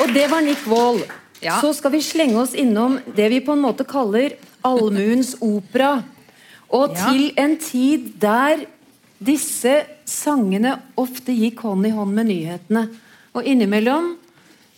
Og 0.00 0.12
det 0.16 0.26
var 0.32 0.44
Nick 0.44 0.64
Wall. 0.68 1.04
Ja. 1.46 1.60
Så 1.62 1.72
skal 1.76 1.94
vi 1.94 2.02
slenge 2.02 2.40
oss 2.42 2.54
innom 2.58 2.98
det 3.16 3.28
vi 3.30 3.40
på 3.44 3.54
en 3.54 3.62
måte 3.62 3.86
kaller 3.86 4.34
allmuens 4.66 5.36
opera. 5.40 6.02
Og 6.74 6.96
Ja. 6.96 7.10
til 7.12 7.32
en 7.36 7.56
tid 7.56 8.18
der 8.18 8.66
disse 9.22 9.86
sangene 10.04 10.80
ofte 10.98 11.32
gikk 11.32 11.62
hånd 11.64 11.86
i 11.86 11.90
hånd 11.94 12.14
med 12.14 12.26
nyhetene. 12.26 12.88
Og 13.34 13.44
innimellom 13.44 14.16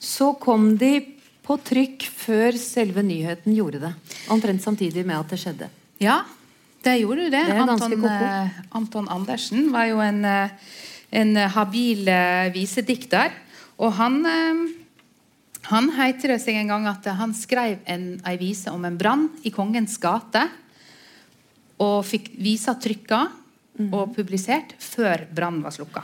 så 0.01 0.33
kom 0.39 0.77
de 0.77 1.01
på 1.43 1.57
trykk 1.65 2.05
før 2.13 2.53
selve 2.61 3.03
nyheten 3.03 3.57
gjorde 3.57 3.81
det. 3.81 3.95
Omtrent 4.29 4.63
samtidig 4.63 5.07
med 5.07 5.17
at 5.17 5.29
det 5.33 5.39
skjedde. 5.41 5.69
Ja, 5.99 6.23
det 6.85 7.01
gjorde 7.01 7.31
det. 7.31 7.47
Det 7.47 7.57
Anton, 7.65 8.05
eh, 8.05 8.49
Anton 8.73 9.09
Andersen 9.09 9.73
var 9.73 9.87
jo 9.89 9.99
en, 10.01 10.25
eh, 10.25 10.49
en 11.11 11.35
habil 11.37 12.07
eh, 12.09 12.53
visedikter. 12.53 13.33
Og 13.79 13.93
han 13.95 14.23
han 15.69 15.91
heter 15.97 16.33
det 16.35 16.41
seg 16.43 16.57
en 16.61 16.71
gang 16.73 16.87
at 16.89 17.05
han 17.19 17.35
skrev 17.37 17.79
en, 17.91 18.07
ei 18.27 18.37
vise 18.41 18.73
om 18.73 18.85
en 18.89 18.97
brann 18.99 19.27
i 19.45 19.53
Kongens 19.55 19.99
gate. 20.01 20.47
Og 21.79 22.01
fikk 22.09 22.33
visa 22.43 22.75
trykka 22.75 23.27
Mhm. 23.79 23.93
og 23.95 24.11
publisert 24.17 24.73
før 24.83 25.21
brannen 25.31 25.63
var 25.63 25.71
slukka. 25.71 26.01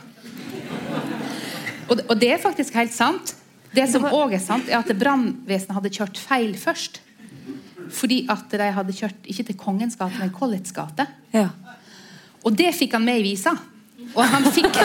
Og, 1.91 1.99
og 2.09 2.21
det 2.21 2.29
er 2.31 2.39
faktisk 2.39 2.73
helt 2.79 2.93
sant. 2.95 3.35
Det 3.75 3.89
som 3.91 4.05
òg 4.07 4.37
er 4.37 4.39
sant, 4.39 4.69
er 4.71 4.79
at 4.79 4.93
brannvesenet 4.95 5.75
hadde 5.75 5.91
kjørt 5.91 6.21
feil 6.23 6.55
først. 6.55 7.01
Fordi 7.91 8.21
at 8.31 8.47
de 8.55 8.69
hadde 8.77 8.95
kjørt 8.95 9.27
ikke 9.27 9.47
til 9.49 9.59
Kongens 9.59 9.99
gate, 9.99 10.15
men 10.21 10.31
Collets 10.31 10.71
gate. 10.73 11.09
Ja. 11.35 11.49
Og 12.47 12.55
det 12.55 12.71
fikk 12.79 12.93
han 12.95 13.05
med 13.05 13.19
i 13.19 13.27
visa. 13.33 13.57
Og 14.15 14.23
han 14.23 14.47
fikk 14.55 14.71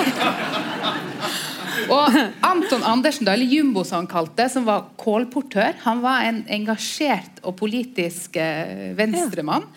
Og 1.87 2.17
Anton 2.45 2.83
Andersen, 2.83 3.27
da, 3.27 3.35
eller 3.35 3.49
Jumbo 3.49 3.85
som 3.87 4.01
han 4.01 4.11
kalte 4.11 4.49
som 4.51 4.67
var 4.67 4.89
kålportør, 4.99 5.77
han 5.85 6.03
var 6.03 6.25
en 6.27 6.43
engasjert 6.59 7.41
og 7.43 7.55
politisk 7.61 8.39
eh, 8.41 8.91
venstremann. 8.97 9.67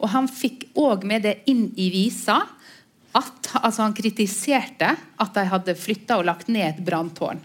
Og 0.00 0.08
han 0.14 0.30
fikk 0.32 0.70
òg 0.80 1.04
med 1.08 1.26
det 1.28 1.36
inn 1.50 1.68
i 1.76 1.90
visa 1.92 2.40
at 3.16 3.52
altså 3.58 3.84
han 3.84 3.96
kritiserte 3.96 4.94
at 4.94 5.32
de 5.34 5.46
hadde 5.50 5.78
flytta 5.78 6.20
og 6.20 6.28
lagt 6.28 6.50
ned 6.52 6.68
et 6.68 6.84
branntårn. 6.86 7.42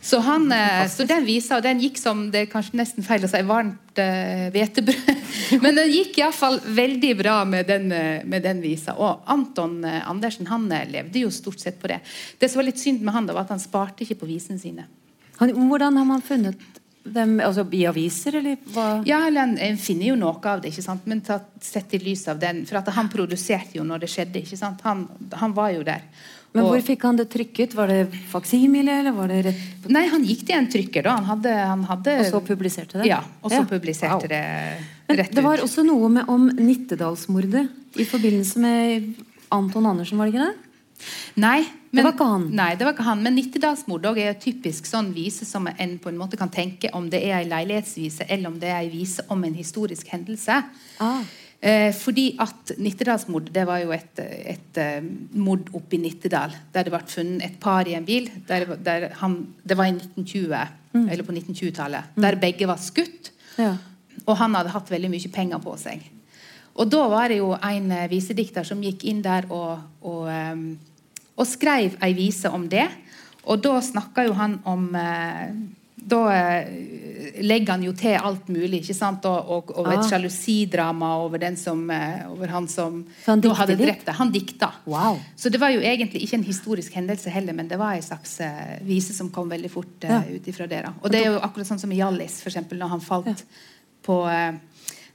Så, 0.00 0.16
eh, 0.52 0.86
så 0.88 1.04
den 1.04 1.26
visa, 1.26 1.58
og 1.58 1.64
den 1.64 1.80
gikk 1.82 1.98
som 2.00 2.28
det 2.32 2.46
er 2.46 2.52
kanskje 2.52 2.78
nesten 2.80 3.04
feil 3.04 3.24
å 3.26 3.30
si 3.30 3.42
varmt 3.44 4.00
eh, 4.00 4.48
hvetebrød. 4.54 5.19
Men 5.64 5.78
den 5.78 5.92
gikk 5.92 6.18
iallfall 6.20 6.60
veldig 6.64 7.12
bra 7.18 7.40
med 7.48 7.68
den, 7.70 7.88
med 8.30 8.42
den 8.46 8.62
visa. 8.64 8.96
Og 8.98 9.24
Anton 9.30 9.84
eh, 9.84 10.02
Andersen 10.10 10.48
han 10.50 10.70
eh, 10.72 10.88
levde 10.90 11.24
jo 11.24 11.30
stort 11.34 11.60
sett 11.60 11.80
på 11.80 11.90
det. 11.90 12.00
Det 12.38 12.50
som 12.50 12.60
var 12.60 12.68
litt 12.70 12.80
synd 12.80 13.04
med 13.04 13.14
han, 13.14 13.28
da, 13.28 13.36
var 13.36 13.48
at 13.48 13.54
han 13.54 13.62
sparte 13.62 14.04
ikke 14.04 14.20
på 14.22 14.30
visene 14.30 14.60
sine. 14.60 14.86
Han, 15.40 15.54
hvordan 15.68 15.96
har 15.96 16.08
man 16.08 16.24
funnet 16.24 16.60
dem? 17.04 17.38
Altså 17.44 17.64
I 17.72 17.84
aviser, 17.88 18.40
eller 18.40 18.58
hva? 18.74 18.88
Ja, 19.08 19.22
eller 19.28 19.56
en, 19.56 19.78
finner 19.80 20.10
jo 20.10 20.18
noe 20.20 20.40
av 20.50 20.62
det, 20.62 20.72
ikke 20.72 20.84
sant? 20.84 21.06
men 21.08 21.22
tatt, 21.24 21.48
sett 21.64 21.94
i 21.96 22.02
lys 22.02 22.26
av 22.28 22.40
den. 22.42 22.64
For 22.68 22.92
han 22.96 23.12
produserte 23.12 23.78
jo 23.78 23.86
når 23.88 24.04
det 24.04 24.12
skjedde. 24.12 24.44
ikke 24.44 24.60
sant? 24.60 24.84
Han, 24.84 25.06
han 25.40 25.56
var 25.56 25.72
jo 25.76 25.86
der. 25.86 26.04
Men 26.52 26.64
hvor 26.66 26.80
fikk 26.82 27.02
han 27.06 27.16
det 27.16 27.28
trykket? 27.30 27.74
Var 27.78 27.86
det 27.86 27.98
faksimile, 28.32 28.96
eller 29.00 29.12
var 29.14 29.28
det 29.30 29.36
rett 29.46 29.60
på 29.84 29.90
Nei, 29.94 30.06
han 30.10 30.24
gikk 30.26 30.40
til 30.48 30.56
en 30.56 30.66
trykker, 30.72 31.04
da. 31.06 31.12
Han 31.20 31.24
hadde, 31.28 31.52
han 31.54 31.84
hadde 31.86 32.14
Og 32.24 32.26
så 32.32 32.40
publiserte 32.48 32.98
det? 32.98 33.06
Ja, 33.06 33.20
og 33.42 33.50
så 33.52 33.60
Ja. 33.60 33.66
publiserte 33.70 34.26
Wow. 34.26 34.28
det 34.28 34.42
Men 35.08 35.20
ut. 35.20 35.30
det 35.34 35.44
var 35.44 35.58
også 35.62 35.84
noe 35.86 36.08
med, 36.08 36.28
om 36.28 36.48
Nittedalsmordet 36.48 37.68
i 37.96 38.04
forbindelse 38.04 38.56
med 38.58 39.14
Anton 39.52 39.86
Andersen, 39.86 40.18
var 40.18 40.26
det 40.26 40.34
ikke 40.34 40.46
det? 40.46 40.56
Nei, 41.36 41.64
Det 41.92 42.04
var 42.04 42.12
ikke 42.12 42.26
han. 42.28 42.42
Nei, 42.54 42.74
det 42.76 42.84
var 42.86 42.92
ikke 42.94 43.02
han. 43.06 43.22
Men 43.22 43.34
Nittedalsmord 43.34 44.04
er 44.06 44.34
jo 44.34 44.34
typisk 44.52 44.86
sånn 44.86 45.08
vise 45.14 45.44
som 45.48 45.66
en 45.66 45.98
på 45.98 46.08
en 46.08 46.18
måte 46.18 46.36
kan 46.38 46.48
tenke 46.50 46.90
om 46.94 47.08
det 47.10 47.22
er 47.24 47.40
ei 47.40 47.48
leilighetsvise, 47.48 48.26
eller 48.28 48.48
om 48.52 48.58
det 48.60 48.68
er 48.68 48.76
ei 48.84 48.90
vise 48.92 49.24
om 49.28 49.42
en 49.44 49.54
historisk 49.54 50.06
hendelse. 50.12 50.60
Ah. 51.00 51.22
Eh, 51.60 51.90
fordi 51.92 52.30
at 52.40 52.72
Nittedalsmord 52.80 53.50
det 53.52 53.66
var 53.68 53.82
jo 53.82 53.90
et, 53.92 54.20
et 54.24 54.78
eh, 54.80 55.02
mord 55.36 55.68
oppe 55.76 55.98
i 55.98 56.00
Nittedal. 56.00 56.54
Der 56.72 56.86
det 56.86 56.94
ble 56.94 57.02
funnet 57.10 57.44
et 57.44 57.58
par 57.60 57.88
i 57.88 57.96
en 57.98 58.06
bil. 58.06 58.30
Der, 58.48 58.64
der 58.80 59.10
han, 59.20 59.42
det 59.60 59.76
var 59.76 59.90
i 59.90 59.96
1920, 59.98 60.56
eller 61.04 61.26
på 61.26 61.36
1920-tallet. 61.36 62.16
Der 62.16 62.40
begge 62.40 62.70
var 62.70 62.80
skutt. 62.80 63.32
Ja. 63.60 63.74
Og 64.24 64.38
han 64.40 64.56
hadde 64.56 64.72
hatt 64.72 64.90
veldig 64.92 65.12
mye 65.12 65.32
penger 65.32 65.60
på 65.62 65.76
seg. 65.80 66.08
Og 66.80 66.88
da 66.88 67.02
var 67.10 67.28
det 67.28 67.40
jo 67.40 67.52
en 67.56 67.90
eh, 67.92 68.08
visedikter 68.10 68.64
som 68.66 68.80
gikk 68.84 69.04
inn 69.10 69.20
der 69.24 69.48
og, 69.52 69.82
og, 70.06 70.24
eh, 70.32 70.62
og 71.36 71.48
skrev 71.48 71.98
ei 72.04 72.14
vise 72.16 72.48
om 72.48 72.68
det. 72.70 72.86
Og 73.50 73.60
da 73.64 73.78
snakka 73.84 74.24
jo 74.28 74.36
han 74.38 74.58
om 74.68 74.88
eh, 74.96 75.52
Da 76.02 76.18
eh, 76.32 76.68
legger 77.44 77.74
han 77.74 77.82
jo 77.84 77.92
til 77.92 78.14
alt 78.16 78.48
mulig, 78.48 78.80
ikke 78.82 78.94
sant? 78.96 79.24
Og, 79.28 79.50
og, 79.52 79.72
og 79.76 79.90
et 79.92 79.98
Ah. 80.00 80.06
sjalusidrama 80.08 81.10
over, 81.24 81.44
som, 81.56 81.82
eh, 81.90 82.22
over 82.30 82.48
han 82.48 82.68
som 82.68 83.04
han 83.26 83.40
da 83.40 83.52
hadde 83.54 83.76
drept 83.76 84.06
deg. 84.06 84.14
Han 84.14 84.32
dikta. 84.32 84.72
Wow. 84.86 85.18
Så 85.36 85.50
det 85.52 85.60
var 85.60 85.70
jo 85.70 85.80
egentlig 85.80 86.22
ikke 86.24 86.38
en 86.40 86.44
historisk 86.48 86.92
hendelse 86.96 87.30
heller, 87.30 87.52
men 87.52 87.68
det 87.68 87.78
var 87.78 87.94
en 87.94 88.02
slags 88.02 88.40
eh, 88.40 88.78
vise 88.82 89.12
som 89.14 89.28
kom 89.30 89.48
veldig 89.50 89.70
fort 89.70 90.02
Ja. 90.08 90.22
ut 90.24 90.46
ifra 90.48 90.66
det. 90.66 90.82
da. 90.84 90.92
Og 91.02 91.10
det 91.10 91.20
er 91.24 91.32
jo 91.32 91.38
akkurat 91.40 91.66
sånn 91.66 91.78
som 91.80 91.92
i 91.92 91.96
Hjallis, 92.00 92.40
eksempel, 92.46 92.78
når 92.78 92.88
han 92.88 93.00
falt 93.00 93.44
på 94.02 94.22
eh, 94.30 94.52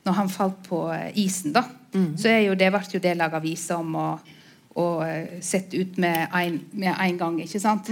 når 0.06 0.14
han 0.14 0.30
falt 0.30 0.62
på 0.70 0.84
isen, 1.18 1.52
da. 1.52 1.64
Mm. 1.94 2.16
Så 2.18 2.30
jo 2.46 2.54
det 2.54 2.72
ble 2.72 2.82
jo 2.94 3.00
det 3.00 3.18
laga 3.18 3.40
vise 3.42 3.74
om 3.74 3.96
og, 3.96 4.20
og 4.76 5.02
sett 5.42 5.74
ut 5.74 5.98
med 5.98 6.28
en, 6.32 6.60
med 6.74 6.94
en 7.00 7.18
gang, 7.18 7.40
ikke 7.42 7.60
sant? 7.60 7.90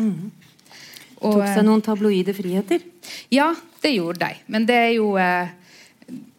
Og, 1.23 1.33
Mm. 1.33 1.39
Tok 1.39 1.47
eh, 1.47 1.55
seg 1.55 1.65
noen 1.65 1.81
tabloide 1.81 2.33
friheter. 2.35 2.81
ja, 3.31 3.53
det 3.81 3.95
gjorde 3.95 4.19
de. 4.27 4.35
Men 4.47 4.65
det 4.65 4.75
er 4.75 4.93
jo 4.97 5.15
eh, 5.17 5.47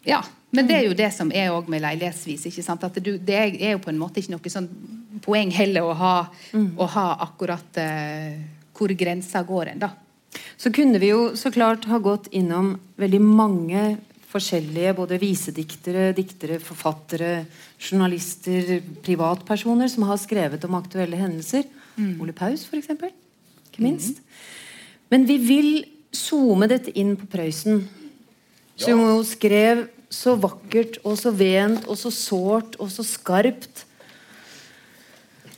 Ja. 0.05 0.23
Men 0.55 0.67
det 0.69 0.75
er 0.77 0.85
jo 0.87 0.93
det 0.95 1.09
som 1.11 1.31
er 1.35 1.49
òg 1.51 1.67
med 1.67 1.81
leilighetsvis. 1.83 2.45
ikke 2.47 2.63
sant? 2.63 2.83
At 2.87 2.95
du, 3.03 3.17
det 3.17 3.35
er 3.35 3.71
jo 3.73 3.79
på 3.83 3.89
en 3.91 3.97
måte 3.99 4.21
ikke 4.21 4.31
noe 4.37 4.51
sånn 4.53 4.69
poeng 5.25 5.49
heller 5.51 5.83
å 5.83 5.93
ha, 5.99 6.13
å 6.77 6.85
ha 6.93 7.05
akkurat 7.25 7.75
eh, 7.81 8.37
hvor 8.71 8.87
grensa 8.95 9.41
går 9.43 9.73
hen, 9.73 9.79
da. 9.83 9.89
Så 10.55 10.71
kunne 10.71 10.99
vi 10.99 11.09
jo 11.09 11.35
så 11.35 11.51
klart 11.51 11.83
ha 11.91 11.99
gått 11.99 12.29
innom 12.31 12.77
veldig 12.95 13.19
mange 13.19 13.83
forskjellige 14.31 14.93
både 14.95 15.19
visediktere, 15.19 16.13
diktere, 16.15 16.59
forfattere, 16.63 17.45
journalister, 17.79 18.81
privatpersoner 19.03 19.87
som 19.91 20.07
har 20.07 20.17
skrevet 20.23 20.63
om 20.67 20.75
aktuelle 20.79 21.19
hendelser. 21.19 21.67
Ole 22.19 22.33
Paus, 22.35 22.63
f.eks. 22.67 22.89
Ikke 23.71 23.83
minst. 23.83 24.19
Men 25.15 25.23
vi 25.23 25.37
vil 25.39 25.67
zoome 26.11 26.67
dette 26.67 26.91
inn 26.99 27.13
på 27.15 27.23
Prøysen. 27.31 27.85
Som 28.75 28.99
jo 28.99 29.21
skrev 29.23 29.85
så 30.11 30.33
vakkert 30.35 30.97
og 31.07 31.15
så 31.15 31.31
vent 31.31 31.87
og 31.87 31.95
så 31.95 32.11
sårt 32.11 32.75
og 32.83 32.89
så 32.91 33.05
skarpt. 33.07 33.85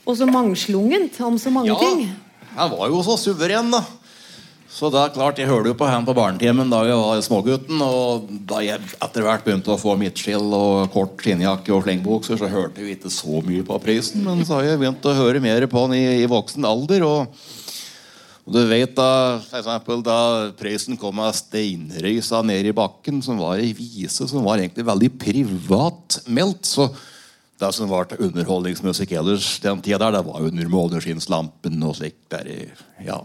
Og 0.05 0.13
så 0.19 0.27
mangslungent 0.29 1.17
om 1.25 1.39
så 1.41 1.49
mange 1.49 1.73
Ja, 1.73 1.79
ting. 1.81 2.05
han 2.53 2.69
var 2.69 2.93
jo 2.93 3.01
så 3.01 3.17
suveren, 3.17 3.73
da. 3.73 3.81
Så 4.69 4.91
det 4.93 5.01
er 5.01 5.09
klart, 5.15 5.39
Jeg 5.39 5.47
hørte 5.49 5.73
jo 5.73 5.73
på 5.73 5.89
han 5.89 6.05
på 6.05 6.13
barnetimen 6.13 6.69
da 6.69 6.83
jeg 6.85 6.93
var 6.93 7.21
smågutten. 7.25 7.81
Og 7.81 8.29
da 8.45 8.61
jeg 8.61 8.77
etter 9.01 9.25
hvert 9.25 9.43
begynte 9.43 9.73
å 9.73 9.81
få 9.81 9.97
midtskill 9.97 10.53
og 10.53 10.91
kort 10.93 11.17
skinnjakke 11.17 11.73
og 11.73 11.81
slengbukser, 11.83 12.37
så 12.37 12.45
hørte 12.45 12.85
jeg 12.85 12.99
ikke 12.99 13.09
så 13.09 13.41
mye 13.41 13.65
på 13.65 13.81
prisen, 13.81 14.21
Men 14.23 14.45
så 14.45 14.61
har 14.61 14.69
jeg 14.69 14.79
begynt 14.85 15.01
å 15.01 15.17
høre 15.17 15.41
mer 15.41 15.65
på 15.65 15.81
han 15.81 15.97
i, 15.97 16.21
i 16.21 16.27
voksen 16.29 16.61
alder. 16.63 17.01
og 17.01 17.27
og 18.47 18.53
du 18.55 18.61
vet 18.63 18.93
da, 18.95 19.11
for 19.43 19.59
eksempel, 19.59 20.01
da 20.05 20.19
Prøysen 20.55 20.95
kom 20.99 21.19
av 21.19 21.33
steinrøysa 21.35 22.39
ned 22.47 22.69
i 22.69 22.75
bakken, 22.75 23.19
som 23.19 23.41
var 23.41 23.59
ei 23.59 23.73
vise 23.75 24.23
som 24.23 24.45
var 24.45 24.61
egentlig 24.61 24.85
veldig 24.87 25.09
privatmeldt. 25.19 26.69
Så 26.69 26.87
det 27.59 27.73
som 27.75 27.91
var 27.91 28.07
til 28.07 28.23
underholdningsmusikk 28.29 29.17
ellers 29.19 29.57
den 29.59 29.83
tida 29.83 29.99
der, 30.05 30.15
det 30.15 30.23
var 30.29 30.47
under 30.47 30.71
Måneskinnslampen 30.71 31.83
og 31.83 31.97
slik 31.99 32.21
der, 32.31 32.47
ja, 33.03 33.19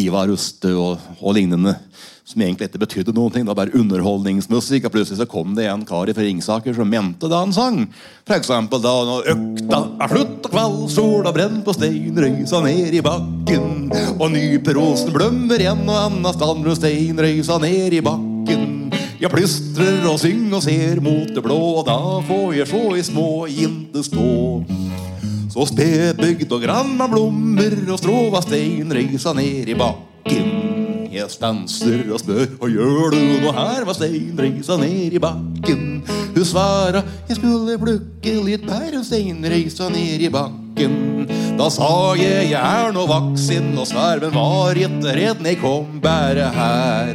Ivar 0.00 0.32
Ruste 0.32 0.72
og, 0.72 1.04
og 1.20 1.36
lignende. 1.36 1.76
Som 2.24 2.40
egentlig 2.40 2.70
ikke 2.70 2.80
betydde 2.80 3.12
noen 3.12 3.32
ting. 3.32 3.44
Det 3.44 3.52
var 3.52 3.58
bare 3.58 3.76
underholdningsmusikk. 3.76 4.86
Og 4.88 4.94
plutselig 4.94 5.18
så 5.20 5.26
kom 5.28 5.52
det 5.56 5.66
en 5.68 5.84
kar 5.84 6.08
fra 6.08 6.24
Ringsaker 6.24 6.72
som 6.76 6.88
mente 6.88 7.28
det 7.28 7.36
han 7.36 7.52
sang. 7.52 7.82
For 8.24 8.38
eksempel 8.38 8.80
da 8.80 8.94
når 9.10 9.28
økta 9.34 9.80
er 10.00 10.14
slutt 10.14 10.48
og 10.48 10.54
kveldssola 10.54 11.34
brenner 11.36 11.60
på 11.66 11.74
stein, 11.76 12.16
røysa 12.16 12.62
ned 12.64 12.96
i 12.96 13.02
bakken. 13.04 13.92
Og 14.16 14.30
nyperosen 14.32 15.12
blømmer 15.12 15.60
igjen 15.60 15.84
og 15.84 16.00
anna 16.00 16.32
stand 16.32 16.64
rundt 16.64 16.80
steinrøysa 16.80 17.60
ned 17.60 17.98
i 17.98 18.00
bakken. 18.04 18.64
Jeg 19.20 19.32
plystrer 19.32 20.08
og 20.08 20.16
synger 20.20 20.58
og 20.58 20.64
ser 20.64 21.04
mot 21.04 21.28
det 21.28 21.44
blå, 21.44 21.60
og 21.78 21.86
da 21.88 22.00
får 22.24 22.48
jeg 22.56 22.70
sjå 22.72 22.82
ei 22.96 23.04
små 23.04 23.28
jinte 23.52 24.02
stå. 24.04 24.32
Så 25.52 25.68
spedbygd 25.70 26.56
og 26.56 26.64
grann 26.64 26.96
med 26.98 27.12
blommer 27.12 27.78
og 27.86 28.00
strå 28.00 28.18
var 28.32 28.48
steinrøysa 28.48 29.36
ned 29.36 29.70
i 29.70 29.78
bakken. 29.78 30.53
Jeg 31.14 31.30
stanser 31.30 32.08
og 32.10 32.18
spør, 32.18 32.48
hva 32.58 32.68
gjør 32.72 33.12
du 33.14 33.20
nå 33.44 33.50
her? 33.54 33.84
Var 33.86 33.94
steinrøysa 33.94 34.74
ned 34.80 35.14
i 35.14 35.20
bakken. 35.22 35.84
Hun 36.34 36.46
svara, 36.48 37.04
jeg 37.28 37.38
skulle 37.38 37.76
plukke 37.78 38.32
litt 38.42 38.64
bær 38.66 38.96
og 38.98 39.04
steinrøysa 39.06 39.92
ned 39.94 40.24
i 40.26 40.32
bakken. 40.34 40.98
Da 41.54 41.68
sa 41.70 41.92
jeg, 42.18 42.50
jeg 42.50 42.58
er 42.58 42.90
nå 42.96 43.06
vaksin, 43.06 43.70
og 43.78 43.86
sverven 43.86 44.34
var 44.34 44.74
ikke 44.74 45.14
redd, 45.20 45.46
nei, 45.46 45.54
kom 45.62 46.02
bare 46.02 46.50
her. 46.58 47.14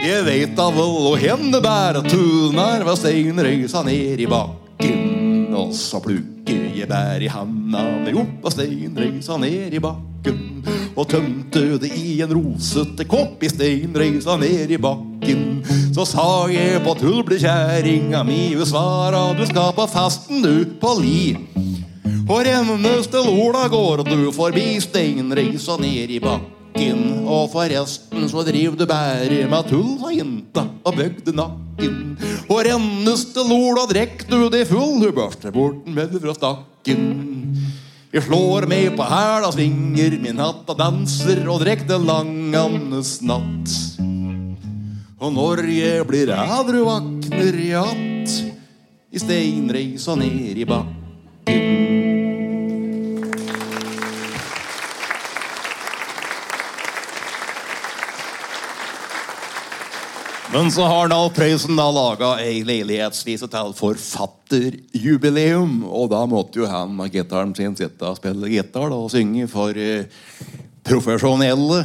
Jeg 0.00 0.24
veit 0.24 0.56
da 0.56 0.70
vel 0.72 1.10
å 1.12 1.16
henne 1.20 1.60
bære 1.60 2.06
tunar 2.08 2.88
var 2.88 2.96
steinrøysa 2.96 3.84
ned 3.84 4.24
i 4.24 4.30
bakken. 4.30 5.19
Og 5.56 5.72
så 5.74 6.00
plukker 6.02 6.70
jeg 6.76 6.88
bær 6.90 7.22
i 7.22 7.30
handa 7.30 7.82
med 8.04 8.16
opp 8.20 8.46
av 8.48 8.54
steinrøysa 8.54 9.38
ned 9.42 9.74
i 9.74 9.82
bakken. 9.82 10.38
Og 10.94 11.08
tømte 11.10 11.62
det 11.82 11.90
i 11.96 12.20
en 12.24 12.34
rosete 12.34 13.06
kopp 13.10 13.42
i 13.42 13.50
steinrøysa 13.50 14.36
ned 14.40 14.70
i 14.70 14.78
bakken. 14.80 15.44
Så 15.94 16.06
sa 16.08 16.28
jeg 16.52 16.82
på 16.84 16.94
tull 17.00 17.24
ble 17.26 17.40
kjerringa 17.42 18.22
mi, 18.26 18.54
hun 18.54 18.68
svara 18.68 19.30
du 19.38 19.44
skal 19.48 19.74
på 19.76 19.88
fasten 19.90 20.44
du 20.44 20.54
på 20.80 20.94
li. 21.00 21.24
Og 22.30 22.44
renneste 22.46 23.20
Ola 23.26 23.66
går 23.70 24.04
du 24.06 24.30
forbi 24.34 24.72
steinreisa 24.82 25.80
ned 25.82 26.14
i 26.14 26.22
bakken. 26.22 26.59
Og 27.30 27.46
forresten 27.52 28.26
så 28.30 28.42
driv 28.46 28.74
du 28.78 28.84
bare 28.90 29.44
med 29.50 29.68
tull, 29.70 29.94
sa 30.00 30.10
jenta 30.14 30.64
og 30.86 30.96
bøgde 30.98 31.34
nakken. 31.36 31.96
Og 32.50 32.62
renneste 32.66 33.44
lola 33.46 33.86
drekk 33.90 34.26
du 34.30 34.48
deg 34.52 34.66
full, 34.68 34.98
hun 35.02 35.14
børster 35.14 35.54
bort 35.54 35.84
den 35.86 35.96
møll 35.98 36.16
fra 36.18 36.34
stakken. 36.36 37.06
Jeg 38.10 38.26
slår 38.26 38.66
meg 38.70 38.90
på 38.98 39.06
hæla, 39.06 39.52
svinger 39.54 40.16
min 40.18 40.42
hatt 40.42 40.66
og 40.66 40.78
danser 40.78 41.44
og 41.46 41.62
drekk 41.62 41.86
den 41.90 42.08
langandes 42.08 43.20
natt. 43.22 43.76
Og 45.20 45.34
når 45.36 45.66
jeg 45.70 46.06
blir 46.08 46.32
ædru, 46.34 46.80
våkner 46.88 47.60
jeg 47.60 47.76
att 47.76 48.30
i 49.10 49.18
steinreisa 49.18 50.14
ned 50.14 50.58
i 50.58 50.64
bakken. 50.64 50.99
Men 60.52 60.66
så 60.74 60.82
har 60.82 61.12
Alf 61.14 61.36
Prøysen 61.36 61.76
da 61.78 61.84
laga 61.94 62.32
ei 62.42 62.64
leilighetsvise 62.66 63.46
til 63.52 63.68
forfatterjubileum. 63.78 65.84
Og 65.86 66.08
da 66.10 66.24
måtte 66.26 66.58
jo 66.58 66.66
han 66.66 66.90
med 66.96 67.12
gitaren 67.14 67.54
sin 67.54 67.76
sitte 67.78 68.08
og 68.08 68.18
spille 68.18 68.50
gitar 68.50 68.90
og 68.90 69.12
synge 69.14 69.46
for 69.52 69.70
eh, 69.78 70.10
profesjonelle 70.82 71.84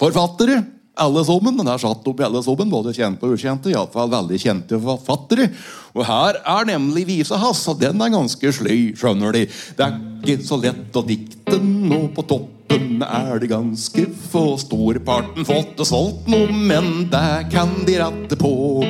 forfattere. 0.00 0.62
Alle 0.96 1.24
sammen. 1.26 1.58
Den 1.58 1.68
er 1.68 1.78
satt 1.82 2.06
opp 2.08 2.20
i 2.22 2.24
alle 2.24 2.40
sammen, 2.46 2.70
både 2.72 2.94
kjente 2.96 3.28
og 3.28 3.36
ukjente. 3.36 3.68
Iallfall 3.74 4.08
veldig 4.14 4.38
kjente 4.40 4.80
forfattere. 4.80 5.50
Og 5.92 6.00
her 6.08 6.40
er 6.40 6.64
nemlig 6.72 7.04
visa 7.12 7.36
hans, 7.44 7.60
og 7.68 7.76
den 7.82 8.00
er 8.00 8.14
ganske 8.14 8.54
sløy, 8.56 8.94
skjønner 8.96 9.36
de. 9.36 9.44
Det 9.76 9.84
er 9.84 10.00
ikke 10.22 10.48
så 10.48 10.56
lett 10.64 10.96
å 10.96 11.04
dikte 11.04 11.60
nå 11.60 12.06
på 12.16 12.24
toppen 12.68 13.02
er 13.02 13.38
det 13.40 13.50
ganske 13.50 14.06
få. 14.30 14.56
Storparten 14.58 15.44
fått 15.44 15.76
det 15.78 15.86
solgt 15.86 16.28
noe, 16.28 16.50
men 16.52 17.08
det 17.10 17.50
kan 17.52 17.70
de 17.86 17.98
rette 18.00 18.36
på. 18.36 18.84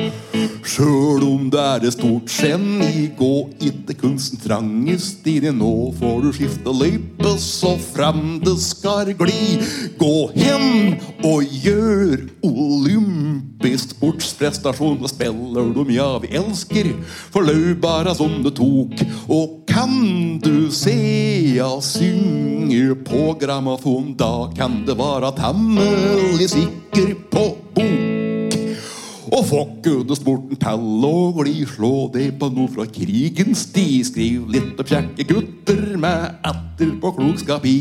Sjøl 0.65 1.23
om 1.23 1.49
det 1.53 1.61
er 1.61 1.85
et 1.85 1.93
stort 1.93 2.29
geni, 2.31 3.09
gå 3.17 3.49
ikke 3.61 3.95
kunsten 4.01 4.41
trangest 4.41 5.25
inn 5.29 5.59
Nå 5.59 5.91
får 5.99 6.23
du 6.23 6.31
skifte 6.33 6.73
løype 6.73 7.35
så 7.39 7.75
frem 7.77 8.39
det 8.43 8.55
skal 8.63 9.13
gli. 9.17 9.59
Gå 9.99 10.15
hen 10.35 10.95
og 11.25 11.45
gjør 11.65 12.25
olympisk 12.45 13.95
sportsprestasjon. 13.95 14.99
Da 15.03 15.11
spiller 15.11 15.69
de 15.75 15.99
ja, 15.99 16.09
vi 16.23 16.33
elsker, 16.37 16.91
for 17.33 17.45
løybara 17.45 18.15
som 18.17 18.41
det 18.45 18.55
tok. 18.57 19.05
Og 19.29 19.64
kan 19.75 20.39
du 20.39 20.71
se 20.71 20.95
jeg 21.57 21.83
synge 21.83 22.95
på 23.03 23.33
grammofon, 23.41 24.13
da 24.15 24.47
kan 24.55 24.85
det 24.87 24.95
være 24.95 25.33
temmelig 25.35 26.47
sikker 26.53 27.11
på 27.31 27.43
bok. 27.75 28.55
Og 29.35 29.41
få 29.49 29.61
sporten 30.15 30.55
til 30.61 31.03
å 31.09 31.17
gli, 31.35 31.65
slå 31.67 32.07
deg 32.13 32.37
på 32.39 32.47
noe 32.55 32.71
fra 32.71 32.85
krigens 32.87 33.65
tid. 33.75 34.05
Skriv 34.07 34.47
litt 34.53 34.79
om 34.79 34.87
kjekke 34.87 35.27
gutter 35.27 35.83
med 35.99 36.39
etterpåklokskap 36.53 37.67
i. 37.67 37.79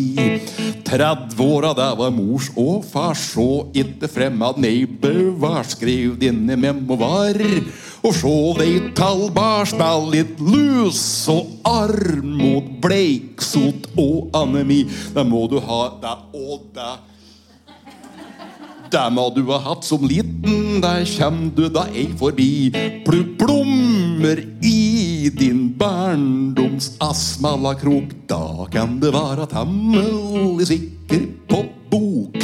30 0.95 1.41
år 1.43 1.65
av 1.73 1.75
det 1.75 1.89
var 1.99 2.13
mors 2.15 2.53
og 2.55 2.85
fars, 2.87 3.25
så 3.33 3.67
itte 3.75 4.07
fremmed, 4.07 4.61
nei 4.63 4.85
bevars. 4.87 5.73
Skriv 5.75 6.15
dine 6.21 6.55
memoarer. 6.61 7.65
Og 8.05 8.15
sjå 8.15 8.35
de 8.61 8.93
talbars, 8.95 9.73
spill 9.73 10.07
litt 10.13 10.39
lus 10.39 11.01
og 11.33 11.51
armod, 11.67 12.69
bleiksot 12.85 13.89
og 13.99 14.31
anemi. 14.39 14.85
Da 15.17 15.25
må 15.27 15.49
du 15.51 15.59
ha 15.67 15.83
det 16.05 16.15
og 16.39 16.69
det. 16.77 16.93
Må 18.95 19.25
du 19.35 19.41
har 19.49 19.59
hatt 19.65 19.83
som 19.83 20.05
liten, 20.07 20.79
der 20.79 21.03
kjem 21.03 21.49
du 21.57 21.65
da 21.73 21.83
ei 21.91 22.05
forbi. 22.15 22.71
Plupp 23.03 23.33
plommer 23.41 24.39
i 24.63 25.33
din 25.35 25.65
barndoms 25.75 26.93
astmalakrok. 27.03 28.15
Da 28.31 28.69
kan 28.71 29.01
det 29.03 29.11
være 29.17 29.49
temmelig 29.51 30.69
sikker 30.71 31.27
på 31.51 31.65
bok. 31.91 32.39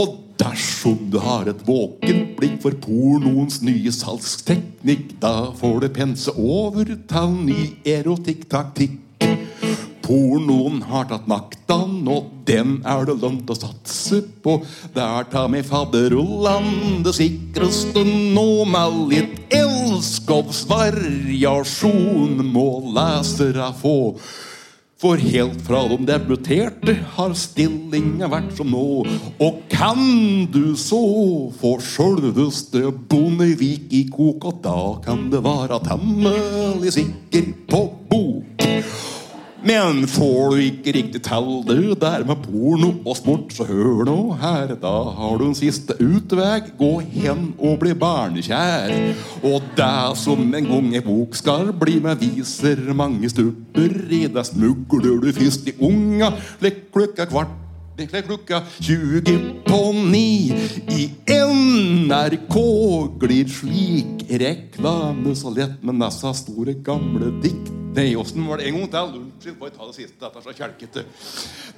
Og 0.00 0.16
dersom 0.40 1.04
du 1.12 1.20
har 1.20 1.52
et 1.52 1.60
våkent 1.68 2.32
blikk 2.40 2.56
for 2.64 2.80
pornoens 2.80 3.60
nye 3.60 3.92
salgsteknikk, 3.92 5.18
da 5.20 5.52
får 5.52 5.84
du 5.84 5.88
pense 6.00 6.32
over 6.32 6.96
til 6.96 7.40
ny 7.44 7.74
erotikk-taktikk. 7.84 9.03
Pornoen 10.04 10.82
har 10.84 11.06
tatt 11.08 11.24
maktan, 11.30 12.02
og 12.12 12.26
den 12.44 12.82
er 12.84 13.06
det 13.08 13.14
lønt 13.22 13.48
å 13.48 13.54
satse 13.56 14.20
på. 14.44 14.60
Der 14.92 15.24
tar 15.32 15.48
vi 15.54 15.62
fadderullan 15.64 17.00
det 17.06 17.14
sikreste 17.16 18.04
nå, 18.04 18.68
med 18.68 19.08
litt 19.14 19.54
elskovsvariasjon 19.56 22.44
må 22.44 22.84
lesere 22.92 23.72
få. 23.80 24.20
For 25.00 25.16
helt 25.20 25.60
fra 25.64 25.88
de 25.88 25.96
debuterte 26.08 26.94
har 27.16 27.32
stillinga 27.36 28.28
vært 28.32 28.56
som 28.56 28.70
nå. 28.72 29.04
Og 29.40 29.54
kan 29.72 30.46
du 30.52 30.76
så 30.80 31.50
få 31.58 31.80
sjølveste 31.80 32.92
Bondevik 33.08 33.92
i 33.96 34.08
kok, 34.12 34.44
og 34.52 34.62
da 34.64 35.00
kan 35.04 35.30
det 35.32 35.42
være 35.44 35.80
temmelig 35.88 36.92
sikker 37.00 37.44
på 37.72 37.80
bok. 38.12 39.13
Men 39.64 40.02
får 40.04 40.50
du 40.52 40.58
ikke 40.60 40.92
riktig 40.92 41.22
til 41.24 41.46
det 41.64 41.94
der 42.02 42.24
med 42.28 42.42
porno 42.44 42.90
og 43.00 43.16
sport, 43.16 43.52
så 43.56 43.64
hør 43.64 44.02
nå 44.04 44.16
her, 44.36 44.74
da 44.76 44.92
har 45.16 45.38
du 45.40 45.46
en 45.46 45.56
siste 45.56 45.96
utvei. 46.04 46.58
Gå 46.76 46.90
hen 47.14 47.46
og 47.56 47.78
bli 47.80 47.94
barnekjær. 47.96 48.92
Og 49.40 49.64
det 49.78 50.18
som 50.20 50.44
en 50.44 50.68
gang 50.68 50.90
ei 50.92 51.00
bok 51.04 51.36
skal 51.38 51.72
bli 51.80 51.96
med, 52.04 52.20
viser 52.20 52.82
mange 52.92 53.30
stupper 53.32 53.94
i. 54.12 54.26
Det 54.28 54.44
smugler 54.50 55.22
du 55.22 55.30
først 55.32 55.70
i 55.72 55.78
unga, 55.80 56.34
slik 56.58 56.90
klokka 56.92 57.28
kvart 57.32 57.60
klokka 58.26 58.60
20 58.82 59.62
på 59.64 59.80
ni. 60.10 60.50
I 60.90 61.06
NRK 61.30 62.58
glir 63.22 63.48
slik 63.48 64.26
reklame 64.28 65.32
så 65.38 65.54
lett 65.54 65.80
med 65.80 66.02
disse 66.02 66.34
store, 66.42 66.76
gamle 66.84 67.30
dikt. 67.40 67.83
Nei, 67.94 68.16
åssen 68.18 68.42
var 68.48 68.58
det 68.58 68.66
en 68.66 68.80
gang 68.80 68.88
til? 68.90 69.18
Unnskyld, 69.20 69.58
bare 69.60 69.70
ta 69.70 69.86
det 69.86 69.94
siste. 69.94 70.16
Dette 70.18 70.40
er 70.40 70.42
så 70.42 70.54
kjelkete. 70.58 71.04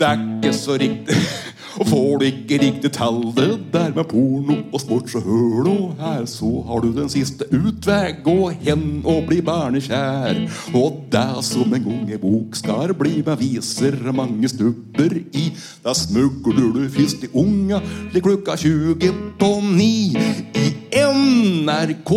Det 0.00 0.06
er 0.08 0.22
ikke 0.22 0.52
så 0.56 0.76
riktig. 0.80 1.16
Og 1.80 1.90
får 1.90 2.14
du 2.20 2.24
ikke 2.24 2.58
riktig 2.62 2.90
til 2.96 3.18
det 3.36 3.48
der 3.74 3.92
med 3.92 4.06
porno 4.08 4.56
og 4.72 4.80
sport, 4.80 5.10
så 5.12 5.20
hør 5.20 5.66
nå 5.66 5.74
her, 5.98 6.22
så 6.24 6.48
har 6.64 6.80
du 6.80 6.88
den 6.96 7.10
siste 7.12 7.44
utvei. 7.52 8.14
Gå 8.24 8.48
hen 8.62 8.86
og 9.04 9.26
bli 9.28 9.42
barnekjær. 9.44 10.40
Og 10.72 11.02
det 11.12 11.44
som 11.44 11.76
en 11.76 11.84
gang 11.84 12.08
i 12.16 12.20
bok 12.22 12.56
skal 12.56 12.96
bli 12.96 13.20
med, 13.20 13.36
viser 13.42 13.98
mange 14.16 14.48
stubber 14.48 15.18
i. 15.36 15.50
Da 15.84 15.92
smugler 15.92 16.72
du 16.78 16.82
først 16.96 17.28
i 17.28 17.32
unga 17.36 17.82
til 18.14 18.24
klokka 18.24 18.56
20 18.64 19.12
på 19.36 19.52
ni. 19.68 20.16
I 20.56 20.72
NRK 20.96 22.12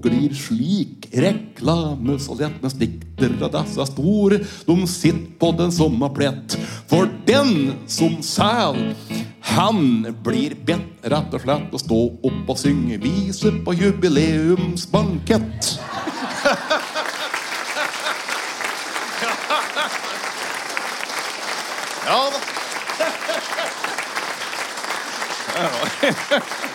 glir 0.00 0.32
slik 0.32 1.03
reklame 1.14 2.18
med 2.62 2.72
dikter 2.80 3.30
av 3.44 3.52
disse 3.54 3.86
stor 3.86 4.34
De 4.66 4.86
sitter 4.86 5.38
på 5.38 5.52
den 5.58 5.72
samme 5.72 6.10
plett. 6.14 6.56
For 6.90 7.08
den 7.26 7.74
som 7.86 8.22
sæl, 8.22 8.94
han 9.40 10.06
blir 10.24 10.54
bedt 10.66 11.04
rett 11.04 11.34
og 11.34 11.40
slett 11.44 11.74
å 11.74 11.78
stå 11.80 12.00
opp 12.24 12.48
og 12.48 12.58
synge 12.58 12.98
vise 13.02 13.52
på 13.64 13.74
jubileumsbankett. 13.80 15.78
Ja 22.04 22.30
da. 22.30 22.38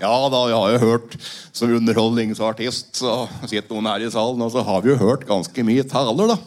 Ja 0.00 0.14
da, 0.32 0.38
jeg 0.48 0.56
har 0.56 0.72
jo 0.72 0.86
hørt 0.94 1.16
som 1.52 1.72
underholdningsartist, 1.76 2.94
så 3.02 3.26
sitter 3.44 3.74
noen 3.74 3.90
her 3.90 4.06
i 4.06 4.12
salen, 4.12 4.40
og 4.40 4.52
så 4.54 4.64
har 4.64 4.80
vi 4.80 4.94
jo 4.94 5.00
hørt 5.02 5.26
ganske 5.28 5.64
mye 5.66 5.84
taler, 5.84 6.32
da. 6.32 6.38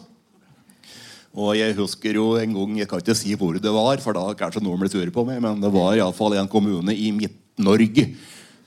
Og 1.34 1.54
jeg 1.58 1.76
husker 1.78 2.18
jo 2.18 2.32
en 2.38 2.54
gang, 2.54 2.74
jeg 2.80 2.90
kan 2.90 3.02
ikke 3.02 3.16
si 3.18 3.34
hvor 3.38 3.54
det 3.62 3.70
var, 3.74 4.02
for 4.02 4.14
da 4.14 4.26
kanskje 4.38 4.62
noen 4.62 4.82
blir 4.82 4.90
sure 4.90 5.14
på 5.14 5.24
meg, 5.26 5.38
men 5.42 5.62
det 5.62 5.70
var 5.74 5.94
iallfall 5.94 6.34
en 6.38 6.50
kommune 6.50 6.94
i 6.94 7.12
Midt-Norge. 7.14 8.08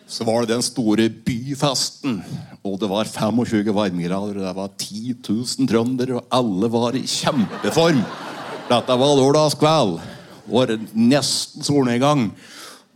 Så 0.08 0.24
var 0.24 0.46
det 0.46 0.54
den 0.54 0.64
store 0.64 1.10
byfesten, 1.12 2.22
og 2.64 2.78
det 2.80 2.88
var 2.88 3.12
25 3.12 3.74
varmegrader, 3.76 4.40
og 4.40 4.46
det 4.46 4.54
var 4.56 4.72
10 4.72 5.18
000 5.20 5.68
trøndere, 5.68 6.22
og 6.22 6.32
alle 6.32 6.72
var 6.72 6.96
i 6.96 7.04
kjempeform. 7.04 8.06
Dette 8.68 9.00
var 9.04 9.20
lørdagskveld. 9.20 9.98
Det 10.48 10.56
var 10.56 10.78
nesten 10.96 11.68
solnedgang. 11.68 12.30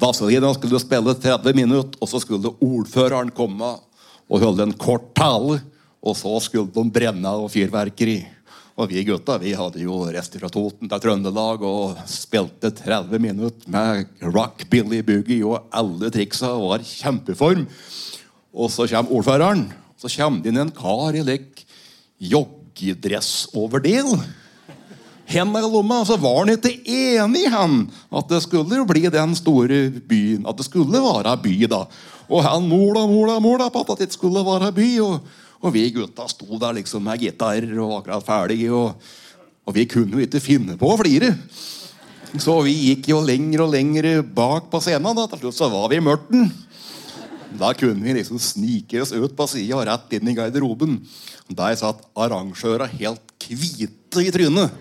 Vazelina 0.01 0.49
skulle 0.57 0.79
spille 0.81 1.13
30 1.13 1.53
minutter, 1.53 1.99
og 2.01 2.09
så 2.09 2.19
skulle 2.23 2.55
ordføreren 2.57 3.29
komme 3.37 3.75
og 4.31 4.41
holde 4.41 4.65
en 4.65 4.73
kort 4.73 5.11
tale. 5.17 5.59
Og 6.01 6.15
så 6.17 6.31
skulle 6.41 6.73
de 6.73 6.89
brenne 6.89 7.29
og 7.37 7.51
fyrverkeri. 7.53 8.23
Og 8.81 8.89
vi 8.89 9.03
gutta 9.05 9.35
vi 9.37 9.51
hadde 9.53 9.83
jo 9.83 9.99
reist 10.09 10.33
fra 10.39 10.49
Toten 10.49 10.89
til 10.89 11.01
Trøndelag 11.03 11.61
og 11.67 11.99
spilte 12.09 12.71
30 12.73 13.19
minutter 13.21 13.69
med 13.69 14.07
rock, 14.33 14.65
Billy 14.71 15.03
Boogie 15.05 15.45
og 15.45 15.67
alle 15.69 16.09
triksa 16.09 16.49
og 16.55 16.71
var 16.71 16.87
kjempeform. 16.87 17.67
Og 18.57 18.73
så 18.73 18.89
kommer 18.89 19.13
ordføreren. 19.19 19.67
Så 20.01 20.09
kommer 20.15 20.41
det 20.41 20.49
inn 20.49 20.63
en 20.63 20.73
kar 20.73 21.13
i 21.13 21.21
lekk 21.27 21.61
joggedressoverdel 22.31 24.15
hendene 25.31 25.63
i 25.63 25.71
lomma. 25.71 26.01
Så 26.07 26.17
var 26.21 26.43
han 26.43 26.53
ikke 26.53 26.73
enig 26.85 27.47
han, 27.53 27.85
at 28.11 28.31
det 28.31 28.41
skulle 28.45 28.85
bli 28.87 29.05
den 29.11 29.35
store 29.37 29.83
byen. 30.07 30.47
At 30.49 30.59
det 30.59 30.67
skulle 30.67 31.01
være 31.03 31.37
by. 31.43 31.55
da. 31.71 31.85
Og 32.31 32.45
han 32.45 32.67
mola, 32.67 33.05
mola, 33.09 33.39
mola 33.43 33.67
på 33.71 33.83
at 33.83 33.97
det 33.99 34.09
ikke 34.09 34.19
skulle 34.19 34.45
være 34.47 34.71
by. 34.75 34.89
Og, 35.03 35.33
og 35.61 35.75
vi 35.75 35.89
gutta 35.95 36.27
sto 36.31 36.59
der 36.61 36.79
liksom 36.79 37.03
med 37.05 37.21
gitarer 37.21 37.75
og 37.79 37.99
akkurat 37.99 38.27
ferdige. 38.27 38.71
Og, 38.71 39.13
og, 39.65 39.75
vi 39.75 39.85
kunne 39.89 40.17
jo 40.17 40.25
ikke 40.25 40.43
finne 40.43 40.77
på 40.79 40.93
å 40.93 40.99
flire. 41.01 41.33
Så 42.39 42.55
vi 42.63 42.73
gikk 42.87 43.09
jo 43.11 43.19
lenger 43.27 43.65
og 43.65 43.73
lenger 43.73 44.21
bak 44.23 44.69
på 44.71 44.79
scenen. 44.83 45.15
da. 45.17 45.27
Til 45.31 45.43
slutt 45.43 45.59
så 45.59 45.71
var 45.71 45.89
vi 45.91 45.99
i 45.99 46.05
mørten. 46.05 46.47
Da 47.59 47.73
kunne 47.75 47.99
vi 47.99 48.15
liksom 48.15 48.39
snike 48.39 49.01
oss 49.03 49.11
ut 49.11 49.35
på 49.35 49.47
sida 49.51 49.75
og 49.75 49.85
rett 49.89 50.15
inn 50.15 50.31
i 50.31 50.37
garderoben. 50.37 51.01
Der 51.51 51.75
satt 51.75 52.05
arrangøra 52.15 52.87
helt 52.93 53.47
hvite 53.49 54.23
i 54.23 54.31
trynet. 54.31 54.71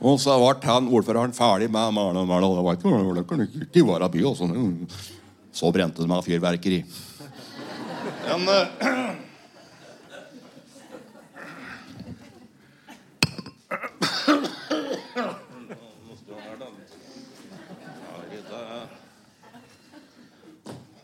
Og 0.00 0.16
så 0.20 0.36
ble 0.40 0.54
han 0.64 0.88
ordføreren 0.88 1.34
ferdig 1.36 1.68
med 1.72 1.92
Marna 1.92 2.24
det 2.24 3.26
kunne 3.28 3.48
ikke 3.48 3.86
være 3.86 4.08
by. 4.12 4.24
Også. 4.32 4.48
Så 5.52 5.72
brente 5.72 6.02
de 6.02 6.12
av 6.12 6.24
fyrverkeri. 6.24 6.84
Men 8.30 8.48
uh, 8.48 8.66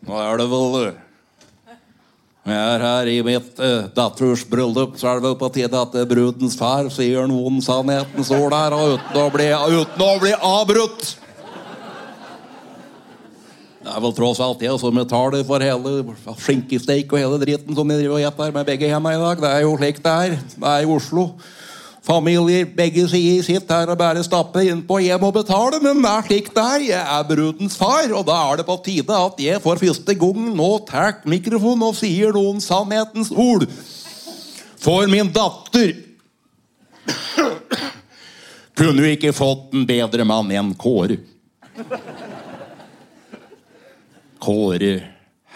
Nå 0.07 0.14
er 0.22 0.38
det 0.38 0.47
vel 0.47 0.74
eh, 0.78 1.05
Jeg 2.47 2.55
er 2.55 2.82
her 2.84 3.09
i 3.11 3.16
mitt 3.26 3.57
uh, 3.59 3.88
datters 3.90 4.44
bryllup, 4.47 4.94
så 5.01 5.09
er 5.11 5.18
det 5.18 5.24
vel 5.24 5.38
på 5.40 5.49
tide 5.51 5.78
at 5.80 5.94
uh, 5.99 6.05
brudens 6.07 6.55
far 6.55 6.86
sier 6.94 7.26
noen 7.26 7.59
sannhetens 7.64 8.30
ord 8.36 8.55
her, 8.55 8.76
og 8.76 8.92
uten 8.94 9.18
å 9.18 9.24
bli, 9.34 9.49
uten 9.51 10.05
å 10.07 10.12
bli 10.22 10.30
avbrutt. 10.36 11.09
Det 13.82 13.90
er 13.90 14.03
vel 14.03 14.14
tross 14.14 14.38
alt 14.42 14.62
jeg 14.62 14.78
som 14.78 14.94
betaler 14.94 15.42
for 15.47 15.62
hele 15.62 16.14
skinkesteik 16.42 17.11
og 17.11 17.22
hele 17.22 17.42
dritten 17.42 17.74
som 17.74 17.90
de 17.90 17.99
driver 17.99 18.20
og 18.20 18.32
spiser 18.34 18.55
med 18.55 18.70
begge 18.70 18.94
hendene 18.94 19.18
i 19.18 19.24
dag. 19.24 19.42
Det 19.42 19.51
er 19.51 19.66
jo 19.66 19.76
slik 19.78 20.01
det 20.07 20.14
er. 20.26 20.38
Det 20.55 20.70
er 20.70 20.86
i 20.86 20.90
Oslo. 20.90 21.28
Familier 22.07 22.68
begge 22.70 23.02
sider 23.11 23.42
sitt 23.42 23.70
her 23.72 23.90
og 23.90 23.98
bare 23.98 24.22
stappe 24.22 24.62
innpå. 24.62 25.00
Jeg 25.02 25.18
må 25.18 25.32
betale, 25.34 25.80
men 25.82 25.98
det 26.04 26.12
er 26.12 26.26
slik 26.28 26.52
det 26.54 26.62
er. 26.62 26.84
Jeg 26.92 27.02
er 27.16 27.24
brudens 27.26 27.74
far, 27.80 28.07
og 28.14 28.22
da 28.28 28.36
er 28.46 28.61
det 28.61 28.66
på 28.68 28.76
tide 28.86 29.16
at 29.26 29.42
jeg 29.42 29.62
for 29.64 29.80
første 29.80 30.14
gang 30.14 30.44
nå 30.54 30.68
tar 30.86 31.18
mikrofonen 31.26 31.88
og 31.88 31.98
sier 31.98 32.36
noen 32.36 32.62
sannhetens 32.62 33.32
ord. 33.34 33.66
For 34.78 35.11
min 35.11 35.32
datter 35.34 35.96
kunne 38.76 39.02
jo 39.02 39.16
ikke 39.16 39.34
fått 39.34 39.74
en 39.74 39.86
bedre 39.88 40.28
mann 40.28 40.52
enn 40.54 40.74
Kåre. 40.78 41.18
Kåre 44.46 44.94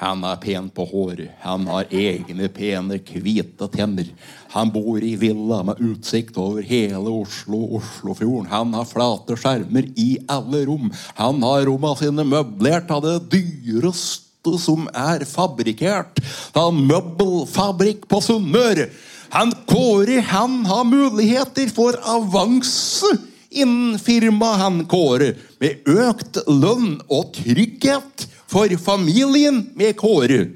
han 0.01 0.23
er 0.25 0.39
pen 0.41 0.71
på 0.73 0.87
håret. 0.89 1.35
Han 1.43 1.67
har 1.69 1.91
egne, 1.93 2.49
pene, 2.49 2.97
hvite 3.05 3.67
tenner. 3.75 4.09
Han 4.55 4.73
bor 4.73 4.97
i 5.05 5.13
villa 5.21 5.59
med 5.69 5.83
utsikt 5.85 6.39
over 6.41 6.65
hele 6.65 7.13
Oslo 7.13 7.61
og 7.67 7.75
Oslofjorden. 7.83 8.49
Han 8.49 8.73
har 8.79 8.89
flate 8.89 9.37
skjermer 9.37 9.91
i 10.01 10.15
alle 10.33 10.65
rom. 10.71 10.89
Han 11.21 11.45
har 11.45 11.67
romma 11.69 11.93
sine 12.01 12.25
møblert 12.25 12.89
av 12.97 13.05
det 13.05 13.19
dyreste 13.37 14.57
som 14.57 14.89
er 14.97 15.27
fabrikkert. 15.29 16.25
av 16.57 16.73
møbelfabrikk 16.73 18.09
på 18.09 18.23
Sunnmøre. 18.25 18.89
Han 19.37 19.53
Kåre 19.69 20.25
han 20.27 20.65
har 20.67 20.89
muligheter 20.89 21.69
for 21.69 22.01
avanse 22.09 23.13
innen 23.51 23.99
firmaet 24.01 24.63
han 24.63 24.83
Kåre, 24.89 25.35
med 25.61 25.87
økt 25.87 26.41
lønn 26.49 27.01
og 27.11 27.35
trygghet 27.37 28.31
for 28.51 28.77
familien 28.83 29.63
med 29.79 29.97
Kåre. 29.99 30.49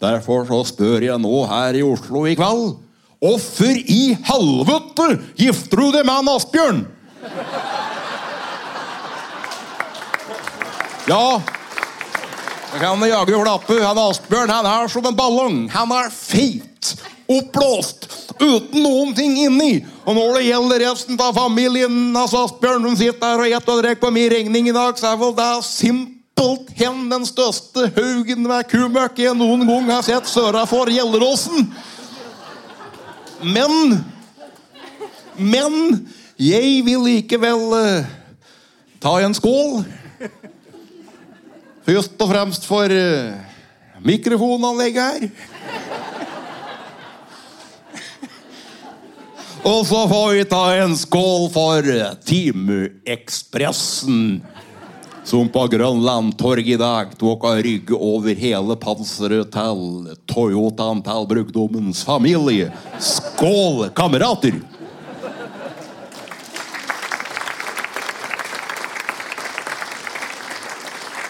Derfor 0.00 0.44
så 0.48 0.60
spør 0.68 1.06
jeg 1.06 1.20
nå 1.22 1.44
her 1.48 1.78
i 1.78 1.84
Oslo 1.86 2.26
i 2.28 2.34
kveld 2.36 2.74
Hvorfor 3.24 3.72
i 3.72 4.16
helvete 4.26 5.06
gifter 5.40 5.80
du 5.80 5.86
deg 5.94 6.04
med 6.04 6.18
en 6.20 6.32
Asbjørn? 6.34 6.80
Ja, 11.08 11.40
jeg 12.74 12.82
kan 12.82 13.06
jage 13.08 13.38
flappe. 13.38 13.78
Han 13.80 14.00
Asbjørn 14.02 14.52
han 14.52 14.68
er 14.68 14.92
som 14.92 15.08
en 15.08 15.16
ballong. 15.16 15.62
Han 15.72 15.94
er 15.96 16.12
feit, 16.12 16.90
oppblåst, 17.24 18.10
uten 18.42 18.84
noen 18.84 19.14
ting 19.16 19.38
inni. 19.46 19.78
Og 20.04 20.18
når 20.18 20.36
det 20.36 20.48
gjelder 20.50 20.84
resten 20.90 21.20
av 21.24 21.38
familien 21.38 21.96
hans 22.12 22.36
Asbjørn, 22.36 22.84
som 22.90 22.98
sitter 23.00 23.24
her 23.24 23.40
og 23.40 23.48
spiser 23.48 23.72
og 23.72 23.82
drikker 23.86 24.04
på 24.04 24.12
min 24.18 24.28
regning 24.34 24.68
i 24.68 24.76
dag, 24.76 25.00
så 25.00 25.14
er 25.14 25.22
vel 25.22 25.32
det 25.38 25.48
simpelt 25.70 26.23
simpelthen 26.34 27.10
den 27.10 27.26
største 27.26 27.90
haugen 27.96 28.42
med 28.42 28.68
kumøkk 28.68 29.18
jeg 29.18 29.34
noen 29.36 29.66
gang 29.66 29.90
har 29.90 30.02
sett 30.02 30.26
søra 30.28 30.66
for 30.66 30.90
Gjelleråsen. 30.90 31.74
Men 33.42 34.04
Men 35.36 36.06
jeg 36.38 36.84
vil 36.86 37.02
likevel 37.02 37.72
uh, 37.74 38.04
ta 39.02 39.18
en 39.20 39.34
skål. 39.34 39.84
Først 41.84 42.22
og 42.22 42.28
fremst 42.30 42.66
for 42.66 42.84
uh, 42.86 43.34
mikrofonanlegget 43.98 45.02
her. 45.02 45.28
Og 49.64 49.86
så 49.88 50.08
får 50.08 50.32
vi 50.36 50.44
ta 50.44 50.74
en 50.84 50.96
skål 50.96 51.50
for 51.50 51.82
Timeekspressen 52.28 54.42
som 55.24 55.48
på 55.48 55.66
Grønland 55.72 56.34
i 56.58 56.76
dag 56.76 57.16
tok 57.18 57.44
av 57.44 57.62
rygg 57.64 57.90
over 57.96 58.34
hele 58.34 58.76
panseret 58.76 59.50
til 59.52 60.14
Toyotaen 60.28 61.02
til 61.02 61.26
brukdommens 61.26 62.04
familie. 62.04 62.70
Skål, 63.00 63.88
kamerater! 63.96 64.60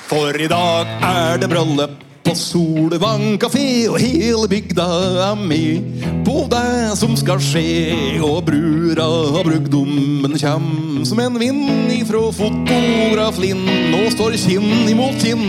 For 0.05 0.37
i 0.39 0.47
dag 0.51 0.91
er 1.03 1.39
det 1.39 1.49
bryllup 1.51 2.14
på 2.25 2.35
Solvang 2.39 3.37
kafé, 3.41 3.87
og 3.91 3.99
hele 4.01 4.49
bygda 4.49 4.87
er 5.29 5.37
med 5.39 6.05
på 6.25 6.45
det 6.51 6.97
som 6.99 7.13
skal 7.19 7.41
skje. 7.43 8.21
Og 8.25 8.41
brura 8.47 9.07
og 9.07 9.45
brugdommen 9.47 10.37
kjem 10.41 11.05
som 11.05 11.21
en 11.21 11.39
vind 11.41 11.93
ifra 11.93 12.23
fotograflinn 12.35 13.67
og 14.01 14.09
står 14.17 14.39
kinn 14.41 14.89
imot 14.91 15.21
kinn. 15.21 15.47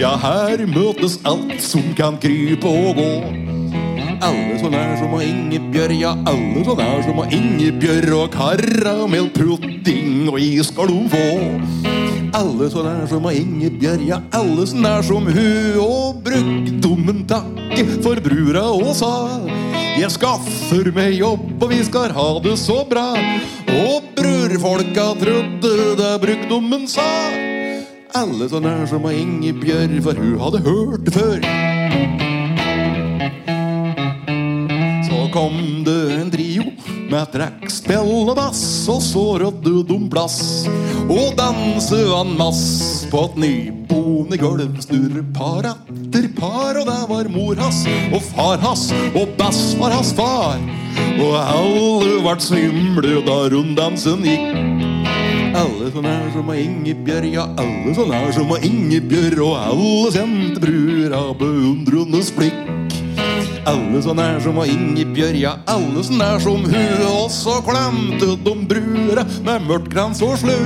Ja, 0.00 0.16
her 0.20 0.64
møtes 0.70 1.18
alt 1.28 1.60
som 1.64 1.92
kan 1.98 2.16
krype 2.22 2.70
og 2.70 2.96
gå. 3.00 3.12
Alle 4.20 4.56
som 4.60 4.74
er 4.76 4.96
som 5.00 5.14
Ingebjørg, 5.20 5.96
ja, 5.96 6.12
alle 6.28 6.64
som 6.64 6.80
er 6.84 7.00
som 7.06 7.22
Ingebjørg. 7.24 8.12
Og 8.16 8.28
karamellpudding 8.36 10.28
og 10.28 10.40
is 10.40 10.72
skal 10.72 10.92
de 10.92 11.00
få. 11.12 11.99
Alle 12.32 12.68
som 12.70 12.86
er 12.86 13.06
som 13.10 13.24
Ingebjørg, 13.26 14.02
ja, 14.06 14.20
alle 14.36 14.66
som 14.68 14.84
er 14.86 15.02
som 15.02 15.26
hun. 15.26 15.78
Og 15.82 16.20
brudgommen 16.22 17.24
takke 17.26 17.86
for 18.04 18.20
brura 18.22 18.68
og 18.70 18.92
sa 18.98 19.14
jeg 20.00 20.08
skaffer 20.14 20.86
meg 20.96 21.16
jobb, 21.18 21.42
og 21.60 21.72
vi 21.72 21.80
skal 21.84 22.14
ha 22.16 22.28
det 22.40 22.54
så 22.56 22.78
bra. 22.88 23.08
Og 23.68 24.06
brurfolka 24.16 25.10
trodde 25.20 25.72
det 25.98 26.12
brudgommen 26.22 26.86
sa. 26.88 27.04
Alle 28.16 28.48
så 28.50 28.62
er 28.64 28.86
som 28.88 29.04
Ingebjørg, 29.10 29.98
for 30.02 30.14
hun 30.16 30.38
hadde 30.40 30.62
hørt 30.64 31.04
det 31.04 31.14
før. 31.14 31.38
Så 35.10 35.20
kom 35.34 35.60
det 35.84 36.00
en 36.16 36.32
trio 36.32 36.49
med 37.10 37.30
trekkspill 37.34 38.10
og 38.30 38.34
bass, 38.38 38.62
og 38.90 39.00
så 39.02 39.24
rådde 39.42 39.82
dum 39.88 40.06
plass. 40.10 40.66
Og 41.10 41.34
danse 41.38 41.98
en 42.14 42.36
mass 42.38 42.62
på 43.10 43.24
et 43.26 43.38
nyboende 43.44 44.38
gulv. 44.38 44.76
Snurre 44.84 45.24
par 45.34 45.66
etter 45.72 46.28
par, 46.38 46.78
og 46.78 46.86
der 46.86 47.06
var 47.10 47.30
mor 47.32 47.58
hans 47.58 47.82
og 48.14 48.22
far 48.30 48.62
hans, 48.62 48.90
og 49.14 49.34
bass 49.40 49.74
var 49.80 49.96
hans 49.96 50.12
far. 50.14 50.60
Og 51.20 51.34
alle 51.40 52.20
vart 52.24 52.44
svimle 52.44 53.20
da 53.26 53.40
runddansen 53.52 54.24
gikk. 54.26 54.46
Alle 55.60 55.90
så 55.90 56.02
er 56.06 56.28
som 56.30 56.50
av 56.52 56.58
Ingebjørg, 56.62 57.32
ja, 57.34 57.48
alle 57.58 57.94
så 57.96 58.04
er 58.14 58.30
som 58.36 58.52
av 58.54 58.62
Ingebjørg, 58.64 59.40
og 59.42 59.56
alle 59.58 60.12
sendte 60.14 60.62
brura 60.62 61.24
beundrendes 61.40 62.30
blikk. 62.36 62.89
Alle 63.70 64.00
som 64.02 64.18
er 64.18 64.40
som 64.42 64.56
Ingebjørg, 64.64 65.36
ja, 65.38 65.52
alle 65.70 66.02
som 66.02 66.18
er 66.24 66.40
som 66.42 66.64
hun. 66.66 67.02
Og 67.06 67.28
så 67.30 67.60
klemte 67.62 68.32
de 68.42 68.54
brura 68.72 69.22
med 69.46 69.68
mørkt 69.68 69.92
krans 69.92 70.22
og 70.26 70.34
slø. 70.40 70.56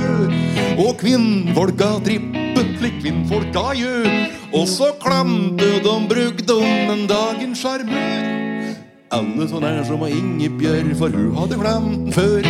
Og 0.81 0.95
kvinnfolka 1.03 1.99
trippet 2.07 2.71
slik 2.79 2.97
kvinnfolka 3.03 3.75
gjør. 3.77 4.09
Og 4.57 4.65
så 4.69 4.89
klemte 5.03 5.69
de 5.85 5.95
brugdommen 6.09 7.05
dagens 7.11 7.61
sjarmør. 7.61 8.73
Alle 9.13 9.47
som 9.53 9.63
er 9.69 9.83
som 9.85 10.01
Ingebjørg, 10.09 10.95
for 10.97 11.13
hun 11.13 11.29
hadde 11.37 11.61
glemt 11.61 12.09
den 12.09 12.13
før. 12.17 12.41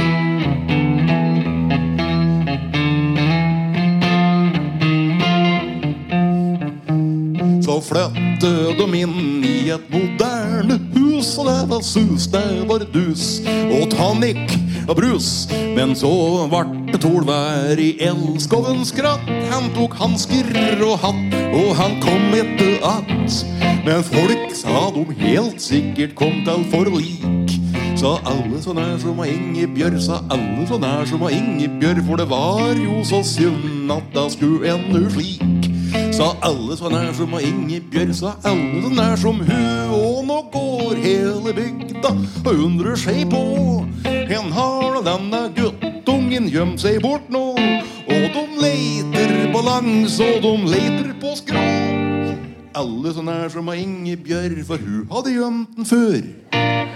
Så 7.65 7.81
flyttet 8.45 8.77
de 8.77 8.99
inn 9.01 9.43
i 9.45 9.69
et 9.73 9.85
moderne 9.89 10.77
hus, 10.93 11.31
og 11.39 11.47
det 11.47 11.69
var 11.69 11.81
sus, 11.81 12.27
det 12.29 12.65
var 12.69 12.83
dus 12.93 13.41
og 13.73 13.89
tonic 13.89 14.53
og 14.87 14.95
brus. 14.99 15.47
Men 15.75 15.95
så 15.97 16.11
vart 16.51 16.73
det 16.91 17.01
tolvær 17.01 17.79
i 17.81 17.95
elskovens 18.05 18.93
kratt. 18.95 19.25
Han 19.49 19.71
tok 19.73 19.97
hansker 19.97 20.51
og 20.85 20.99
hatt, 21.01 21.37
og 21.57 21.73
han 21.79 21.97
kom 22.03 22.33
etter 22.37 22.77
att. 22.83 23.45
Men 23.85 24.03
folk 24.03 24.53
sa 24.53 24.91
de 24.93 25.05
helt 25.19 25.61
sikkert 25.61 26.15
kom 26.15 26.43
til 26.45 26.65
forlik. 26.71 27.57
Sa 27.97 28.19
alle 28.25 28.61
så 28.61 28.73
nær 28.75 28.97
som 29.01 29.19
av 29.19 29.29
Ingebjørg, 29.29 30.01
sa 30.01 30.21
alle 30.29 30.67
så 30.67 30.77
nær 30.77 31.05
som 31.09 31.23
av 31.23 31.33
Ingebjørg. 31.33 32.03
For 32.05 32.21
det 32.21 32.29
var 32.29 32.75
jo 32.77 33.01
så 33.07 33.23
synd 33.23 33.91
at 33.91 34.13
det 34.13 34.31
skulle 34.37 34.75
ende 34.75 35.09
slik. 35.13 35.64
Sa 36.15 36.29
alle 36.47 36.77
sånn 36.79 36.93
er 36.95 37.09
som 37.11 37.33
Ingebjørg, 37.35 38.13
sa 38.15 38.29
alle 38.47 38.79
sånn 38.85 38.99
er 39.03 39.17
som 39.19 39.41
hun. 39.43 39.89
Og 39.91 40.21
nå 40.23 40.37
går 40.53 41.01
hele 41.03 41.51
bygda 41.57 42.11
og 42.45 42.51
undrer 42.53 42.95
seg 42.99 43.25
på 43.33 43.41
Hen 44.29 44.47
har 44.55 45.01
denne 45.03 45.41
guttungen 45.57 46.47
gjemt 46.53 46.79
seg 46.79 47.01
bort 47.03 47.27
nå? 47.27 47.43
Og 48.07 48.25
de 48.31 48.45
leter 48.63 49.35
på 49.51 49.65
langs, 49.67 50.15
og 50.23 50.39
de 50.45 50.55
leter 50.71 51.11
på 51.19 51.35
skrå. 51.41 51.67
alle 52.75 53.11
sånn 53.15 53.27
nær 53.27 53.51
som 53.51 53.67
Ingebjørg, 53.71 54.63
for 54.67 54.79
hun 54.79 55.05
hadde 55.11 55.35
gjemt 55.35 55.75
den 55.75 55.91
før. 55.91 56.94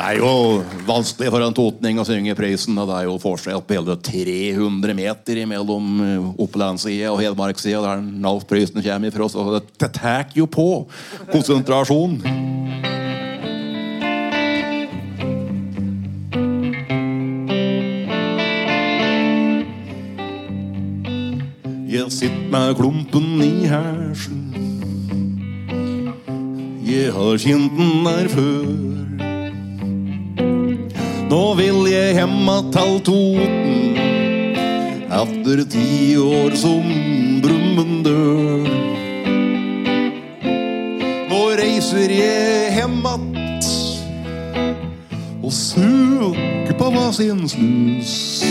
Det 0.00 0.06
er 0.14 0.22
jo 0.22 0.62
vanskelig 0.88 1.28
for 1.28 1.44
en 1.44 1.52
totning 1.52 1.98
å 2.00 2.06
synge 2.08 2.32
prisen. 2.32 2.78
og 2.80 2.86
Det 2.88 2.94
er 2.96 3.04
jo 3.04 3.18
forskjell 3.20 3.60
på 3.60 3.74
hele 3.76 3.98
300 4.00 4.94
meter 4.96 5.40
mellom 5.44 5.98
eh, 6.00 6.28
Opplandssida 6.40 7.10
og 7.12 7.20
Hedmarkssida, 7.20 7.82
der 7.84 8.00
Nalf 8.00 8.46
Prøysen 8.48 8.80
kommer 8.80 9.12
ifra. 9.12 9.28
Så 9.28 9.44
det, 9.52 9.60
det 9.76 9.90
tar 9.98 10.32
jo 10.32 10.48
på 10.48 10.88
konsentrasjon. 11.28 12.16
Jeg 21.92 22.08
sitter 22.08 22.48
med 22.48 22.72
klumpen 22.80 23.44
i 23.44 23.68
hersen. 23.68 24.48
Jeg 26.88 27.12
har 27.12 27.36
kjent 27.44 27.76
den 27.76 28.08
der 28.08 28.32
før. 28.32 29.09
Nå 31.30 31.52
vil 31.54 31.84
jeg 31.86 32.16
hemma 32.16 32.56
til 32.74 32.96
Toten 33.06 33.94
etter 35.14 35.60
ti 35.70 36.16
år 36.18 36.56
som 36.58 36.82
brummen 37.44 38.00
dør. 38.02 38.66
Nå 41.30 41.38
reiser 41.60 42.10
jeg 42.10 42.74
hjem 42.74 43.06
og 43.06 43.22
søker 45.54 46.74
på 46.82 46.90
hva 46.96 47.06
sin 47.14 47.46
snus. 47.46 48.42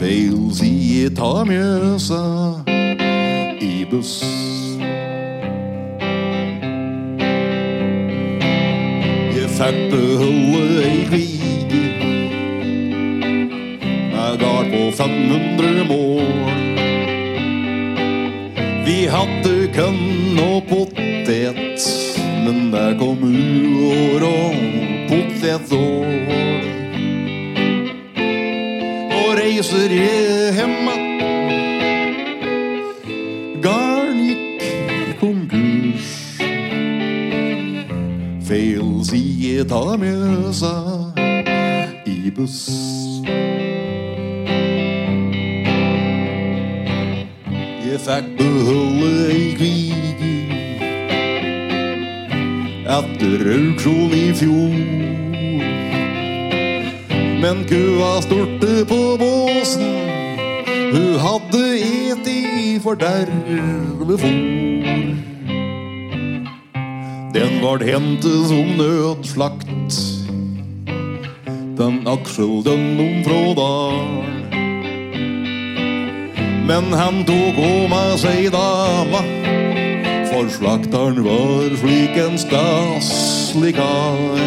Feil 0.00 0.50
side 0.58 1.14
ta 1.14 1.46
Mjøsa 1.46 2.24
i 3.62 3.86
buss. 3.86 4.51
Beholde 9.62 10.82
ei 10.82 11.04
kvige 11.06 11.42
med 14.10 14.38
gard 14.40 14.66
på 14.72 14.90
500 14.96 15.84
mål. 15.88 16.50
Vi 18.86 19.06
hadde 19.06 19.52
kønn 19.76 20.40
og 20.42 20.64
potet, 20.66 21.86
men 22.42 22.72
der 22.72 22.98
kom 22.98 23.22
uår 23.22 24.26
og 24.26 24.58
potetår. 25.12 26.10
Og 29.20 29.30
reiser 29.38 29.94
jeg 29.94 30.21
ta 39.68 39.96
Mjøsa 39.96 40.74
i 42.06 42.30
buss. 42.36 42.60
Jeg 47.86 48.00
fikk 48.06 48.30
beholde 48.38 49.10
ei 49.30 49.48
kvige 49.58 50.32
etter 52.96 53.44
auksjon 53.56 54.14
i 54.16 54.24
fjor. 54.40 54.78
Men 57.42 57.64
kua 57.70 58.12
storte 58.24 58.86
på 58.88 59.02
båsen, 59.22 59.92
hun 60.94 61.12
hadde 61.26 61.66
et 61.82 62.32
i 62.36 62.78
forderve 62.82 64.18
fôr. 64.24 65.31
Den 67.34 67.62
vart 67.62 67.82
hentet 67.82 68.46
som 68.48 68.66
nødslakt, 68.76 69.94
den 71.78 72.02
Aksel 72.06 72.64
Dønnum 72.64 73.24
fra 73.24 73.54
Dalen. 73.56 74.42
Men 76.66 76.92
han 76.92 77.24
tok 77.24 77.56
òg 77.56 77.88
med 77.88 78.18
seg 78.20 78.50
dama, 78.52 79.22
for 80.28 80.50
slakteren 80.52 81.24
var 81.24 81.72
slik 81.80 82.20
en 82.20 82.36
staselig 82.36 83.74
kar. 83.80 84.44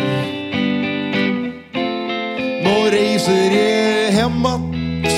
Nå 2.67 2.75
reiser 2.93 3.57
jeg 3.57 4.13
hjem 4.19 4.45
att, 4.45 5.09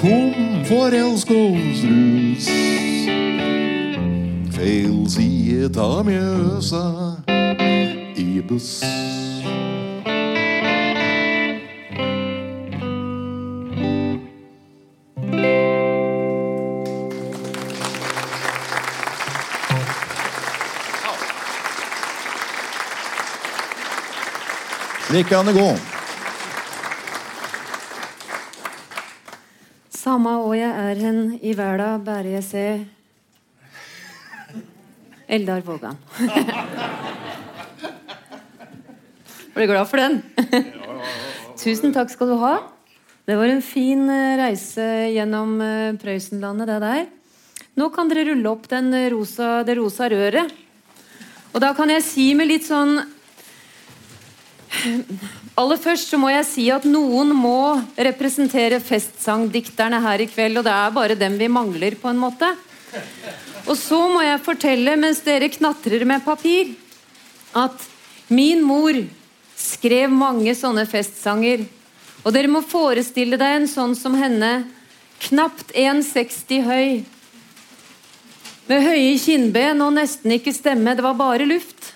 tom 0.00 0.64
for 0.64 0.96
elskåsrus. 0.96 2.85
Feil 4.66 5.04
side 5.06 5.78
av 5.78 6.00
Mjøsa 6.02 6.80
i 8.18 8.40
buss. 8.48 8.80
Slik 25.06 25.30
kan 25.30 25.46
det 25.46 25.54
gå. 25.54 25.68
Samme 29.94 30.34
år 30.42 30.58
jeg 30.58 30.74
er 30.90 31.06
hen 31.06 31.24
i 31.38 31.54
verda, 31.54 31.94
bare 32.02 32.34
jeg 32.40 32.46
se 32.50 32.68
Eldar 35.26 35.60
Vågan. 35.60 35.96
Du 39.54 39.66
glad 39.66 39.88
for 39.88 39.96
den? 39.96 40.20
Tusen 41.58 41.94
takk 41.94 42.12
skal 42.12 42.30
du 42.30 42.36
ha. 42.38 42.54
Det 43.26 43.34
var 43.34 43.50
en 43.50 43.62
fin 43.64 44.04
eh, 44.12 44.36
reise 44.38 44.84
gjennom 45.10 45.56
eh, 45.64 45.96
Prøysenlandet, 45.98 46.68
det 46.68 46.76
der. 46.84 47.06
Nå 47.76 47.88
kan 47.90 48.10
dere 48.10 48.28
rulle 48.28 48.52
opp 48.52 48.68
den 48.70 48.92
rosa, 49.10 49.64
det 49.66 49.74
rosa 49.80 50.06
røret. 50.12 50.52
Og 51.56 51.62
da 51.64 51.72
kan 51.74 51.90
jeg 51.90 52.04
si 52.04 52.28
med 52.36 52.50
litt 52.52 52.68
sånn 52.68 53.00
Aller 55.56 55.80
først 55.80 56.10
så 56.12 56.18
må 56.20 56.28
jeg 56.28 56.44
si 56.44 56.66
at 56.70 56.84
noen 56.84 57.30
må 57.32 57.80
representere 57.96 58.76
festsangdikterne 58.84 60.02
her 60.04 60.20
i 60.20 60.28
kveld, 60.28 60.60
og 60.60 60.66
det 60.66 60.74
er 60.74 60.92
bare 60.92 61.16
dem 61.16 61.38
vi 61.40 61.48
mangler, 61.48 61.96
på 61.96 62.10
en 62.12 62.20
måte. 62.20 62.50
Og 63.66 63.74
så 63.74 63.98
må 64.12 64.22
jeg 64.22 64.42
fortelle, 64.46 64.94
mens 65.00 65.20
dere 65.26 65.50
knatrer 65.50 66.04
med 66.06 66.22
papir, 66.24 66.70
at 67.56 67.82
min 68.30 68.62
mor 68.62 68.94
skrev 69.58 70.12
mange 70.12 70.54
sånne 70.54 70.84
festsanger. 70.86 71.64
Og 72.22 72.34
dere 72.34 72.50
må 72.50 72.62
forestille 72.62 73.38
deg 73.40 73.60
en 73.60 73.68
sånn 73.70 73.94
som 73.98 74.14
henne, 74.18 74.68
knapt 75.26 75.72
1,60 75.74 76.62
høy. 76.66 76.88
Med 78.66 78.82
høye 78.82 79.14
kinnben 79.22 79.82
og 79.82 79.94
nesten 79.96 80.34
ikke 80.36 80.54
stemme, 80.54 80.94
det 80.94 81.04
var 81.06 81.18
bare 81.18 81.46
luft. 81.48 81.92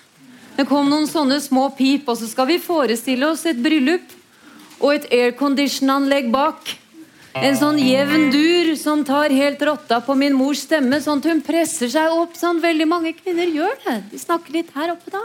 Det 0.57 0.67
kom 0.67 0.89
noen 0.91 1.07
sånne 1.07 1.39
små 1.43 1.69
pip, 1.77 2.07
og 2.07 2.19
så 2.19 2.27
skal 2.27 2.49
vi 2.51 2.59
forestille 2.63 3.27
oss 3.31 3.45
et 3.47 3.59
bryllup 3.63 4.17
og 4.81 4.95
et 4.95 5.07
aircondition-anlegg 5.15 6.31
bak. 6.33 6.75
En 7.31 7.55
sånn 7.55 7.77
jevn 7.79 8.25
dur 8.33 8.73
som 8.75 9.05
tar 9.07 9.31
helt 9.31 9.61
rotta 9.63 10.01
på 10.03 10.15
min 10.19 10.33
mors 10.35 10.65
stemme, 10.65 10.97
sånn 10.99 11.21
at 11.21 11.27
hun 11.31 11.39
presser 11.45 11.87
seg 11.91 12.11
opp. 12.11 12.35
sånn 12.35 12.59
Veldig 12.59 12.87
mange 12.91 13.13
kvinner 13.15 13.47
gjør 13.47 13.77
det. 13.85 13.95
De 14.11 14.19
snakker 14.19 14.57
litt 14.57 14.73
her 14.75 14.91
oppe 14.91 15.13
da. 15.13 15.21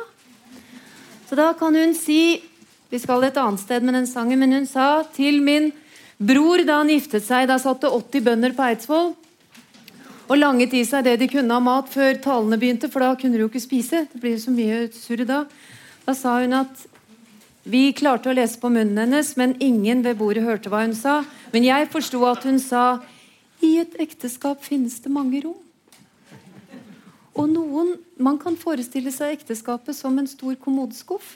Så 1.27 1.35
da 1.35 1.53
kan 1.59 1.75
hun 1.75 1.95
si 1.95 2.43
Vi 2.87 3.01
skal 3.03 3.25
et 3.27 3.35
annet 3.35 3.59
sted 3.59 3.83
med 3.83 3.97
den 3.99 4.07
sangen, 4.07 4.39
men 4.39 4.53
hun 4.53 4.67
sa 4.67 5.03
til 5.03 5.41
min 5.43 5.73
bror 6.23 6.63
da 6.63 6.77
han 6.79 6.89
giftet 6.89 7.25
seg 7.27 7.49
Da 7.51 7.57
satt 7.59 7.81
det 7.83 7.91
80 7.91 8.23
bønder 8.23 8.55
på 8.55 8.63
Eidsvoll 8.63 9.17
og 10.27 10.39
langet 10.39 10.73
i 10.75 10.83
seg 10.87 11.05
det 11.07 11.21
de 11.21 11.29
kunne 11.31 11.55
av 11.55 11.63
mat 11.63 11.91
før 11.91 12.17
talene 12.19 12.59
begynte, 12.59 12.89
for 12.91 12.99
da 13.03 13.13
kunne 13.15 13.39
de 13.39 13.45
jo 13.45 13.51
ikke 13.51 13.63
spise. 13.63 14.07
Det 14.11 14.19
blir 14.19 14.35
så 14.43 14.51
mye 14.51 14.89
surr 14.91 15.23
da. 15.27 15.45
Da 16.03 16.15
sa 16.19 16.41
hun 16.41 16.57
at 16.59 16.83
vi 17.67 17.91
klarte 17.99 18.31
å 18.31 18.35
lese 18.37 18.61
på 18.62 18.71
munnen 18.71 18.99
hennes, 19.03 19.33
men 19.35 19.57
ingen 19.59 20.05
ved 20.05 20.21
bordet 20.21 20.45
hørte 20.47 20.71
hva 20.71 20.85
hun 20.85 20.95
sa. 20.95 21.25
Men 21.51 21.67
jeg 21.67 21.89
forsto 21.91 22.21
at 22.29 22.45
hun 22.47 22.61
sa 22.62 23.01
i 23.59 23.73
et 23.83 23.97
ekteskap 23.99 24.62
finnes 24.62 25.01
det 25.03 25.11
mange 25.11 25.41
rom. 25.43 25.59
Og 27.37 27.51
noen, 27.51 27.97
Man 28.17 28.39
kan 28.41 28.55
forestille 28.57 29.11
seg 29.12 29.35
ekteskapet 29.35 29.93
som 29.93 30.14
en 30.17 30.29
stor 30.31 30.55
kommodeskuff. 30.57 31.35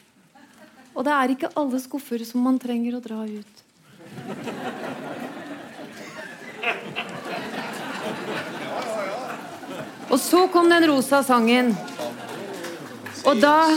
Og 0.95 1.05
det 1.05 1.13
er 1.13 1.35
ikke 1.35 1.51
alle 1.61 1.77
skuffer 1.83 2.25
som 2.25 2.41
man 2.41 2.57
trenger 2.63 2.97
å 2.97 3.03
dra 3.05 3.21
ut. 3.29 3.61
Og 10.09 10.19
så 10.19 10.47
kom 10.49 10.73
den 10.73 10.89
rosa 10.89 11.21
sangen. 11.23 11.75
Og 13.25 13.41
da 13.41 13.77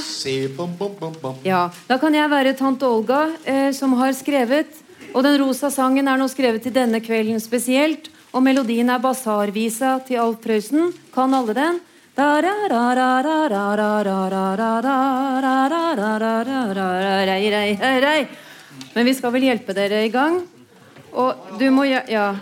Ja, 1.47 1.69
da 1.87 1.97
kan 1.99 2.15
jeg 2.15 2.29
være 2.31 2.53
tante 2.57 2.87
Olga, 2.87 3.29
eh, 3.45 3.71
som 3.75 3.93
har 3.99 4.13
skrevet. 4.15 4.67
Og 5.13 5.23
den 5.23 5.37
rosa 5.41 5.69
sangen 5.69 6.07
er 6.07 6.17
nå 6.17 6.27
skrevet 6.31 6.63
til 6.63 6.73
denne 6.73 7.01
kvelden 7.03 7.41
spesielt. 7.43 8.09
Og 8.33 8.41
melodien 8.41 8.89
er 8.89 9.01
basarvisa 9.01 9.99
til 10.07 10.17
Alf 10.23 10.39
Prøysen. 10.41 10.93
Kan 11.13 11.33
alle 11.33 11.53
den? 11.53 11.81
Men 18.95 19.05
vi 19.05 19.13
skal 19.13 19.33
vel 19.33 19.47
hjelpe 19.49 19.73
dere 19.77 20.05
i 20.05 20.09
gang. 20.13 20.41
Og 21.13 21.57
du 21.59 21.69
må 21.71 21.85
Ja. 21.85 22.33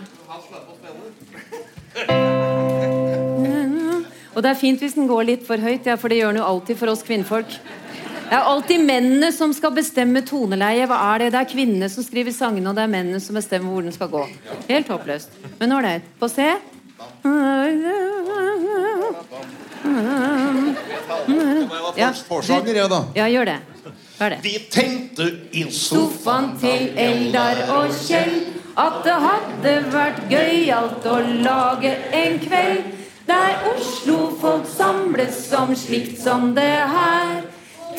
Og 4.32 4.42
det 4.42 4.50
er 4.52 4.58
fint 4.58 4.80
hvis 4.80 4.96
den 4.96 5.08
går 5.10 5.26
litt 5.28 5.46
for 5.46 5.60
høyt, 5.60 5.86
ja, 5.86 5.98
for 6.00 6.12
det 6.12 6.22
gjør 6.22 6.32
den 6.32 6.40
jo 6.40 6.48
alltid 6.48 6.78
for 6.80 6.92
oss 6.92 7.04
kvinnfolk. 7.04 7.56
Det 8.32 8.38
er 8.38 8.48
alltid 8.48 8.80
mennene 8.88 9.28
som 9.36 9.52
skal 9.52 9.74
bestemme 9.76 10.22
toneleie. 10.24 10.86
Hva 10.88 10.96
er 11.12 11.26
det? 11.26 11.32
Det 11.34 11.40
er 11.42 11.50
kvinnene 11.50 11.88
som 11.92 12.04
skriver 12.06 12.32
sangene, 12.32 12.70
og 12.70 12.78
det 12.78 12.86
er 12.86 12.92
mennene 12.94 13.20
som 13.20 13.36
bestemmer 13.36 13.74
hvor 13.74 13.84
den 13.84 13.92
skal 13.92 14.08
gå. 14.08 14.22
Helt 14.70 14.88
håpløst. 14.88 15.36
Men 15.58 15.74
ålreit. 15.76 16.06
På 16.16 16.30
C. 16.32 16.46
Ja, 21.98 22.08
Forsanger, 22.24 22.72
jeg, 22.72 22.88
da. 22.88 23.02
Ja, 23.18 23.28
gjør 23.28 23.52
det. 23.52 23.58
Hør 24.16 24.32
det. 24.32 24.40
Vi 24.46 24.54
tenkte 24.72 25.28
i 25.52 25.66
Sofaen 25.74 26.54
til 26.62 26.88
Eldar 26.96 27.66
og 27.74 27.92
Kjell 28.06 28.34
at 28.80 29.02
det 29.04 29.20
hadde 29.26 29.72
vært 29.92 30.20
gøyalt 30.32 31.04
å 31.04 31.20
lage 31.44 31.92
en 32.16 32.38
kveld 32.40 33.01
der 33.26 33.66
Oslo-folk 33.70 34.66
samles 34.66 35.46
som 35.48 35.74
slikt 35.76 36.20
som 36.22 36.52
det 36.56 36.76
her. 36.96 37.42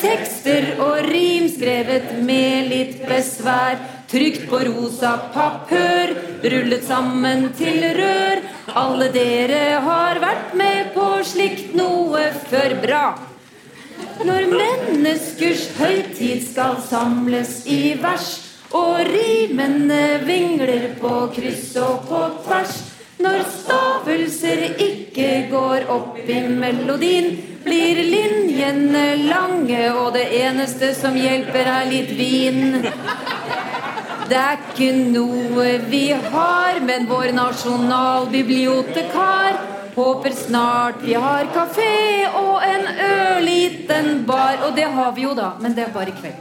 Tekster 0.00 0.74
og 0.82 1.06
rim 1.06 1.46
skrevet 1.48 2.16
med 2.26 2.70
litt 2.72 3.04
besvær. 3.08 3.78
Trygt 4.10 4.44
på 4.50 4.60
rosa 4.68 5.14
papphør, 5.34 6.12
rullet 6.44 6.84
sammen 6.86 7.48
til 7.58 7.82
rør. 7.96 8.42
Alle 8.78 9.08
dere 9.14 9.80
har 9.82 10.20
vært 10.22 10.52
med 10.58 10.92
på 10.94 11.08
slikt 11.26 11.72
noe 11.78 12.28
før. 12.50 12.76
Bra. 12.84 13.04
Når 14.24 14.50
menneskers 14.52 15.68
høytid 15.78 16.44
skal 16.46 16.76
samles 16.84 17.62
i 17.66 17.94
vers, 18.02 18.28
og 18.74 19.00
rimene 19.06 20.20
vingler 20.26 20.92
på 21.00 21.28
kryss 21.34 21.72
og 21.78 22.08
på 22.08 22.20
tvers 22.44 22.80
når 23.24 23.40
stavelser 23.48 24.76
ikke 24.84 25.48
går 25.50 25.88
opp 25.92 26.18
i 26.28 26.40
melodien, 26.48 27.38
blir 27.64 27.96
linjene 28.04 29.16
lange, 29.24 29.92
og 29.96 30.12
det 30.16 30.26
eneste 30.42 30.94
som 30.96 31.16
hjelper, 31.16 31.66
er 31.78 31.84
litt 31.88 32.10
vin. 32.18 32.82
Det 34.28 34.36
er 34.40 34.58
ikke 34.60 34.92
noe 35.12 35.78
vi 35.88 36.12
har, 36.12 36.80
men 36.84 37.08
vår 37.08 37.32
nasjonalbibliotekar 37.36 39.74
håper 39.94 40.30
snart 40.34 41.02
vi 41.04 41.14
har 41.14 41.44
kafé 41.54 42.26
og 42.40 42.62
en 42.66 42.86
ørliten 43.08 44.26
bar. 44.28 44.56
Og 44.66 44.76
det 44.76 44.84
har 44.96 45.12
vi 45.16 45.22
jo, 45.26 45.34
da, 45.36 45.48
men 45.60 45.74
det 45.76 45.82
er 45.86 45.92
bare 45.94 46.10
i 46.12 46.14
kveld. 46.20 46.38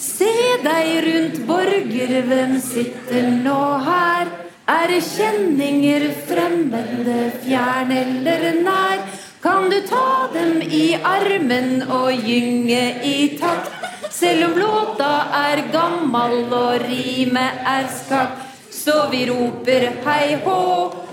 Se 0.00 0.32
deg 0.64 0.86
rundt, 1.06 1.36
borger, 1.48 2.22
hvem 2.28 2.52
sitter 2.60 3.22
nå 3.40 3.78
her. 3.88 4.49
Er 4.70 4.90
kjenninger 5.02 6.04
fremmede, 6.28 7.32
fjern 7.42 7.90
eller 7.90 8.44
nær? 8.62 9.00
Kan 9.42 9.66
du 9.70 9.80
ta 9.88 10.28
dem 10.34 10.60
i 10.62 10.94
armen 10.94 11.82
og 11.90 12.12
gynge 12.28 12.84
i 13.02 13.16
takt? 13.40 13.72
Selv 14.14 14.44
om 14.50 14.54
låta 14.62 15.10
er 15.40 15.64
gammal 15.72 16.36
og 16.52 16.86
rimet 16.86 17.66
er 17.66 17.90
skakt. 17.98 18.46
Så 18.70 19.08
vi 19.10 19.24
roper 19.30 19.88
hei 20.06 20.38
hå, 20.44 20.62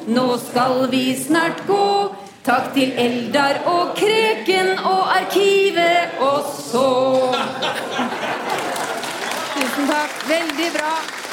nå 0.08 0.28
skal 0.46 0.86
vi 0.94 1.04
snart 1.18 1.66
gå. 1.68 2.14
Takk 2.46 2.74
til 2.78 2.94
Eldar 3.06 3.64
og 3.66 3.96
Kreken 3.98 4.76
og 4.86 5.16
Arkivet 5.18 6.22
og 6.30 6.46
så. 6.62 6.90
Tusen 9.54 9.90
takk. 9.90 10.20
Veldig 10.30 10.76
bra. 10.78 11.27